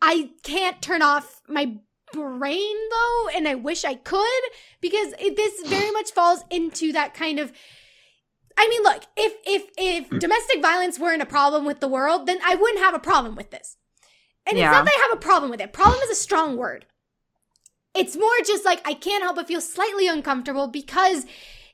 [0.01, 1.77] I can't turn off my
[2.13, 4.43] brain though and I wish I could
[4.81, 7.53] because it, this very much falls into that kind of
[8.57, 10.19] I mean look if if if mm.
[10.19, 13.51] domestic violence weren't a problem with the world then I wouldn't have a problem with
[13.51, 13.77] this.
[14.47, 14.69] And Yeah.
[14.69, 15.73] it's not that I have a problem with it.
[15.73, 16.87] Problem is a strong word.
[17.95, 21.27] It's more just like I can't help but feel slightly uncomfortable because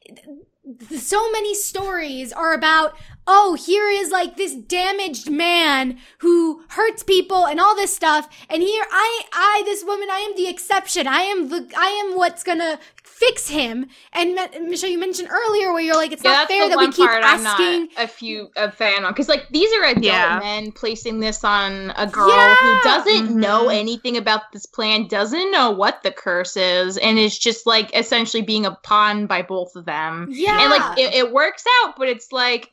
[0.07, 2.95] th- so many stories are about
[3.27, 8.63] oh here is like this damaged man who hurts people and all this stuff and
[8.63, 12.43] here i i this woman i am the exception i am the i am what's
[12.43, 12.79] gonna
[13.21, 16.69] fix him and Ma- michelle you mentioned earlier where you're like it's Yeah, not fair
[16.71, 19.71] that we keep part asking I'm not a few a fan on because like these
[19.75, 20.39] are adult Yeah.
[20.43, 22.55] men placing this on a girl Yeah.
[22.57, 23.35] who doesn't Mhm.
[23.35, 27.95] know anything about this plan, doesn't know what the curse is, and is just like
[27.95, 30.29] essentially being a pawn by both of them.
[30.31, 32.73] yeah And like it, it works out, but it's like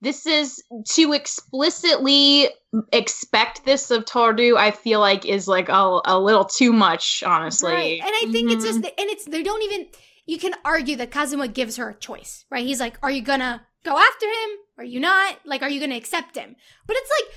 [0.00, 2.48] this is to explicitly
[2.92, 4.56] expect this of Toru.
[4.56, 7.72] I feel like is like a, a little too much, honestly.
[7.72, 8.00] Right.
[8.00, 8.68] And I think it's Mhm.
[8.68, 9.86] just, and it's, they don't even,
[10.26, 12.66] you can argue that Kazuma gives her a choice, right?
[12.66, 14.50] He's like, are you gonna go after him?
[14.78, 15.38] Are you not?
[15.44, 16.56] Like, are you gonna accept him?
[16.86, 17.34] But it's like,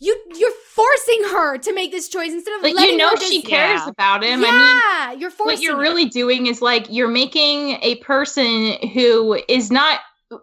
[0.00, 3.16] you, you're forcing her to make this choice instead of Like letting you know her
[3.16, 3.88] just, she cares Yeah.
[3.88, 4.40] about him.
[4.40, 5.82] yeah, I mean, you're forcing what you're it.
[5.82, 10.00] really doing is like you're making a person who is not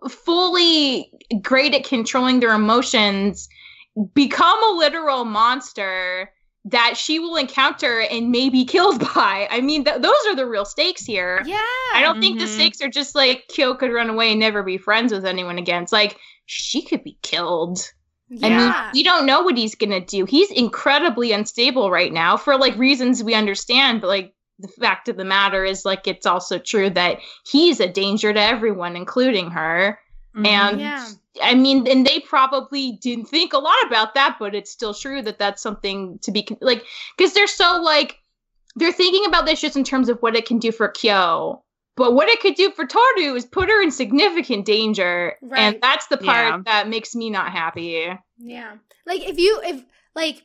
[0.09, 1.11] fully
[1.41, 3.47] great at controlling their emotions
[4.13, 6.31] become a literal monster
[6.65, 9.47] that she will encounter and may be killed by.
[9.49, 11.41] I mean, th- those are the real stakes here.
[11.45, 11.59] Yeah.
[11.93, 12.55] I don't think the Mhm.
[12.55, 15.83] stakes are just like Kyo could run away and never be friends with anyone again.
[15.83, 17.79] It's like she could be killed.
[18.43, 18.91] I mean, Yeah.
[18.93, 20.25] we don't know what he's gonna do.
[20.25, 25.17] He's incredibly unstable right now for like reasons we understand, but like the fact of
[25.17, 29.99] the matter is like it's also true that he's a danger to everyone, including her.
[30.35, 30.47] Mhm.
[30.47, 31.07] And Yeah.
[31.41, 35.21] I mean, and they probably didn't think a lot about that, but it's still true
[35.21, 36.83] that that's something to be like,
[37.17, 38.19] because they're so like,
[38.75, 41.63] they're thinking about this just in terms of what it can do for Kyo.
[41.95, 45.35] But what it could do for Toru is put her in significant danger.
[45.41, 45.59] Right.
[45.59, 46.61] And that's the part Yeah.
[46.65, 48.09] that makes me not happy.
[48.37, 48.75] Yeah.
[49.05, 49.83] Like if you if
[50.15, 50.43] like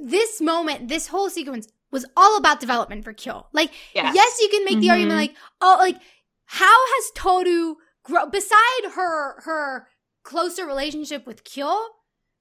[0.00, 3.46] this moment, this whole sequence was all about development for Kyo.
[3.52, 4.14] Like Yes.
[4.14, 4.90] yes, you can make the Mhm.
[4.92, 5.98] argument like, oh, like
[6.46, 9.88] how has Toru grow beside her her
[10.24, 11.76] closer relationship with Kyo?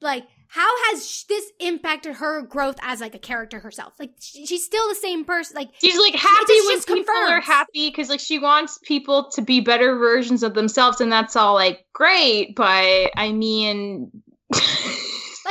[0.01, 3.93] Like how has sh- this impacted her growth as like a character herself?
[3.99, 5.55] Like sh- she's still the same person.
[5.55, 9.29] Like She's like happy just- when just people are happy because like she wants people
[9.31, 12.55] to be better versions of themselves, and that's all like great.
[12.55, 14.11] But I mean,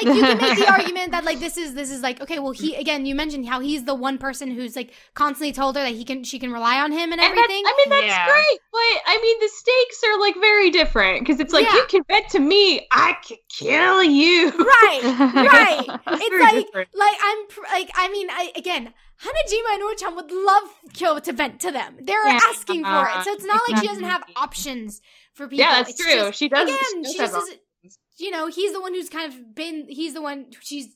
[0.03, 2.53] like you can make the argument that like this is this is like okay well
[2.53, 5.91] he again you mentioned how he's the one person who's like constantly told her that
[5.95, 8.27] he can she can rely on him and And everything I mean, that's Yeah.
[8.27, 11.75] great, but I mean, the stakes are like very different because it's like Yeah.
[11.75, 14.51] you can bet to me, I could kill you.
[14.51, 16.89] right right it's very like different.
[16.95, 18.93] like i'm pr- like i mean I, again
[19.23, 20.63] hanajima and Uo-chan would love
[20.95, 22.41] kyo to vent to them they're Yeah.
[22.51, 25.01] asking for it so it's not like she doesn't have options
[25.35, 26.13] for people yeah, that's It's true.
[26.29, 26.69] just- she does.
[26.69, 27.59] again she does she have just is
[28.21, 30.89] you know he's the one who's kind of been he's the one she's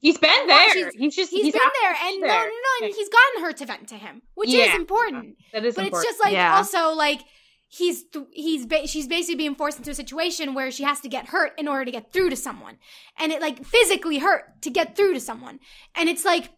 [0.00, 0.70] He's been there.
[0.72, 2.44] she's- he's just he's been there and no there.
[2.44, 4.76] no no and he's gotten her to vent to him which is Yeah.
[4.76, 5.92] important That is important.
[5.92, 6.56] but it's just like Yeah.
[6.56, 7.20] also like
[7.68, 11.08] he's th- he's ba- she's basically being forced into a situation where she has to
[11.08, 12.76] get hurt in order to get through to someone
[13.18, 15.58] and it like physically hurt to get through to someone
[15.94, 16.50] and it's like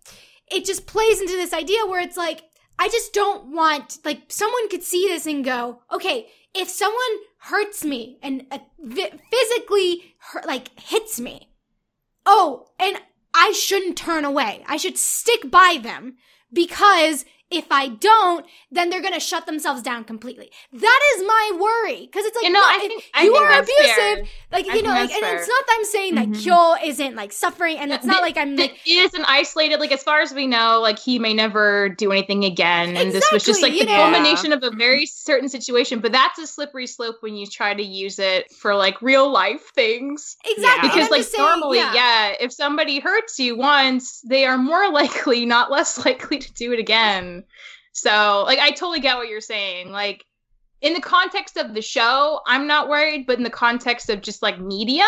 [0.51, 2.43] it just plays into this idea where it's like
[2.79, 7.15] i just don't want like someone could see this and go okay if someone
[7.45, 11.51] hurts me and uh, physically hurt, like hits me.
[12.27, 12.97] Oh and
[13.35, 14.65] i shouldn't turn away.
[14.67, 16.17] I should stick by them
[16.53, 20.51] because if I don't, then they're gonna shut themselves down completely.
[20.73, 23.95] That is my worry because it's like you know, no, think you are abusive.
[23.97, 24.23] fair.
[24.51, 25.37] Like I you know, like, and fair.
[25.37, 26.43] it's not that I'm saying that Mhm.
[26.43, 30.03] Kyo isn't like suffering, and it's not like I'm like is an isolated like as
[30.03, 33.63] far as we know like he may never do anything again and this was just
[33.63, 33.93] like the know?
[33.95, 37.83] culmination of a very certain situation but that's a slippery slope when you try to
[37.83, 40.95] use it for like real life things exactly Yeah.
[40.95, 42.33] because like saying, normally yeah.
[42.41, 46.79] if somebody hurts you once they are more likely not less likely to do it
[46.79, 47.34] again
[47.93, 50.25] so like i totally get what you're saying like
[50.81, 54.43] in the context of the show i'm not worried but in the context of just
[54.43, 55.05] like media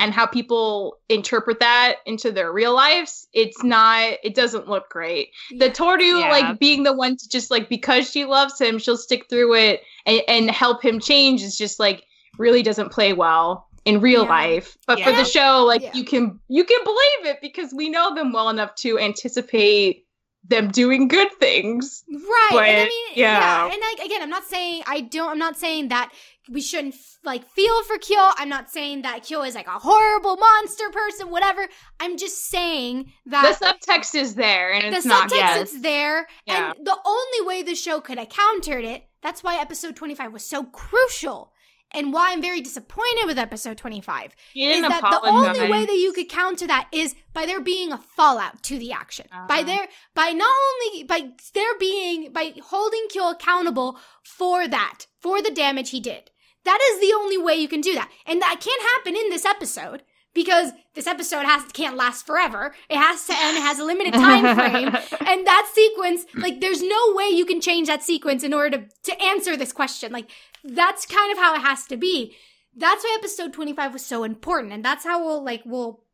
[0.00, 5.30] and how people interpret that into their real lives it's not it doesn't look great
[5.58, 6.30] the Toru Yeah.
[6.30, 9.82] like being the one to just like because she loves him she'll stick through it
[10.06, 12.04] and, and help him change is just like
[12.38, 14.28] really doesn't play well in real Yeah.
[14.28, 15.94] life but for the show like Yeah.
[15.94, 20.04] you can you can believe it because we know them well enough to anticipate
[20.48, 22.48] them doing good things right.
[22.50, 23.38] But, and I mean, yeah.
[23.38, 23.72] yeah.
[23.72, 25.30] and like again, I'm not saying I don't.
[25.30, 26.12] I'm not saying that
[26.50, 26.94] we shouldn't
[27.24, 28.18] like feel for Kyo.
[28.36, 31.30] I'm not saying that Kyo is like a horrible monster person.
[31.30, 31.68] Whatever.
[32.00, 35.72] I'm just saying that the subtext is there and the it's not subtext yes.
[35.72, 36.72] is there, Yeah.
[36.76, 39.04] and the only way the show could have countered it.
[39.22, 41.52] That's why episode 25 was so crucial.
[41.92, 44.34] And why I'm very disappointed with episode 25
[44.76, 47.98] is that the only way that you could counter that is by there being a
[47.98, 49.26] fallout to the action.
[49.30, 49.62] By Uh-huh.
[49.64, 55.50] there, by not only by there being by holding Kyo accountable for that, for the
[55.50, 56.30] damage he did.
[56.64, 59.46] That is the only way you can do that, and that can't happen in this
[59.46, 60.02] episode
[60.34, 62.74] because this episode has can't last forever.
[62.90, 63.56] It has to end.
[63.56, 64.88] It has a limited time frame,
[65.26, 68.84] and that sequence, like, there's no way you can change that sequence in order to
[69.04, 70.12] to answer this question.
[70.12, 70.30] Like,
[70.64, 72.36] that's kind of how it has to be.
[72.76, 76.04] That's why episode 25 was so important, and that's how we'll like we'll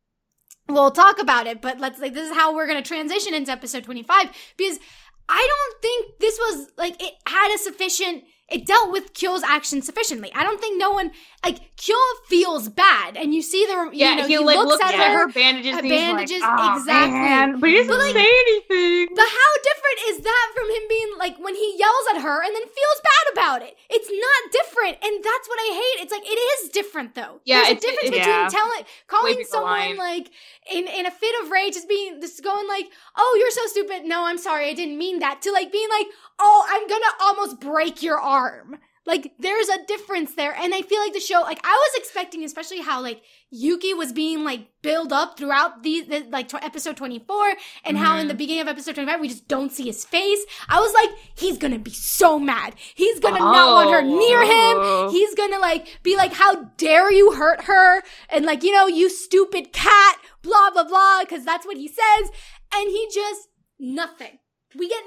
[0.67, 1.61] we'll talk about it.
[1.61, 4.79] But let's like this is how we're gonna transition into episode 25 because
[5.27, 8.23] I don't think this was like it had a sufficient.
[8.47, 10.31] It dealt with Kyo's actions sufficiently.
[10.35, 11.11] I don't think no one
[11.45, 11.95] like Kyo
[12.27, 14.95] feels bad, and you see the you yeah know he, he, like looks, looks at,
[14.95, 17.19] at her her bandages bandages, like, "Aw, exactly.
[17.19, 20.83] man." but he doesn't But, like, say anything But how different is that from him
[20.89, 23.77] being like when he yells at her and then feels bad about it?
[23.89, 25.97] It's not different, and that's what I hate.
[26.03, 27.41] It's like it is different though.
[27.45, 28.47] Yeah, There's a difference it- between yeah.
[28.49, 29.97] telling calling someone line.
[29.97, 30.31] like
[30.71, 34.05] in in a fit of rage, just being just going like, "Oh, you're so stupid."
[34.05, 35.41] No, I'm sorry, I didn't mean that.
[35.43, 36.07] To like being like,
[36.39, 40.55] "Oh, I'm gonna almost break your arm." Like there's a difference there.
[40.55, 44.11] And I feel like the show, like I was expecting, especially how like Yuki was
[44.11, 47.49] being like build up throughout the, the like tw- episode 24
[47.83, 48.03] and mm-hmm.
[48.03, 48.37] how in the mm-hmm.
[48.37, 50.43] beginning of episode 25 we just don't see his face.
[50.67, 52.75] I was like, he's gonna be so mad.
[52.95, 53.51] He's gonna oh.
[53.51, 54.77] not want her near him.
[54.79, 55.09] Oh.
[55.11, 58.01] He's gonna like be like, how dare you hurt her?
[58.29, 62.31] And like, you know, you stupid cat, blah, blah, blah, cause that's what he says.
[62.73, 63.49] And he just,
[63.79, 64.39] nothing.
[64.77, 65.03] We get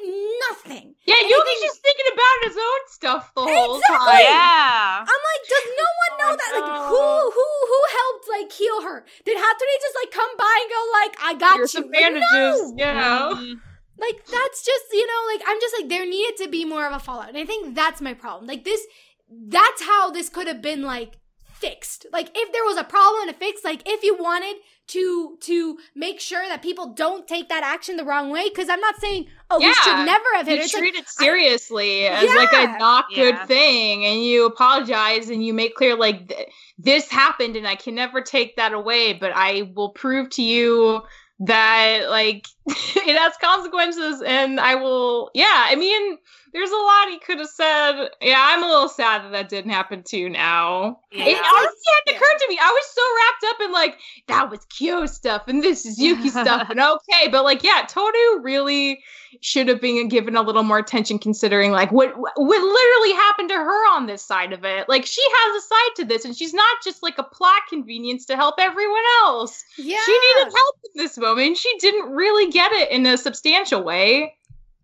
[0.49, 0.95] nothing.
[1.05, 3.97] Yeah, and Yuki's just thinking about his own stuff the whole exactly.
[3.97, 4.25] time.
[4.25, 5.05] Yeah.
[5.05, 6.51] I'm like, does no one know that?
[6.57, 9.05] Like, who who who helped like heal her?
[9.25, 11.83] Did Hatori just like come by and go like, I got Here's you?
[11.83, 12.87] some bandages, like, no.
[12.87, 13.35] you know.
[13.37, 13.53] Mm-hmm.
[14.01, 16.95] Like that's just you know like I'm just like there needed to be more of
[16.95, 18.47] a fallout, and I think that's my problem.
[18.47, 18.87] Like this,
[19.29, 21.19] that's how this could have been like
[21.59, 22.07] fixed.
[22.13, 24.57] Like if there was a problem to fix, like if you wanted
[24.89, 28.81] to to make sure that people don't take that action the wrong way, because I'm
[28.81, 29.69] not saying oh yeah.
[29.69, 30.71] we should never have hit you it.
[30.71, 32.35] treat like, it seriously I, as yeah.
[32.35, 33.47] like a not good yeah.
[33.47, 37.95] thing, and you apologize and you make clear like th- this happened and I can
[37.95, 41.03] never take that away, but I will prove to you
[41.41, 46.19] that like it has consequences and I will yeah, I mean
[46.53, 48.09] there's a lot he could have said.
[48.21, 51.01] Yeah, I'm a little sad that that didn't happen to you now.
[51.13, 51.25] Yeah.
[51.25, 51.75] It honestly hadn't
[52.07, 52.15] yeah.
[52.17, 52.59] occurred to me.
[52.61, 56.29] I was so wrapped up in like, that was Kyo stuff and this is Yuki
[56.31, 57.29] stuff and okay.
[57.31, 59.03] But like, yeah, Toru really
[59.41, 63.55] should have been given a little more attention considering like what what literally happened to
[63.55, 64.89] her on this side of it.
[64.89, 68.25] Like she has a side to this and she's not just like a plot convenience
[68.27, 69.65] to help everyone else.
[69.77, 69.99] Yeah.
[70.05, 71.57] She needed help in this moment.
[71.57, 74.35] She didn't really get it in a substantial way.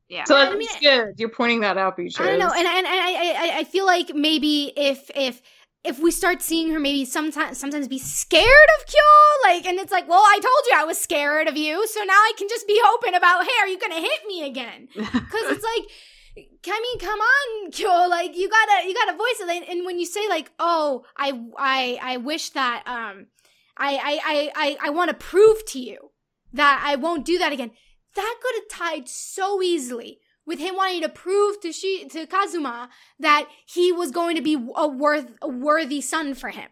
[0.08, 0.24] Yeah.
[0.24, 1.14] So that's I mean, good.
[1.18, 2.20] You're pointing that out, Beatrice.
[2.20, 5.40] I don't know, and, and, and I, I I feel like maybe if if
[5.82, 9.00] if we start seeing her maybe sometimes sometimes be scared of Kyo,
[9.44, 12.12] like, and it's like, well, I told you I was scared of you, so now
[12.12, 14.88] I can just be open about, hey, are you gonna hit me again?
[14.94, 15.90] Because it's like.
[16.36, 18.08] I mean, come on, Kyo.
[18.08, 19.68] Like you gotta, you gotta voice it.
[19.68, 23.26] And when you say like, "Oh, I, I, I wish that, um,
[23.76, 26.10] I, I, I, I, I want to prove to you
[26.52, 27.70] that I won't do that again,"
[28.14, 32.90] that could have tied so easily with him wanting to prove to she to Kazuma
[33.18, 36.68] that he was going to be a worth a worthy son for him.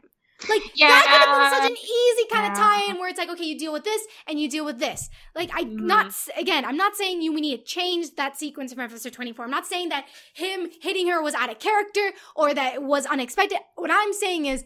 [0.48, 0.88] Like yeah.
[0.88, 3.56] that could have been such an easy kind of tie-in where it's like, okay, you
[3.56, 5.08] deal with this and you deal with this.
[5.34, 5.80] Like I mm.
[5.80, 9.44] not again, I'm not saying you we need to change that sequence from episode 24.
[9.44, 13.06] I'm not saying that him hitting her was out of character or that it was
[13.06, 13.58] unexpected.
[13.76, 14.64] What I'm saying is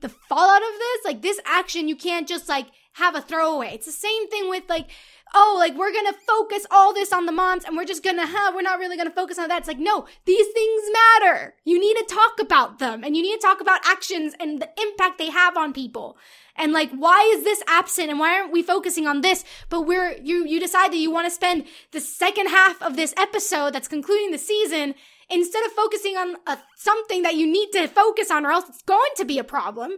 [0.00, 3.70] the fallout of this, like this action, you can't just like have a throwaway.
[3.74, 4.90] It's the same thing with like
[5.34, 8.54] oh, like we're gonna focus all this on the moms and we're just gonna have,
[8.54, 9.58] we're not really gonna focus on that.
[9.58, 11.54] It's like, no, these things matter.
[11.64, 14.68] You need to talk about them and you need to talk about actions and the
[14.80, 16.16] impact they have on people.
[16.56, 19.44] And like, why is this absent and why aren't we focusing on this?
[19.68, 23.12] But we're, you, you decide that you want to spend the second half of this
[23.16, 24.94] episode that's concluding the season
[25.28, 28.82] instead of focusing on a, something that you need to focus on or else it's
[28.82, 29.96] going to be a problem.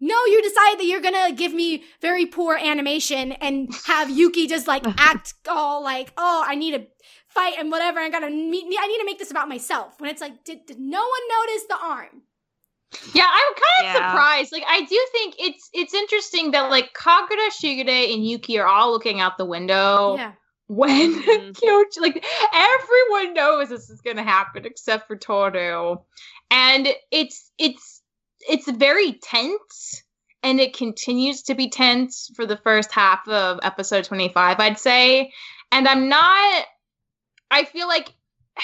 [0.00, 4.66] No, you decide that you're gonna give me very poor animation and have Yuki just
[4.66, 6.86] like act all like, oh, I need to
[7.28, 8.00] fight and whatever.
[8.00, 8.64] I gotta meet.
[8.78, 10.00] I need to make this about myself.
[10.00, 12.22] When it's like, did, did no one notice the arm?
[13.14, 14.10] Yeah, I'm kind of yeah.
[14.10, 14.52] surprised.
[14.52, 18.90] Like, I do think it's it's interesting that like Kagura, Shigure, and Yuki are all
[18.90, 20.16] looking out the window.
[20.16, 20.32] Yeah.
[20.66, 22.00] When mm-hmm.
[22.02, 22.24] like
[22.54, 25.96] everyone knows this is gonna happen except for Toru,
[26.50, 27.89] and it's it's
[28.48, 30.02] it's very tense
[30.42, 35.32] and it continues to be tense for the first half of episode 25 i'd say.
[35.72, 36.64] And i'm not
[37.50, 38.12] i feel like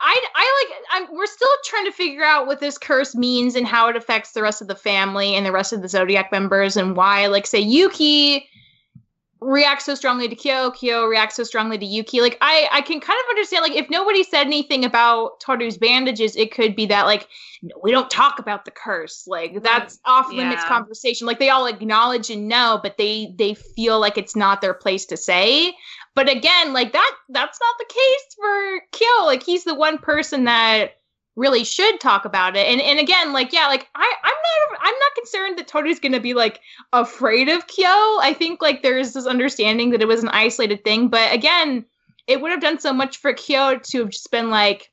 [0.00, 3.66] I, I like I'm we're still trying to figure out what this curse means and
[3.66, 6.76] how it affects the rest of the family and the rest of the zodiac members
[6.76, 8.48] and why like say Yuki
[9.40, 12.20] reacts so strongly to Kyo, Kyo reacts so strongly to Yuki.
[12.20, 16.36] Like I I can kind of understand like if nobody said anything about Toru's bandages,
[16.36, 17.28] it could be that like
[17.82, 19.26] we don't talk about the curse.
[19.26, 20.68] Like that's off limits yeah.
[20.68, 21.26] conversation.
[21.26, 25.06] Like they all acknowledge and know, but they they feel like it's not their place
[25.06, 25.74] to say.
[26.14, 29.26] But again, like that that's not the case for Kyo.
[29.26, 30.94] Like he's the one person that
[31.38, 32.66] really should talk about it.
[32.66, 36.20] And and again, like yeah, like I I'm not I'm not concerned that Toru's gonna
[36.20, 36.60] be like
[36.92, 37.86] afraid of Kyo.
[37.86, 41.84] I think like there's this understanding that it was an isolated thing, but again,
[42.26, 44.90] it would have done so much for Kyo to have just been like,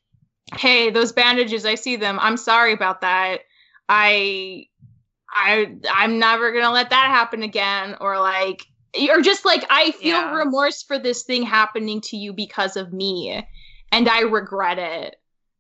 [0.56, 2.20] hey, those bandages, I see them.
[2.22, 3.39] I'm sorry about that.
[3.89, 4.68] I
[5.34, 7.98] I I'm never gonna let that happen again.
[8.00, 8.62] Or like
[9.10, 10.36] or just like I feel yeah.
[10.36, 13.46] remorse for this thing happening to you because of me.
[13.91, 15.16] And I regret it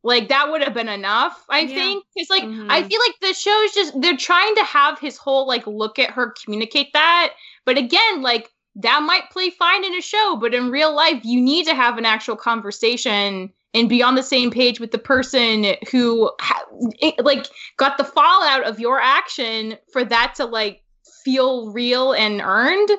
[0.05, 1.75] like that would have been enough, I yeah.
[1.75, 2.05] think.
[2.13, 2.69] Because like mm-hmm.
[2.69, 6.11] I feel like the show's just they're trying to have his whole like look at
[6.11, 7.33] her communicate that.
[7.65, 11.41] But again, like that might play fine in a show, but in real life, you
[11.41, 15.75] need to have an actual conversation and be on the same page with the person
[15.91, 16.65] who ha-
[17.01, 17.47] it, like
[17.77, 20.83] got the fallout of your action for that to like
[21.23, 22.89] feel real and earned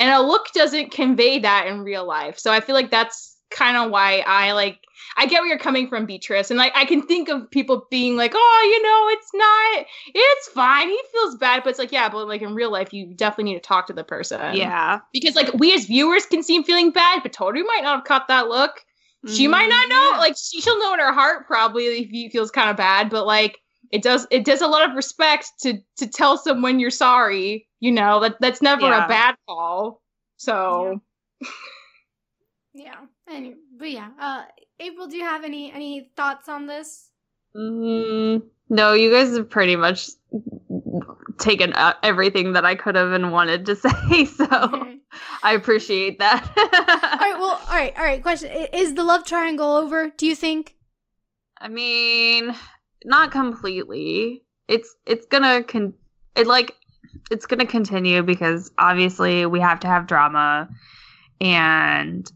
[0.00, 3.76] and a look doesn't convey that in real life so i feel like that's kind
[3.76, 4.80] of why i like
[5.16, 8.16] i get where you're coming from beatrice and like i can think of people being
[8.16, 12.08] like oh you know it's not it's fine he feels bad but it's like yeah
[12.08, 15.00] but like in real life you definitely need to talk to the person Yeah.
[15.12, 18.04] because like we as viewers can see him feeling bad but Toru might not have
[18.04, 18.84] caught that look
[19.26, 20.10] she might not know.
[20.12, 20.18] Yeah.
[20.18, 23.24] Like she, she'll know in her heart probably if he feels kind of bad, but
[23.24, 23.56] like
[23.90, 27.66] it does it does a lot of respect to to tell someone you're sorry.
[27.80, 29.06] You know that that's never Yeah.
[29.06, 30.02] a bad call.
[30.36, 31.00] So
[32.74, 33.00] Yeah.
[33.28, 34.10] Any, but yeah.
[34.20, 34.44] Uh,
[34.80, 37.10] April, do you have any any thoughts on this?
[37.56, 40.08] Mm, no, you guys have pretty much
[41.38, 44.98] taken uh, everything that I could have and wanted to say, so Okay.
[45.42, 46.42] I appreciate that.
[46.56, 47.38] all right.
[47.38, 47.60] Well.
[47.68, 47.96] All right.
[47.96, 48.22] All right.
[48.22, 50.10] Question: Is the love triangle over?
[50.10, 50.76] Do you think?
[51.60, 52.54] I mean,
[53.04, 54.42] not completely.
[54.68, 55.94] It's it's gonna con
[56.36, 56.74] it like
[57.30, 60.68] it's gonna continue because obviously we have to have drama
[61.40, 62.30] and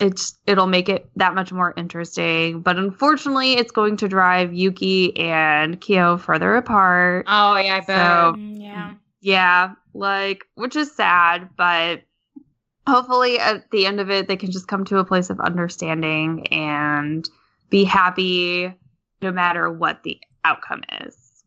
[0.00, 2.60] it's it'll make it that much more interesting.
[2.60, 7.24] But unfortunately it's going to drive Yuki and Kyo further apart.
[7.28, 7.86] oh yeah, I bet.
[7.86, 8.94] So- Mm, yeah.
[9.20, 12.02] Yeah, like which is sad, but
[12.86, 16.46] hopefully at the end of it they can just come to a place of understanding
[16.48, 17.28] and
[17.70, 18.72] be happy
[19.20, 21.42] no matter what the outcome is.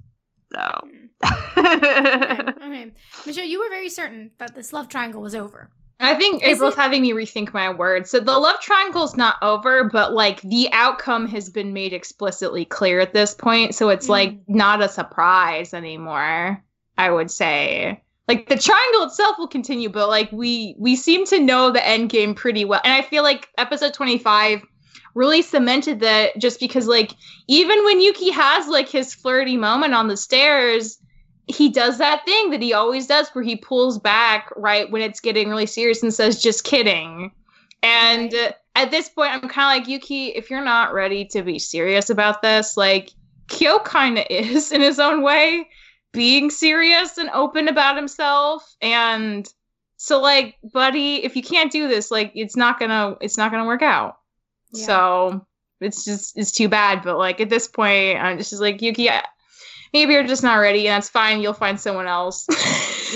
[0.53, 0.87] So
[1.57, 2.51] Okay.
[2.51, 2.91] okay.
[3.25, 5.69] Michelle, you were very certain that this love triangle was over.
[6.01, 8.09] I think Is April's it- having me rethink my words.
[8.09, 12.99] So the love triangle's not over, but like the outcome has been made explicitly clear
[12.99, 13.75] at this point.
[13.75, 14.09] So it's Mm.
[14.09, 16.63] like not a surprise anymore,
[16.97, 18.01] I would say.
[18.27, 22.09] Like the triangle itself will continue, but like we we seem to know the end
[22.09, 22.81] game pretty well.
[22.83, 24.61] And I feel like episode 25
[25.13, 27.11] really cemented that just because like
[27.49, 30.97] even when Yuki has like his flirty moment on the stairs,
[31.51, 35.19] he does that thing that he always does where he pulls back right when it's
[35.19, 37.31] getting really serious and says just kidding
[37.83, 38.49] and Right.
[38.49, 41.59] uh, at this point i'm kind of like yuki if you're not ready to be
[41.59, 43.11] serious about this like
[43.47, 45.67] kyo kind of is in his own way
[46.13, 49.47] being serious and open about himself and
[49.97, 53.65] so like buddy if you can't do this like it's not gonna it's not gonna
[53.67, 54.17] work out
[54.73, 54.85] Yeah.
[54.85, 55.47] so
[55.79, 59.09] it's just it's too bad but like at this point i'm just, just like yuki
[59.09, 59.23] I,
[59.93, 62.45] maybe you're just not ready and that's fine you'll find someone else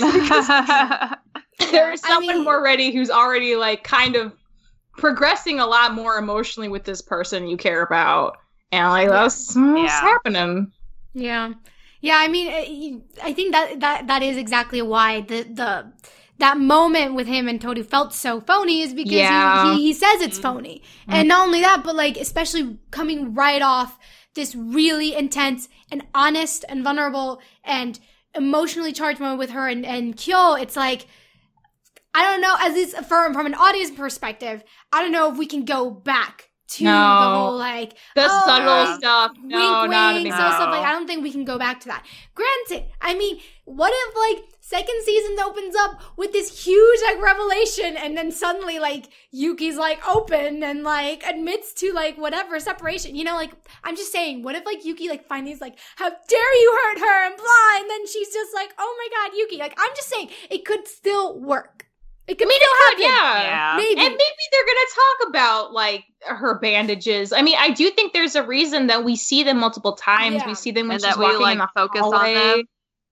[1.70, 4.32] there's I someone mean- more ready who's already like kind of
[4.96, 8.38] progressing a lot more emotionally with this person you care about
[8.72, 10.00] and like that's what's Yeah.
[10.00, 10.72] happening
[11.14, 11.52] Yeah,
[12.02, 12.16] yeah.
[12.18, 15.92] I mean, uh, I think that that that is exactly why the the
[16.38, 19.64] that moment with him and Toru felt so phony is because Yeah.
[19.64, 23.62] he, he he says it's phony, and not only that, but like especially coming right
[23.62, 23.98] off
[24.36, 27.98] this really intense and honest and vulnerable and
[28.34, 31.06] emotionally charged moment with her and and Kyo, it's like.
[32.18, 35.44] I don't know, as least from from an audience perspective, I don't know if we
[35.46, 40.14] can go back to the whole like the Oh, subtle like, stuff no wink, not
[40.14, 42.06] wink, anymore so stuff like I don't think we can go back to that.
[42.34, 47.96] Granted, I mean, what if like second season opens up with this huge like revelation,
[47.96, 53.22] and then suddenly like Yuki's like open and like admits to like whatever separation, you
[53.22, 53.36] know?
[53.36, 53.52] Like
[53.84, 56.98] I'm just saying, what if like Yuki like finally is like, how dare you hurt
[56.98, 59.58] her and blah, and then she's just like, oh my god, Yuki.
[59.58, 61.86] Like I'm just saying, it could still work.
[62.26, 63.42] It could I mean, still it could, happen.
[63.42, 63.42] yeah.
[63.42, 63.76] yeah.
[63.76, 64.00] Maybe.
[64.00, 67.32] And maybe they're gonna talk about like her bandages.
[67.32, 70.36] I mean, I do think there's a reason that we see them multiple times.
[70.36, 70.48] Yeah.
[70.48, 72.62] We see them when and she's that we walking in the focus on them.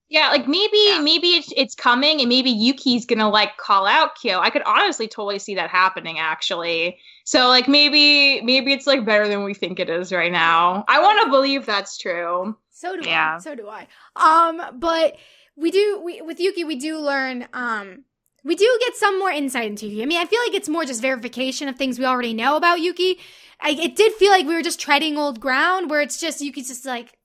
[0.07, 0.99] Yeah, like maybe Yeah.
[1.01, 4.39] maybe it's it's coming, and maybe Yuki's gonna like call out Kyo.
[4.39, 6.99] I could honestly totally see that happening, actually.
[7.23, 10.85] So like maybe maybe it's like better than we think it is right now.
[10.87, 12.55] I want to believe that's true.
[12.71, 13.35] So do Yeah.
[13.37, 13.39] I.
[13.39, 13.87] So do I.
[14.15, 15.15] Um, but
[15.55, 18.03] we do we with Yuki we do learn um
[18.43, 20.03] we do get some more insight into Yuki.
[20.03, 22.79] I mean, I feel like it's more just verification of things we already know about
[22.79, 23.17] Yuki.
[23.59, 26.67] I, it did feel like we were just treading old ground where it's just Yuki's
[26.67, 27.17] just like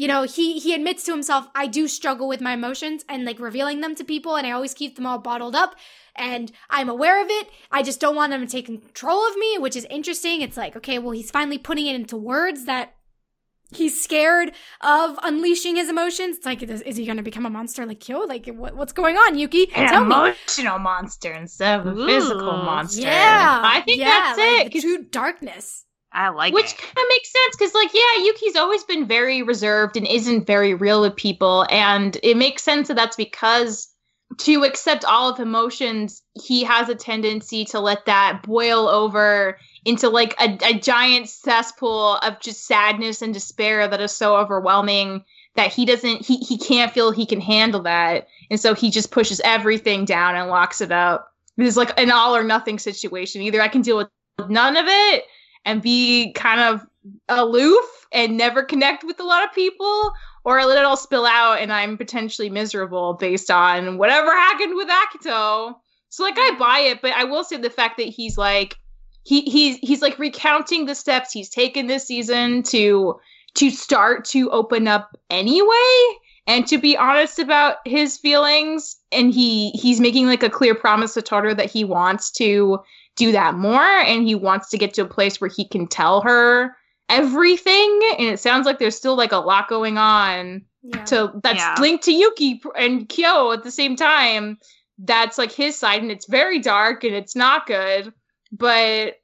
[0.00, 3.40] you know, he he admits to himself, I do struggle with my emotions and like
[3.40, 5.74] revealing them to people and I always keep them all bottled up
[6.14, 7.48] and I'm aware of it.
[7.72, 10.40] I just don't want them to take control of me, which is interesting.
[10.40, 12.94] It's like, okay, well, he's finally putting it into words that
[13.72, 14.52] he's scared
[14.82, 16.36] of unleashing his emotions.
[16.38, 18.20] It's like, is, is he going to become a monster like Kyo?
[18.20, 19.64] Like, what, what's going on, Yuki?
[19.74, 20.14] An Tell me.
[20.14, 23.02] emotional monster instead of a physical monster.
[23.02, 24.64] Yeah, I think yeah, that's like it.
[24.64, 25.84] The 'cause- true darkness.
[26.12, 26.54] I like it.
[26.54, 30.46] Which kind of makes sense because, like, yeah, Yuki's always been very reserved and isn't
[30.46, 31.66] very real with people.
[31.70, 33.88] And it makes sense that that's because
[34.38, 40.08] to accept all of emotions, he has a tendency to let that boil over into
[40.08, 45.24] like a, a giant cesspool of just sadness and despair that is so overwhelming
[45.54, 49.10] that he doesn't he he can't feel he can handle that and so he just
[49.10, 53.60] pushes everything down and locks it up it's like an all or nothing situation either
[53.60, 54.08] i can deal with
[54.48, 55.24] none of it
[55.68, 56.86] and be kind of
[57.28, 60.12] aloof and never connect with a lot of people
[60.44, 64.88] or let it all spill out and I'm potentially miserable based on whatever happened with
[64.88, 65.74] Akito.
[66.08, 68.76] So like I buy it, but I will say the fact that he's like
[69.24, 73.20] he he's he's like recounting the steps he's taken this season to
[73.56, 76.16] to start to open up anyway
[76.46, 81.12] and to be honest about his feelings and he he's making like a clear promise
[81.12, 82.78] to Toru that he wants to
[83.18, 86.22] do that more and he wants to get to a place where he can tell
[86.22, 86.74] her
[87.08, 91.04] everything and it sounds like there's still like a lot going on yeah.
[91.04, 91.74] to that's yeah.
[91.80, 94.58] linked to Yuki and Kyo at the same time
[94.98, 98.12] that's like his side and it's very dark and it's not good
[98.52, 99.14] but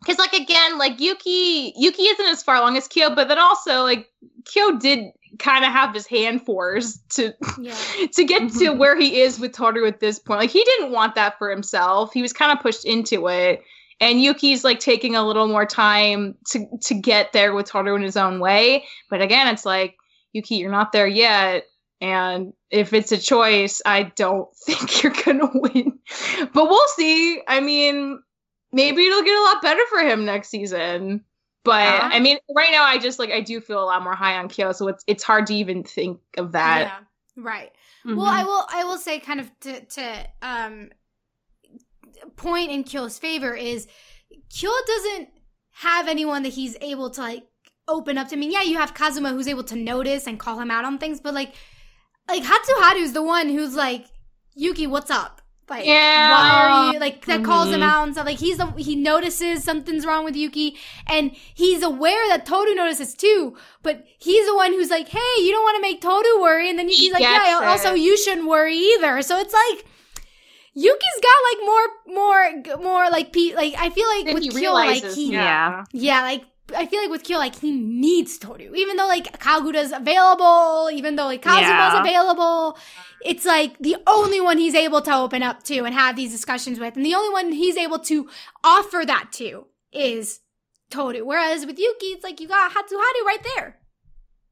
[0.00, 3.82] because like again like Yuki Yuki isn't as far along as Kyo but then also
[3.82, 4.08] like
[4.44, 5.04] Kyo did
[5.38, 7.74] kind of have his hand forced to yeah.
[8.12, 11.14] to get to where he is with Toru at this point like he didn't want
[11.14, 13.62] that for himself he was kind of pushed into it
[14.00, 18.02] and Yuki's like taking a little more time to to get there with Toru in
[18.02, 18.84] his own way.
[19.10, 19.96] But again, it's like
[20.32, 21.64] Yuki, you're not there yet.
[22.00, 25.98] And if it's a choice, I don't think you're gonna win.
[26.52, 27.42] But we'll see.
[27.46, 28.22] I mean,
[28.72, 31.24] maybe it'll get a lot better for him next season.
[31.68, 32.10] But uh-huh.
[32.14, 34.48] I mean, right now I just like I do feel a lot more high on
[34.48, 36.78] Kyo, so it's it's hard to even think of that.
[37.36, 37.70] Yeah, right.
[38.06, 38.16] Mm-hmm.
[38.16, 40.88] Well, I will I will say kind of to to um
[42.36, 43.86] point in Kyo's favor is
[44.48, 45.28] Kyo doesn't
[45.72, 47.44] have anyone that he's able to like
[47.86, 48.36] open up to.
[48.36, 50.96] I mean, yeah, you have Kazuma who's able to notice and call him out on
[50.96, 51.52] things, but like
[52.28, 54.06] like Hatsuharu's the one who's like,
[54.54, 55.42] Yuki, what's up?
[55.70, 56.30] Like, yeah.
[56.30, 57.44] why are you like that?
[57.44, 57.74] Calls mm-hmm.
[57.74, 58.26] him out and stuff.
[58.26, 60.76] Like, he's the he notices something's wrong with Yuki,
[61.06, 63.56] and he's aware that Toru notices too.
[63.82, 66.78] But he's the one who's like, "Hey, you don't want to make Toru worry," and
[66.78, 67.66] then Yuki's like, "Yeah, it.
[67.66, 69.84] also you shouldn't worry either." So it's like
[70.74, 75.02] Yuki's got like more, more, more like pe- like I feel like with Kyo, like
[75.02, 79.06] he, yeah, yeah, like I feel like with Kyo, like he needs Toru, even though
[79.06, 82.00] like Kagura's available, even though like Kazuma's yeah.
[82.00, 82.78] available.
[83.24, 86.78] It's like the only one he's able to open up to and have these discussions
[86.78, 88.28] with, and the only one he's able to
[88.62, 90.40] offer that to is
[90.90, 91.24] Toru.
[91.24, 93.77] Whereas with Yuki, it's like you got Hatsuharu right there.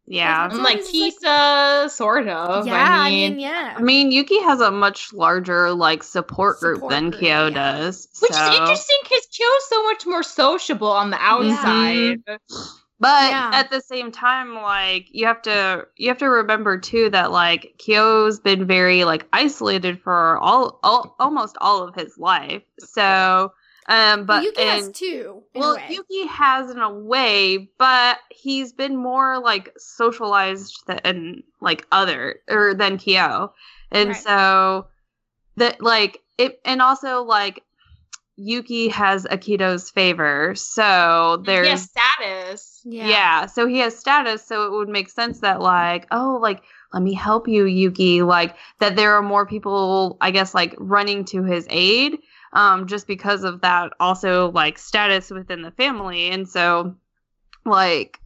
[0.08, 2.66] Yeah, like Kisa, like, sort of.
[2.66, 3.74] Yeah, I mean, I mean, yeah.
[3.76, 7.50] I mean, Yuki has a much larger like support, support group than group, Kyo yeah.
[7.50, 8.48] does, which so.
[8.48, 12.24] is interesting because Kyo's so much more sociable on the outside.
[12.24, 12.66] Mm-hmm.
[12.98, 13.50] But yeah.
[13.52, 17.74] at the same time, like you have to you have to remember too that like
[17.78, 22.62] Kyo's been very like isolated for all, all almost all of his life.
[22.78, 23.52] So
[23.88, 25.42] um, but Yuki and, has two.
[25.54, 32.40] Well, Yuki has in a way, but he's been more like socialized than like other
[32.48, 33.52] or than Kyo,
[33.92, 34.16] and right.
[34.16, 34.88] so
[35.56, 37.62] that like it, and also like
[38.34, 42.80] Yuki has Akito's favor, so there's he status.
[42.84, 43.08] Yeah.
[43.08, 47.04] yeah, so he has status, so it would make sense that like, oh, like let
[47.04, 48.22] me help you, Yuki.
[48.22, 52.18] Like that, there are more people, I guess, like running to his aid
[52.56, 56.30] um, just because of that also like status within the family.
[56.30, 56.96] And so,
[57.66, 58.18] like,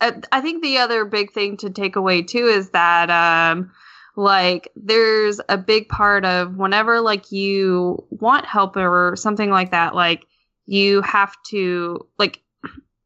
[0.00, 3.70] I think the other big thing to take away too is that, um,
[4.16, 9.94] like, there's a big part of whenever like you want help or something like that,
[9.94, 10.26] like,
[10.66, 12.40] you have to like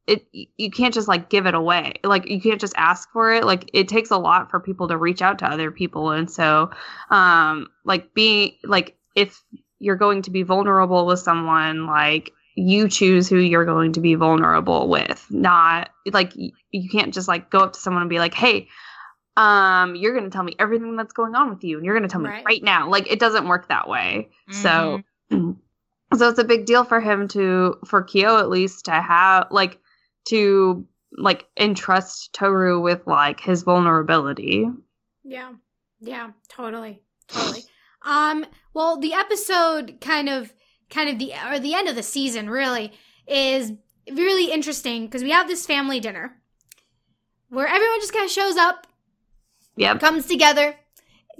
[0.07, 1.95] it you can't just like give it away.
[2.05, 3.45] Like you can't just ask for it.
[3.45, 6.11] Like it takes a lot for people to reach out to other people.
[6.11, 6.71] And so
[7.11, 9.43] um like being like if
[9.79, 14.15] you're going to be vulnerable with someone like you choose who you're going to be
[14.15, 18.35] vulnerable with not like you can't just like go up to someone and be like
[18.35, 18.69] hey
[19.37, 22.07] um you're going to tell me everything that's going on with you and you're going
[22.07, 22.39] to tell right.
[22.39, 22.63] me right.
[22.63, 22.91] now.
[22.91, 24.31] Like it doesn't work that way.
[24.51, 24.63] Mm-hmm.
[24.63, 25.03] so
[26.17, 29.79] so it's a big deal for him to for Kyo at least to have like
[30.29, 30.85] to
[31.17, 34.67] like entrust Toru with like his vulnerability.
[35.23, 35.53] Yeah.
[36.01, 36.31] Yeah.
[36.49, 37.01] Totally.
[37.29, 37.63] Totally
[38.09, 40.53] um, well, the episode kind of,
[40.89, 42.93] kind of the, or the end of the season really
[43.27, 43.73] is
[44.11, 46.35] really interesting because we have this family dinner
[47.51, 48.87] where everyone just kind of shows up,
[49.77, 50.75] yeah, comes together.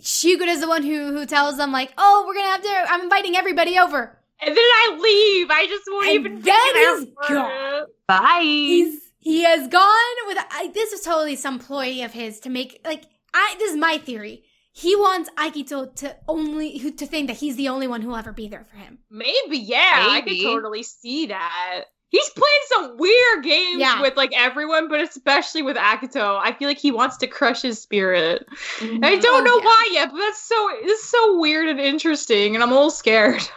[0.01, 2.93] Shigure is the one who who tells them like, "Oh, we're gonna have to.
[2.93, 5.51] I'm inviting everybody over." And then I leave.
[5.51, 6.41] I just won't and even.
[6.43, 7.87] Then he's gone.
[8.07, 8.41] Bye.
[8.43, 10.39] He's he has gone with.
[10.53, 13.05] I, this is totally some ploy of his to make like.
[13.35, 14.45] I this is my theory
[14.79, 18.49] he wants Akito to only to think that he's the only one who'll ever be
[18.49, 18.99] there for him.
[19.11, 20.11] Maybe, yeah, Maybe.
[20.17, 21.85] I could totally see that.
[22.11, 24.01] he's playing some weird games Yeah.
[24.01, 26.41] with like everyone, but especially with Akito.
[26.43, 28.47] I feel like he wants to crush his spirit.
[28.79, 29.05] Mm-hmm.
[29.05, 29.65] I don't Oh, know yeah.
[29.65, 33.43] why yet, but that's so it's so weird and interesting, and I'm a little scared.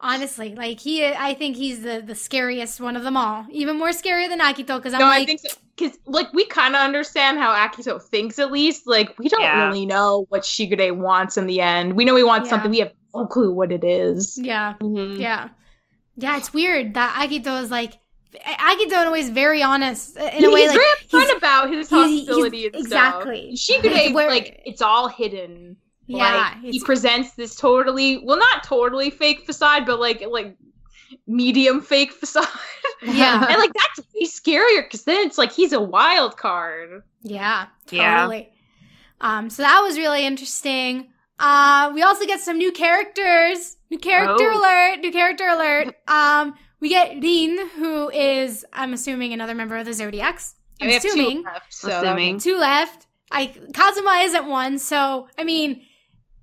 [0.00, 3.46] Honestly, like he, I think he's the the scariest one of them all.
[3.50, 5.40] Even more scary than Akito because I'm no, like, I think
[5.76, 8.86] because like we kind of understand how Akito thinks at least.
[8.86, 9.66] Like we don't Yeah.
[9.66, 11.94] really know what Shigure wants in the end.
[11.96, 12.50] We know he wants Yeah.
[12.50, 12.70] something.
[12.70, 14.38] We have no clue what it is.
[14.40, 15.18] yeah, Mhm.
[15.18, 15.48] yeah,
[16.16, 16.36] yeah.
[16.36, 17.94] It's weird that Akito is like,
[18.46, 20.90] Akito in a way is very honest uh, in a He- way he's like very
[21.24, 23.56] upfront he's- about his he's- he's- hostility exactly.
[23.56, 23.82] stuff.
[23.82, 25.76] Shigure, Where- like it's all hidden.
[26.16, 30.56] Yeah, like, he presents this totally well, not totally fake facade, but like like
[31.26, 32.46] medium fake facade.
[33.00, 33.46] Yeah.
[33.48, 37.02] and like that's way scarier because then it's like he's a wild card.
[37.22, 38.16] Yeah, Yeah.
[38.22, 38.50] totally.
[39.20, 41.08] Um, so that was really interesting.
[41.38, 43.76] Uh, we also get some new characters.
[43.90, 44.58] New character Oh.
[44.60, 44.98] alert.
[45.00, 45.94] New character alert.
[46.08, 50.56] Um, we get Rin, who is, I'm assuming, another member of the Zodiacs.
[50.80, 52.38] I'm We have two assuming left, so Assuming.
[52.40, 53.06] two left.
[53.30, 55.82] I Kazuma isn't one, so I mean,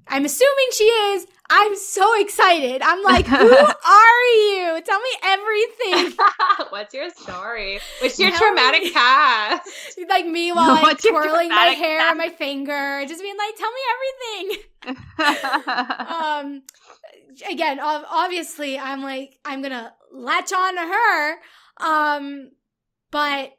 [0.07, 1.27] I'm assuming she is.
[1.49, 2.81] I'm so excited.
[2.81, 4.81] I'm like, who are you?
[4.83, 6.17] Tell me everything.
[6.69, 7.79] What's your story?
[8.01, 8.91] What's your Tell traumatic me.
[8.91, 9.69] past?
[10.09, 13.35] like me while like What's your twirling my hair back- on my finger, just being
[13.37, 14.55] like, tell me
[14.87, 15.65] everything.
[16.07, 16.61] um,
[17.49, 21.35] again, obviously, I'm like, I'm gonna latch on to her.
[21.81, 22.51] Um,
[23.11, 23.54] but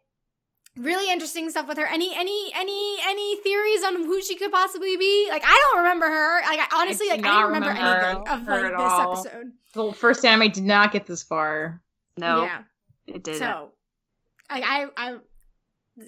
[0.76, 1.86] really interesting stuff with her.
[1.86, 5.26] Any, any, any, any theories on who she could possibly be?
[5.30, 6.40] Like, I don't remember her.
[6.42, 9.12] Like, I, honestly, do like, I didn't remember, remember anything of her like this all.
[9.12, 9.52] episode.
[9.74, 11.80] The first anime did not get this far.
[12.16, 12.62] no, Yeah.
[13.06, 13.38] it didn't.
[13.38, 13.72] So,
[14.50, 15.16] like, I, I,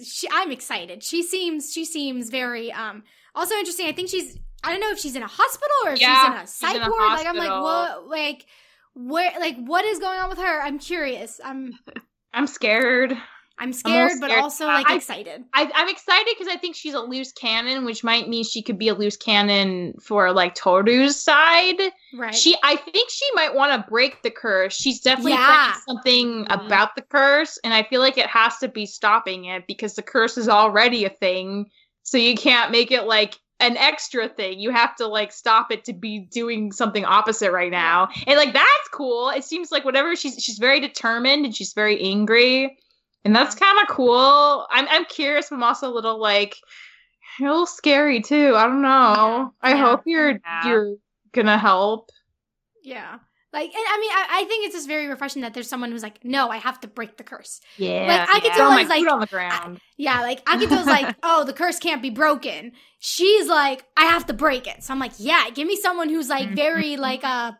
[0.02, 1.02] she, I'm excited.
[1.02, 3.02] She seems, she seems very, um,
[3.34, 3.86] also interesting.
[3.86, 6.34] I think she's, I don't know if she's in a hospital or if Yeah, she's
[6.34, 6.46] in a
[6.78, 7.00] psych ward.
[7.12, 8.46] Like, I'm like, what, like,
[8.94, 10.60] where, like, what is going on with her?
[10.62, 11.40] I'm curious.
[11.44, 11.78] I'm,
[12.32, 13.16] I'm scared.
[13.60, 14.42] I'm scared, but scared.
[14.42, 15.44] also like I- excited.
[15.52, 18.78] I, I'm excited because I think she's a loose cannon, which might mean she could
[18.78, 21.80] be a loose cannon for like Toru's side.
[22.14, 22.34] Right.
[22.34, 24.74] She, I think she might want to break the curse.
[24.74, 25.74] She's definitely Yeah.
[25.86, 26.66] something Mhm.
[26.66, 30.02] about the curse, and I feel like it has to be stopping it because the
[30.02, 31.66] curse is already a thing.
[32.04, 34.60] So you can't make it like an extra thing.
[34.60, 38.08] You have to like stop it to be doing something opposite right now.
[38.26, 39.30] And like that's cool.
[39.30, 42.78] It seems like whatever she's she's very determined and she's very angry.
[43.24, 44.66] And that's kind of cool.
[44.70, 46.56] I'm I'm curious, but I'm also a little like
[47.40, 48.54] a little scary too.
[48.56, 49.52] I don't know.
[49.62, 49.76] I Yeah.
[49.76, 50.66] hope you're Yeah.
[50.68, 50.94] you're
[51.32, 52.10] gonna help.
[52.82, 53.18] yeah.
[53.50, 56.02] Like, and I mean, I, I think it's just very refreshing that there's someone who's
[56.02, 57.62] like, no, I have to break the curse.
[57.78, 58.06] Yeah.
[58.06, 58.54] Like, I could yeah.
[58.54, 59.80] tell Throw my like, food on the ground.
[59.96, 62.72] Yeah, like I Akito's like, oh, the curse can't be broken.
[62.98, 64.84] She's like, I have to break it.
[64.84, 67.52] So I'm like, yeah, give me someone who's like very like uh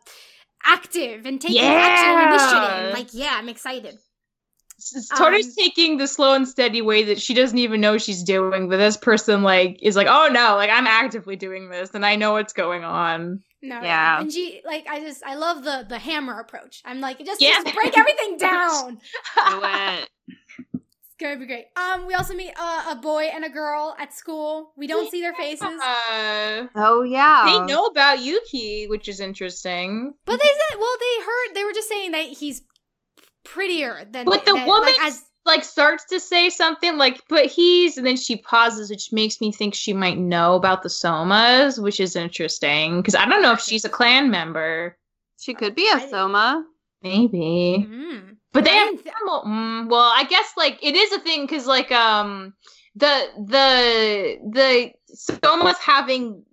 [0.63, 2.93] active and taking action and initiative.
[2.93, 3.97] Like, yeah, I'm excited.
[4.79, 8.23] S- s- Um, taking the slow and steady way that she doesn't even know she's
[8.23, 12.05] doing, but this person like is like, oh no, like I'm actively doing this and
[12.05, 13.43] I know what's going on.
[13.61, 14.21] No, Yeah.
[14.21, 16.81] And she like, I just, I love the the hammer approach.
[16.85, 17.61] I'm like, just, Yeah.
[17.61, 18.93] just break everything down.
[18.95, 20.09] Do it.
[20.73, 21.65] It's gonna be great.
[21.75, 24.71] Um, we also meet uh, a boy and a girl at school.
[24.77, 27.43] We don't see their faces, Uh, Oh yeah.
[27.45, 30.13] they know about Yuki, which is interesting.
[30.25, 32.61] but they said, well, they heard they were just saying that he's
[33.53, 34.25] prettier than.
[34.25, 38.05] But the than- woman like, as like starts to say something like, but he's, and
[38.05, 42.15] then she pauses, which makes me think she might know about the Somas, which is
[42.15, 44.97] interesting because I don't know if she's a clan member.
[45.39, 46.65] She could be a Soma.
[47.01, 47.87] Maybe.
[47.89, 48.35] Mm.
[48.51, 51.65] But they have didn't well, mm, well, I guess like it is a thing because
[51.65, 52.53] like um
[52.95, 56.43] the the the somas having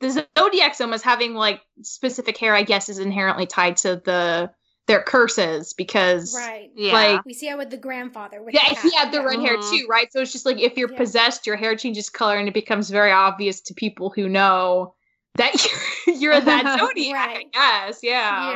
[0.00, 4.50] the zodiac somas having like specific hair, I guess, is inherently tied to the
[4.86, 6.70] their curses because right.
[6.76, 6.92] Yeah.
[6.92, 8.42] Like- We see it with the grandfather.
[8.42, 8.90] With yeah, the cat.
[8.92, 9.70] yeah, the red hair Mhm.
[9.70, 10.12] too, right?
[10.12, 10.98] So it's just like if you're Yeah.
[10.98, 14.94] possessed, your hair changes color, and it becomes very obvious to people who know
[15.36, 15.52] that
[16.06, 17.14] you're, you're that zodiac.
[17.14, 17.46] Right.
[17.54, 18.50] I guess, yeah.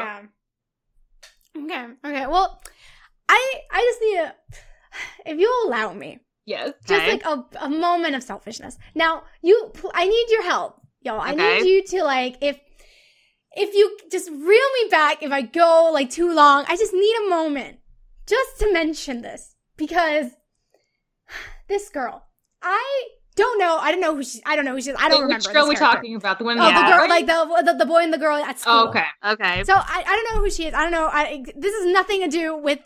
[1.57, 1.63] Yeah.
[1.65, 1.87] Okay.
[2.05, 2.27] Okay.
[2.27, 2.63] Well,
[3.29, 4.35] I I just need a
[5.31, 6.73] if you'll allow me, Yes.
[6.87, 7.13] just Okay.
[7.13, 8.79] like a, a moment of selfishness.
[8.95, 11.17] Now, you I need your help, yo.
[11.17, 11.61] I Okay.
[11.63, 12.59] need you to like if
[13.53, 16.65] if you just reel me back if I go like too long.
[16.69, 17.79] I just need a moment
[18.27, 20.33] just to mention this because
[21.69, 22.27] this girl,
[22.63, 23.79] I don't know.
[23.79, 24.43] I don't know who she.
[24.45, 24.97] I don't know who she is.
[24.99, 25.49] I don't Wait, remember.
[25.49, 26.39] Which girl we talking about?
[26.39, 26.59] The one.
[26.59, 28.75] Oh, in the girl, like the, the the boy and the girl at school.
[28.75, 29.07] Oh, okay.
[29.25, 29.65] Okay.
[29.65, 30.75] So I, I don't know who she is.
[30.75, 31.09] I don't know.
[31.11, 32.81] I, this is nothing to do with.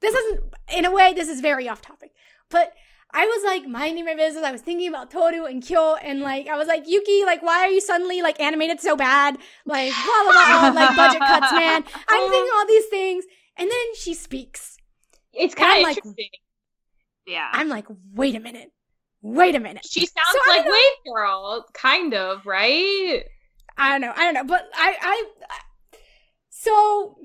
[0.00, 0.40] This isn't.
[0.74, 2.10] In a way, this is very off topic.
[2.50, 2.72] But
[3.18, 4.44] I was like minding my business.
[4.44, 7.60] I was thinking about Toru and Kyo, and like I was like Yuki, like why
[7.60, 9.38] are you suddenly like animated so bad?
[9.64, 10.80] Like blah blah blah.
[10.80, 11.84] like budget cuts, man.
[12.08, 13.24] I'm thinking all these things,
[13.56, 14.76] And then she speaks.
[15.32, 16.02] It's kind of like-
[17.26, 17.48] Yeah.
[17.52, 18.70] I'm like, wait a minute.
[19.22, 19.84] Wait a minute.
[19.84, 20.72] She sounds So like don't.
[20.72, 23.22] Wave Girl, kind of, right?
[23.78, 24.12] I don't know.
[24.14, 24.44] I don't know.
[24.44, 25.96] But I, I, I-
[26.50, 27.18] so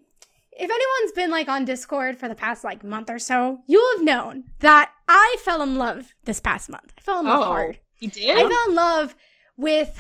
[0.52, 4.04] if anyone's been like on Discord for the past like month or so, you'll have
[4.06, 6.94] known that I fell in love this past month.
[6.98, 7.46] I fell in love Oh.
[7.46, 7.80] hard.
[8.00, 8.38] You did?
[8.38, 9.16] I fell in love
[9.58, 9.98] with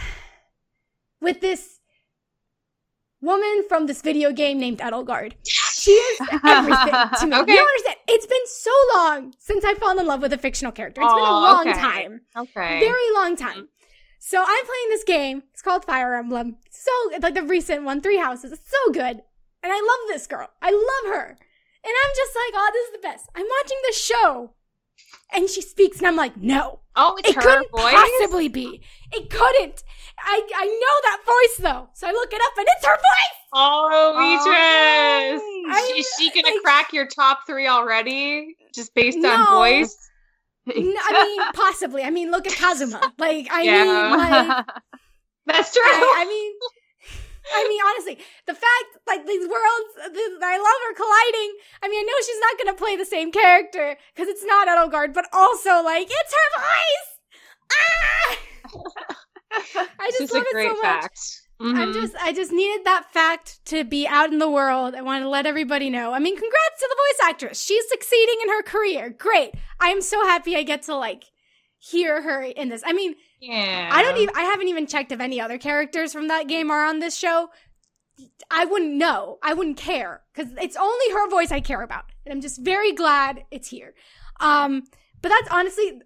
[1.22, 1.80] with this
[3.22, 5.34] woman from this video game named Edelgard.
[5.45, 7.38] She is everything to me.
[7.38, 7.53] Okay.
[7.53, 7.98] You understand.
[8.07, 11.02] It's been so long since I fallen in love with a fictional character.
[11.02, 11.80] It's been a Oh, long okay.
[11.80, 12.22] time.
[12.36, 12.80] okay.
[12.80, 13.69] Very long time.
[14.19, 15.44] So I'm playing this game.
[15.53, 16.57] It's called Fire Emblem.
[16.69, 16.91] So
[17.22, 18.52] like the recent one, Three Houses.
[18.52, 19.22] It's so good.
[19.63, 20.49] And I love this girl.
[20.61, 21.27] I love her.
[21.83, 23.29] And I'm just like, oh, this is the best.
[23.35, 24.53] I'm watching the show.
[25.33, 26.79] And she speaks, and I'm like, no.
[26.95, 27.93] oh, it's It her couldn't voice.
[27.93, 28.81] possibly be.
[29.11, 29.83] It couldn't.
[30.23, 31.89] I I know that voice though.
[31.93, 33.38] So I look it up and it's her voice.
[33.53, 35.41] Oh, Beatrice.
[35.73, 38.55] I- Is she gonna like- crack your top three already?
[38.75, 39.29] Just based No.
[39.33, 39.97] on voice?
[40.69, 42.03] I mean, possibly.
[42.03, 43.01] I mean, look at Kazuma.
[43.17, 43.83] Like, I Yeah.
[43.83, 44.65] mean, like,
[45.47, 45.81] That's true.
[45.83, 46.53] I, I mean,
[47.53, 51.51] I mean, honestly, the fact like these worlds, this, I love her colliding.
[51.84, 55.13] I mean, I know she's not gonna play the same character because it's not Edelgard,
[55.13, 57.09] but also like it's her voice.
[57.73, 58.38] Ah!
[59.99, 60.81] I This just is love it so much.
[60.81, 61.19] fact.
[61.63, 64.95] I'm just, I just needed that fact to be out in the world.
[64.95, 66.11] I wanted to let everybody know.
[66.11, 67.61] I mean, congrats to the voice actress.
[67.63, 69.09] She's succeeding in her career.
[69.11, 69.51] Great.
[69.80, 71.26] I am so happy I get to like
[71.77, 72.81] hear her in this.
[72.84, 73.89] I mean, yeah.
[73.91, 76.85] I don't even I haven't even checked if any other characters from that game are
[76.85, 77.49] on this show.
[78.51, 79.39] I wouldn't know.
[79.41, 82.05] I wouldn't care cuz it's only her voice I care about.
[82.23, 83.95] And I'm just very glad it's here.
[84.39, 84.84] Um
[85.22, 86.01] but that's honestly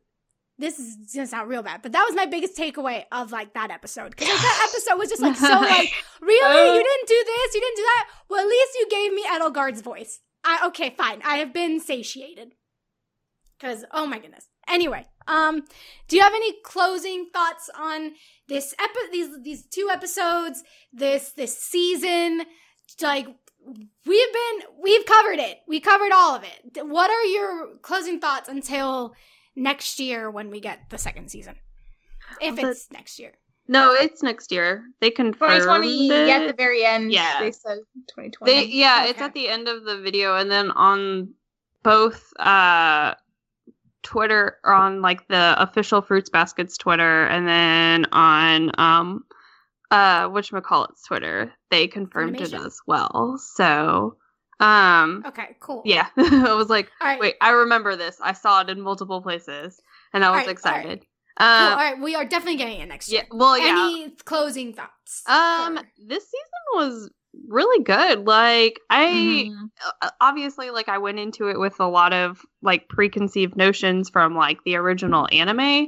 [0.57, 3.70] this is gonna sound real bad, but that was my biggest takeaway of like that
[3.70, 4.16] episode.
[4.16, 5.91] Cause like, that episode was just like so like,
[6.22, 6.70] really?
[6.70, 6.74] Uh.
[6.74, 8.10] you didn't do this, you didn't do that?
[8.30, 10.22] Well at least you gave me Edelgard's voice.
[10.45, 11.22] I okay, fine.
[11.26, 12.56] I have been satiated.
[13.60, 14.48] Cause oh my goodness.
[14.68, 15.64] Anyway, um,
[16.08, 18.14] do you have any closing thoughts on
[18.48, 20.64] this epi- these these two episodes,
[20.94, 22.44] this this season?
[23.02, 23.28] Like
[24.06, 25.60] we've been we've covered it.
[25.68, 26.86] We covered all of it.
[26.86, 29.14] What are your closing thoughts until
[29.56, 31.56] next year when we get the second season?
[32.42, 33.34] If Well, it's next year.
[33.68, 34.84] no, it's next year.
[35.00, 36.30] They confirmed 2020 it.
[36.30, 37.12] at the very end.
[37.12, 37.40] Yeah.
[37.40, 37.80] They said
[38.10, 38.52] 2020.
[38.52, 41.34] They yeah, it's at the end of the video, and then on
[41.84, 43.14] both uh
[44.06, 49.26] Twitter or on like the official Fruits Baskets Twitter, and then on um
[49.91, 53.38] uh whatchamacallit's Twitter, they confirmed it as well.
[53.38, 54.15] So
[54.60, 55.82] um Okay, cool.
[55.86, 57.19] yeah, I was like, right.
[57.19, 58.18] wait, I remember this.
[58.22, 59.82] I saw it in multiple places,
[60.14, 60.52] and I was right, all right.
[60.52, 60.99] excited.
[61.38, 61.48] Cool.
[61.48, 63.23] Um, all right, we are definitely getting it next year.
[63.23, 63.90] yeah, well, yeah.
[63.91, 65.22] Any closing thoughts?
[65.27, 67.11] Um, for- this season was
[67.48, 68.26] really good.
[68.28, 69.70] Like I Mhm.
[70.02, 74.36] uh, obviously like I went into it with a lot of like preconceived notions from
[74.36, 75.88] like the original anime,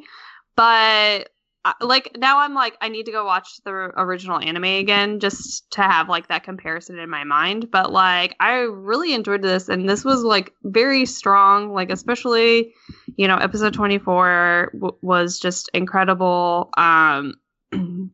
[0.55, 1.29] but
[1.65, 5.69] uh, like now I'm like I need to go watch the original anime again just
[5.71, 7.69] to have like that comparison in my mind.
[7.71, 11.73] But like I really enjoyed this, and this was like very strong.
[11.73, 12.73] Like especially
[13.17, 16.69] you know episode 24 w- was just incredible.
[16.77, 17.35] Um.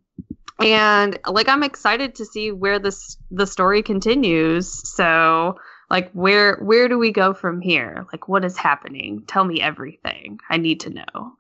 [0.59, 5.57] and like i'm excited to see where this the story continues so
[5.89, 10.39] like where where do we go from here like what is happening tell me everything
[10.49, 11.33] i need to know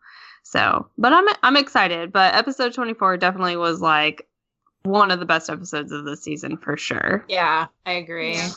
[0.43, 4.27] so but i'm i'm excited but episode 24 definitely was like
[4.83, 8.33] one of the best episodes of the season for sure Yeah, I agree.
[8.33, 8.49] Yeah.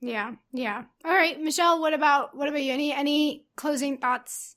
[0.00, 0.84] Yeah, yeah.
[1.04, 1.80] All right, Michelle.
[1.80, 2.72] What about what about you?
[2.72, 4.56] Any any closing thoughts?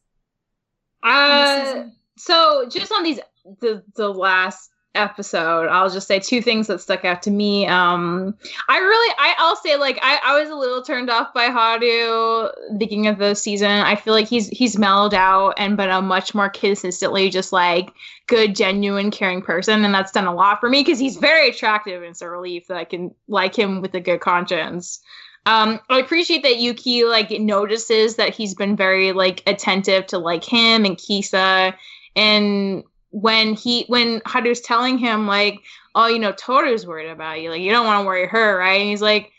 [1.02, 1.86] Uh,
[2.18, 3.20] so just on these
[3.62, 7.68] the the last episode i'll just say two things that stuck out to me.
[7.68, 8.36] Um
[8.68, 12.50] i really i i'll say like i i was a little turned off by haru
[12.78, 13.70] beginning of the season.
[13.70, 17.92] I feel like he's he's mellowed out and been a much more consistently just like
[18.26, 22.02] good genuine caring person and that's done a lot for me because he's very attractive
[22.02, 25.02] and it's a relief that i can like him with a good conscience.
[25.46, 30.44] Um i appreciate that yuki like notices that he's been very like attentive to like
[30.44, 31.76] him and kisa
[32.16, 35.60] and when he when Haru's telling him like,
[35.96, 38.82] oh, you know, Toru's worried about you, like you don't want to worry her, right?
[38.82, 39.32] And he's like,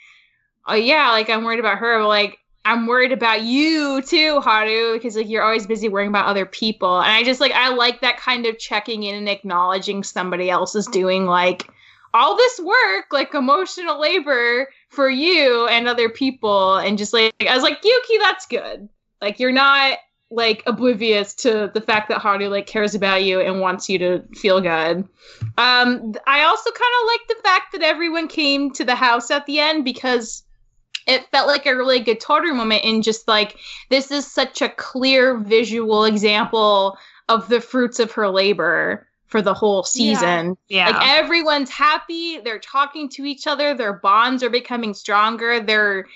[0.67, 4.95] oh yeah, like I'm worried about her, but like I'm worried about you too, Haru,
[4.95, 7.01] because like you're always busy worrying about other people.
[7.01, 10.75] And I just like I like that kind of checking in and acknowledging somebody else
[10.75, 11.71] is doing like
[12.13, 17.55] all this work, like emotional labor for you and other people, and just like I
[17.55, 18.89] was like, Yuki, that's good.
[19.21, 19.99] Like you're not
[20.31, 24.23] like oblivious to the fact that Haru like cares about you and wants you to
[24.35, 24.99] feel good.
[25.59, 29.47] Um, I also kind of like the fact that everyone came to the house at
[29.47, 30.45] the end because
[31.07, 33.57] it felt like a really good Toru moment in just like
[33.89, 36.97] this is such a clear visual example
[37.29, 40.57] of the fruits of her labor for the whole season.
[40.69, 40.91] Yeah.
[40.91, 45.61] Like everyone's happy, they're talking to each other, their bonds are becoming stronger.
[45.61, 46.07] They're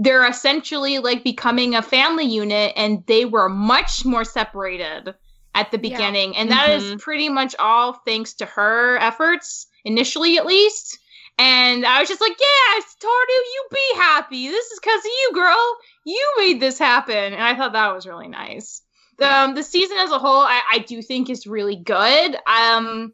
[0.00, 5.14] they're essentially like becoming a family unit and they were much more separated
[5.54, 5.88] at the Yeah.
[5.90, 6.36] beginning.
[6.36, 7.00] And that is Mhm.
[7.00, 10.98] pretty much all thanks to her efforts, initially at least.
[11.38, 14.48] And I was just like, yes, Toru, you be happy.
[14.48, 15.76] This is because of you, girl.
[16.04, 17.32] You made this happen.
[17.32, 18.82] And I thought that was really nice.
[19.20, 22.36] Um, the season as a whole, I, I do think is really good.
[22.46, 23.12] Um,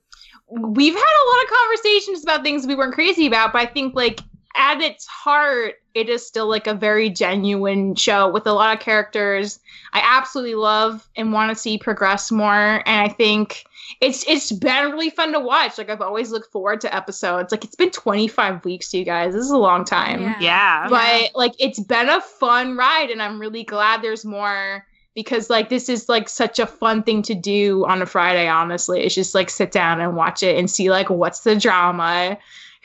[0.50, 3.94] we've had a lot of conversations about things we weren't crazy about, but I think
[3.94, 4.20] like
[4.56, 8.80] at its heart, it is still like a very genuine show with a lot of
[8.82, 9.60] characters
[9.94, 12.82] I absolutely love and want to see progress more.
[12.84, 13.64] And I think
[14.00, 15.78] it's it's been really fun to watch.
[15.78, 17.52] Like I've always looked forward to episodes.
[17.52, 19.34] Like it's been 25 weeks, you guys.
[19.34, 20.22] This is a long time.
[20.22, 20.40] Yeah.
[20.40, 20.88] Yeah.
[20.88, 25.68] But like it's been a fun ride and I'm really glad there's more because like
[25.68, 29.04] this is like such a fun thing to do on a Friday, honestly.
[29.04, 32.36] It's just like sit down and watch it and see like what's the drama,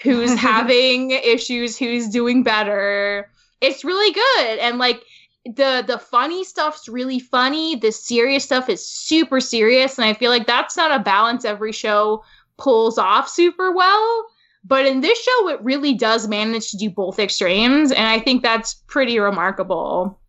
[0.02, 3.30] who's having issues, who's doing better.
[3.62, 4.60] It's really good.
[4.60, 5.04] And like
[5.46, 7.76] the the funny stuff's really funny.
[7.76, 9.98] The serious stuff is super serious.
[9.98, 12.24] And I feel like that's not a balance every show
[12.58, 14.28] pulls off super well.
[14.66, 18.44] But in this show, it really does manage to do both extremes, and I think
[18.44, 20.20] that's pretty remarkable.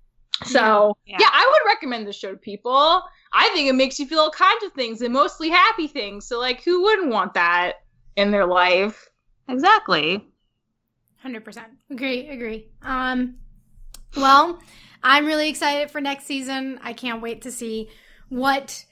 [0.45, 1.19] So, Yeah.
[1.21, 3.03] yeah, I would recommend this show to people.
[3.33, 6.27] I think it makes you feel all kinds of things and mostly happy things.
[6.27, 7.83] So, like, who wouldn't want that
[8.17, 9.10] in their life?
[9.53, 10.25] Exactly.
[11.23, 12.29] Hundred percent agree.
[12.29, 12.69] Agree.
[12.83, 13.37] Um,
[14.17, 14.59] well,
[15.03, 16.79] I'm really excited for next season.
[16.83, 17.89] I can't wait to see
[18.29, 18.85] what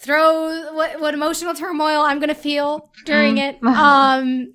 [0.00, 3.48] throw what what emotional turmoil I'm gonna feel during Mm.
[3.50, 3.58] it.
[3.62, 4.54] Um,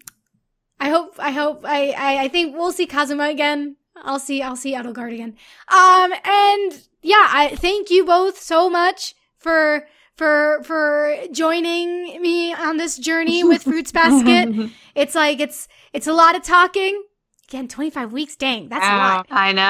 [0.79, 1.15] I hope.
[1.19, 1.63] I hope.
[1.65, 3.77] I, I I think we'll see Kazuma again.
[3.95, 4.41] I'll see.
[4.41, 5.37] I'll see Edelgard again.
[5.69, 12.77] Um, and yeah, I thank you both so much for for for joining me on
[12.77, 14.71] this journey with Fruits Basket.
[14.95, 17.01] It's like it's it's a lot of talking.
[17.49, 18.35] Again, 25 weeks.
[18.35, 19.27] Dang, that's a lot.
[19.31, 19.63] I know.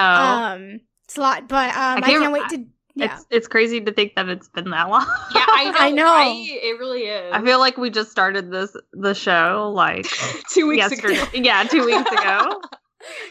[0.73, 2.65] Um, it's a lot, but um, I can't- can't, wait to.
[2.95, 5.05] Yeah, It's it's crazy to think that it's been that long.
[5.33, 5.77] Yeah, I know.
[5.79, 6.03] I know.
[6.11, 6.45] right?
[6.45, 7.33] It really is.
[7.33, 10.05] I feel like we just started this the show like
[10.51, 11.19] two weeks yesterday.
[11.21, 11.29] ago.
[11.33, 12.61] Yeah, two weeks ago.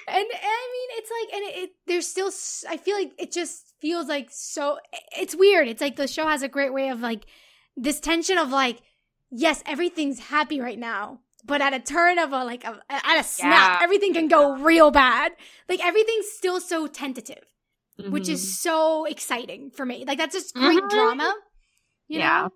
[0.09, 2.31] And, and I mean, it's like, and it, it there's still.
[2.69, 4.78] I feel like it just feels like so.
[5.19, 5.69] It's weird.
[5.69, 7.24] It's like the show has a great way of like
[7.77, 8.81] this tension of like,
[9.31, 11.20] yes, everything's happy right now.
[11.44, 13.85] But at a turn of a like a, at a snap, Yeah.
[13.85, 15.32] everything can go real bad.
[15.69, 17.44] Like everything's still so tentative.
[18.09, 18.31] which Mhm.
[18.32, 20.05] is so exciting for me.
[20.07, 20.89] Like that's just great Mhm.
[20.90, 21.35] drama.
[22.09, 22.43] You Yeah.
[22.44, 22.51] know?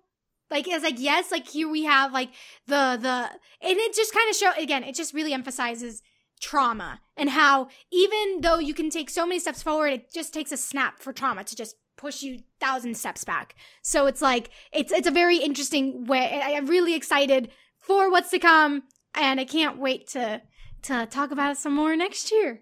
[0.49, 2.29] Like it's like yes, like here we have like
[2.65, 3.29] the the
[3.67, 6.01] and it just kind of show again, it just really emphasizes
[6.39, 10.51] trauma and how even though you can take so many steps forward, it just takes
[10.51, 13.55] a snap for trauma to just push you thousand steps back.
[13.81, 16.41] So it's like it's it's a very interesting way.
[16.43, 18.83] I, I'm really excited for what's to come,
[19.15, 20.41] and I can't wait to
[20.83, 22.61] to talk about it some more next year.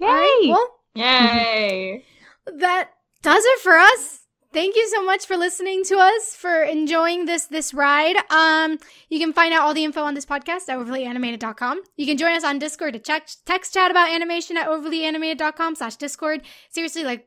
[0.00, 0.50] All right, Yay!
[0.50, 2.04] well, Yay.
[2.58, 2.90] that
[3.22, 4.20] does it for us.
[4.50, 8.16] Thank you so much for listening to us, for enjoying this this ride.
[8.30, 8.78] Um,
[9.10, 11.82] you can find out all the info on this podcast at overlyanimated.com.
[11.96, 15.96] You can join us on Discord to check, text chat about animation at overlyanimated.com slash
[15.96, 16.42] Discord.
[16.70, 17.26] Seriously, like,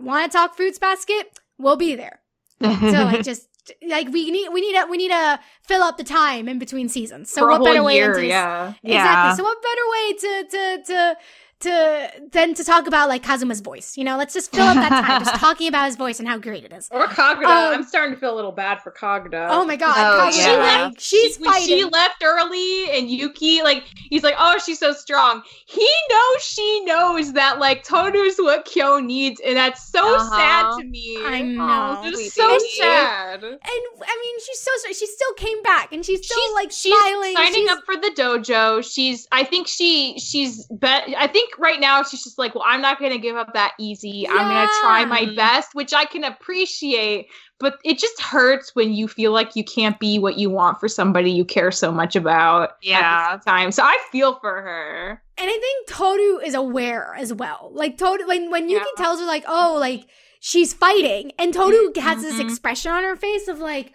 [0.00, 1.38] want to talk Fruits Basket?
[1.58, 2.20] We'll be there.
[2.60, 3.48] So like, just
[3.88, 6.88] like we need we need to we need to fill up the time in between
[6.88, 7.30] seasons.
[7.32, 8.74] So For a what better way year, to yeah.
[8.82, 8.92] Exactly.
[8.92, 9.34] Yeah.
[9.34, 11.16] So what better way to to to
[11.64, 13.96] to than to talk about like Kazuma's voice?
[13.98, 16.38] You know, let's just fill up that time just talking about his voice and how
[16.38, 16.88] great it is.
[16.90, 17.44] Or Kagura.
[17.44, 19.48] Um, I'm starting to feel a little bad for Kagura.
[19.50, 20.84] Oh my god, Oh, Kagura, yeah.
[20.86, 21.66] like, she's when fighting.
[21.78, 25.42] she left early and Yuki, like, he's like, oh, she's so strong.
[25.66, 30.36] He knows she knows that, like, Toru's what Kyo needs, and that's so Uh-huh.
[30.36, 31.16] sad to me.
[31.24, 32.08] I Aw, know.
[32.08, 32.68] It's sweet so baby.
[32.78, 33.42] sad.
[33.44, 34.96] and I mean, she's so sweet.
[34.96, 37.34] She still came back, and she's still she's like she's smiling.
[37.34, 38.84] signing she's, up for the dojo.
[38.92, 42.80] She's I think she she's bet I think right now she's just like, well, I'm
[42.80, 44.26] not gonna give up that easy.
[44.28, 47.28] I'm gonna try my best, which I can appreciate.
[47.60, 50.88] But it just hurts when you feel like you can't be what you want for
[50.88, 52.70] somebody you care so much about.
[52.82, 53.38] Yeah.
[53.46, 53.70] Time.
[53.70, 55.22] So I feel for her.
[55.38, 57.70] And I think Toru is aware as well.
[57.72, 59.02] Like Toru, when when Yuki Yeah.
[59.02, 60.06] tells her like, oh, like
[60.40, 62.40] she's fighting, and Toru has this Mhm.
[62.40, 63.92] expression on her face of like,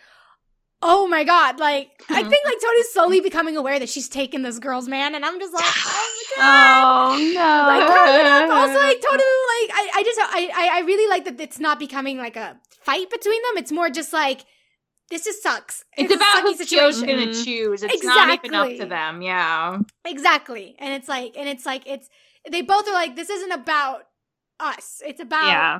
[0.81, 2.30] oh my god, like I Mhm.
[2.30, 5.53] think like Toru's slowly becoming aware that she's taken this girl's man, and I'm just
[5.53, 7.11] like, oh my god.
[7.11, 7.93] Oh Like, no.
[7.93, 11.39] growing up, also like Toru, like I, I just I, I I really like that
[11.39, 13.57] it's not becoming like a fight between them.
[13.57, 14.45] It's more just like
[15.10, 15.84] this just sucks.
[15.97, 17.19] It's, a about who sucky Kyo's situation.
[17.26, 17.81] gonna choose.
[17.84, 18.77] It's not even up Exactly.
[18.80, 19.22] to them.
[19.23, 19.80] Yeah.
[20.06, 20.76] Exactly.
[20.77, 22.07] And it's like and it's like it's
[22.49, 24.03] they both are like, this isn't about
[24.60, 25.01] us.
[25.06, 25.80] It's about yeah.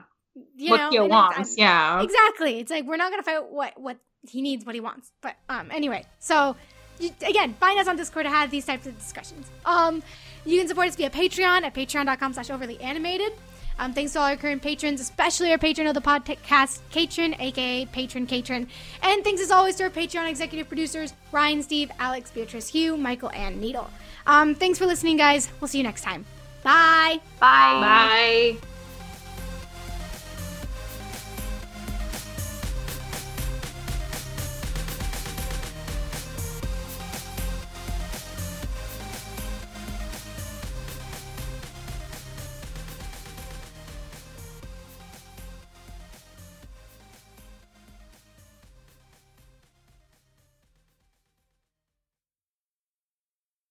[0.56, 1.58] you what know Kyo and wants.
[1.58, 2.02] Yeah.
[2.02, 2.60] Exactly.
[2.60, 3.98] It's like we're not gonna fight what what
[4.28, 5.12] he needs, what he wants.
[5.22, 6.56] But um, anyway, so
[7.00, 9.48] you, again, find us on Discord to have these types of discussions.
[9.66, 10.04] Um,
[10.46, 13.34] you can support us via Patreon at patreon.com/slash overly animated.
[13.80, 17.86] Um, thanks to all our current patrons, especially our patron of the podcast, Katrin, aka
[17.86, 18.68] Patron Katrin.
[19.02, 23.32] And thanks as always to our Patreon executive producers, Ryan, Steve, Alex, Beatrice, Hugh, Michael,
[23.34, 23.90] and Needle.
[24.28, 25.50] Um, thanks for listening, guys.
[25.62, 26.26] We'll see you next time.
[26.62, 27.22] Bye.
[27.40, 28.58] Bye.
[28.60, 28.79] Bye.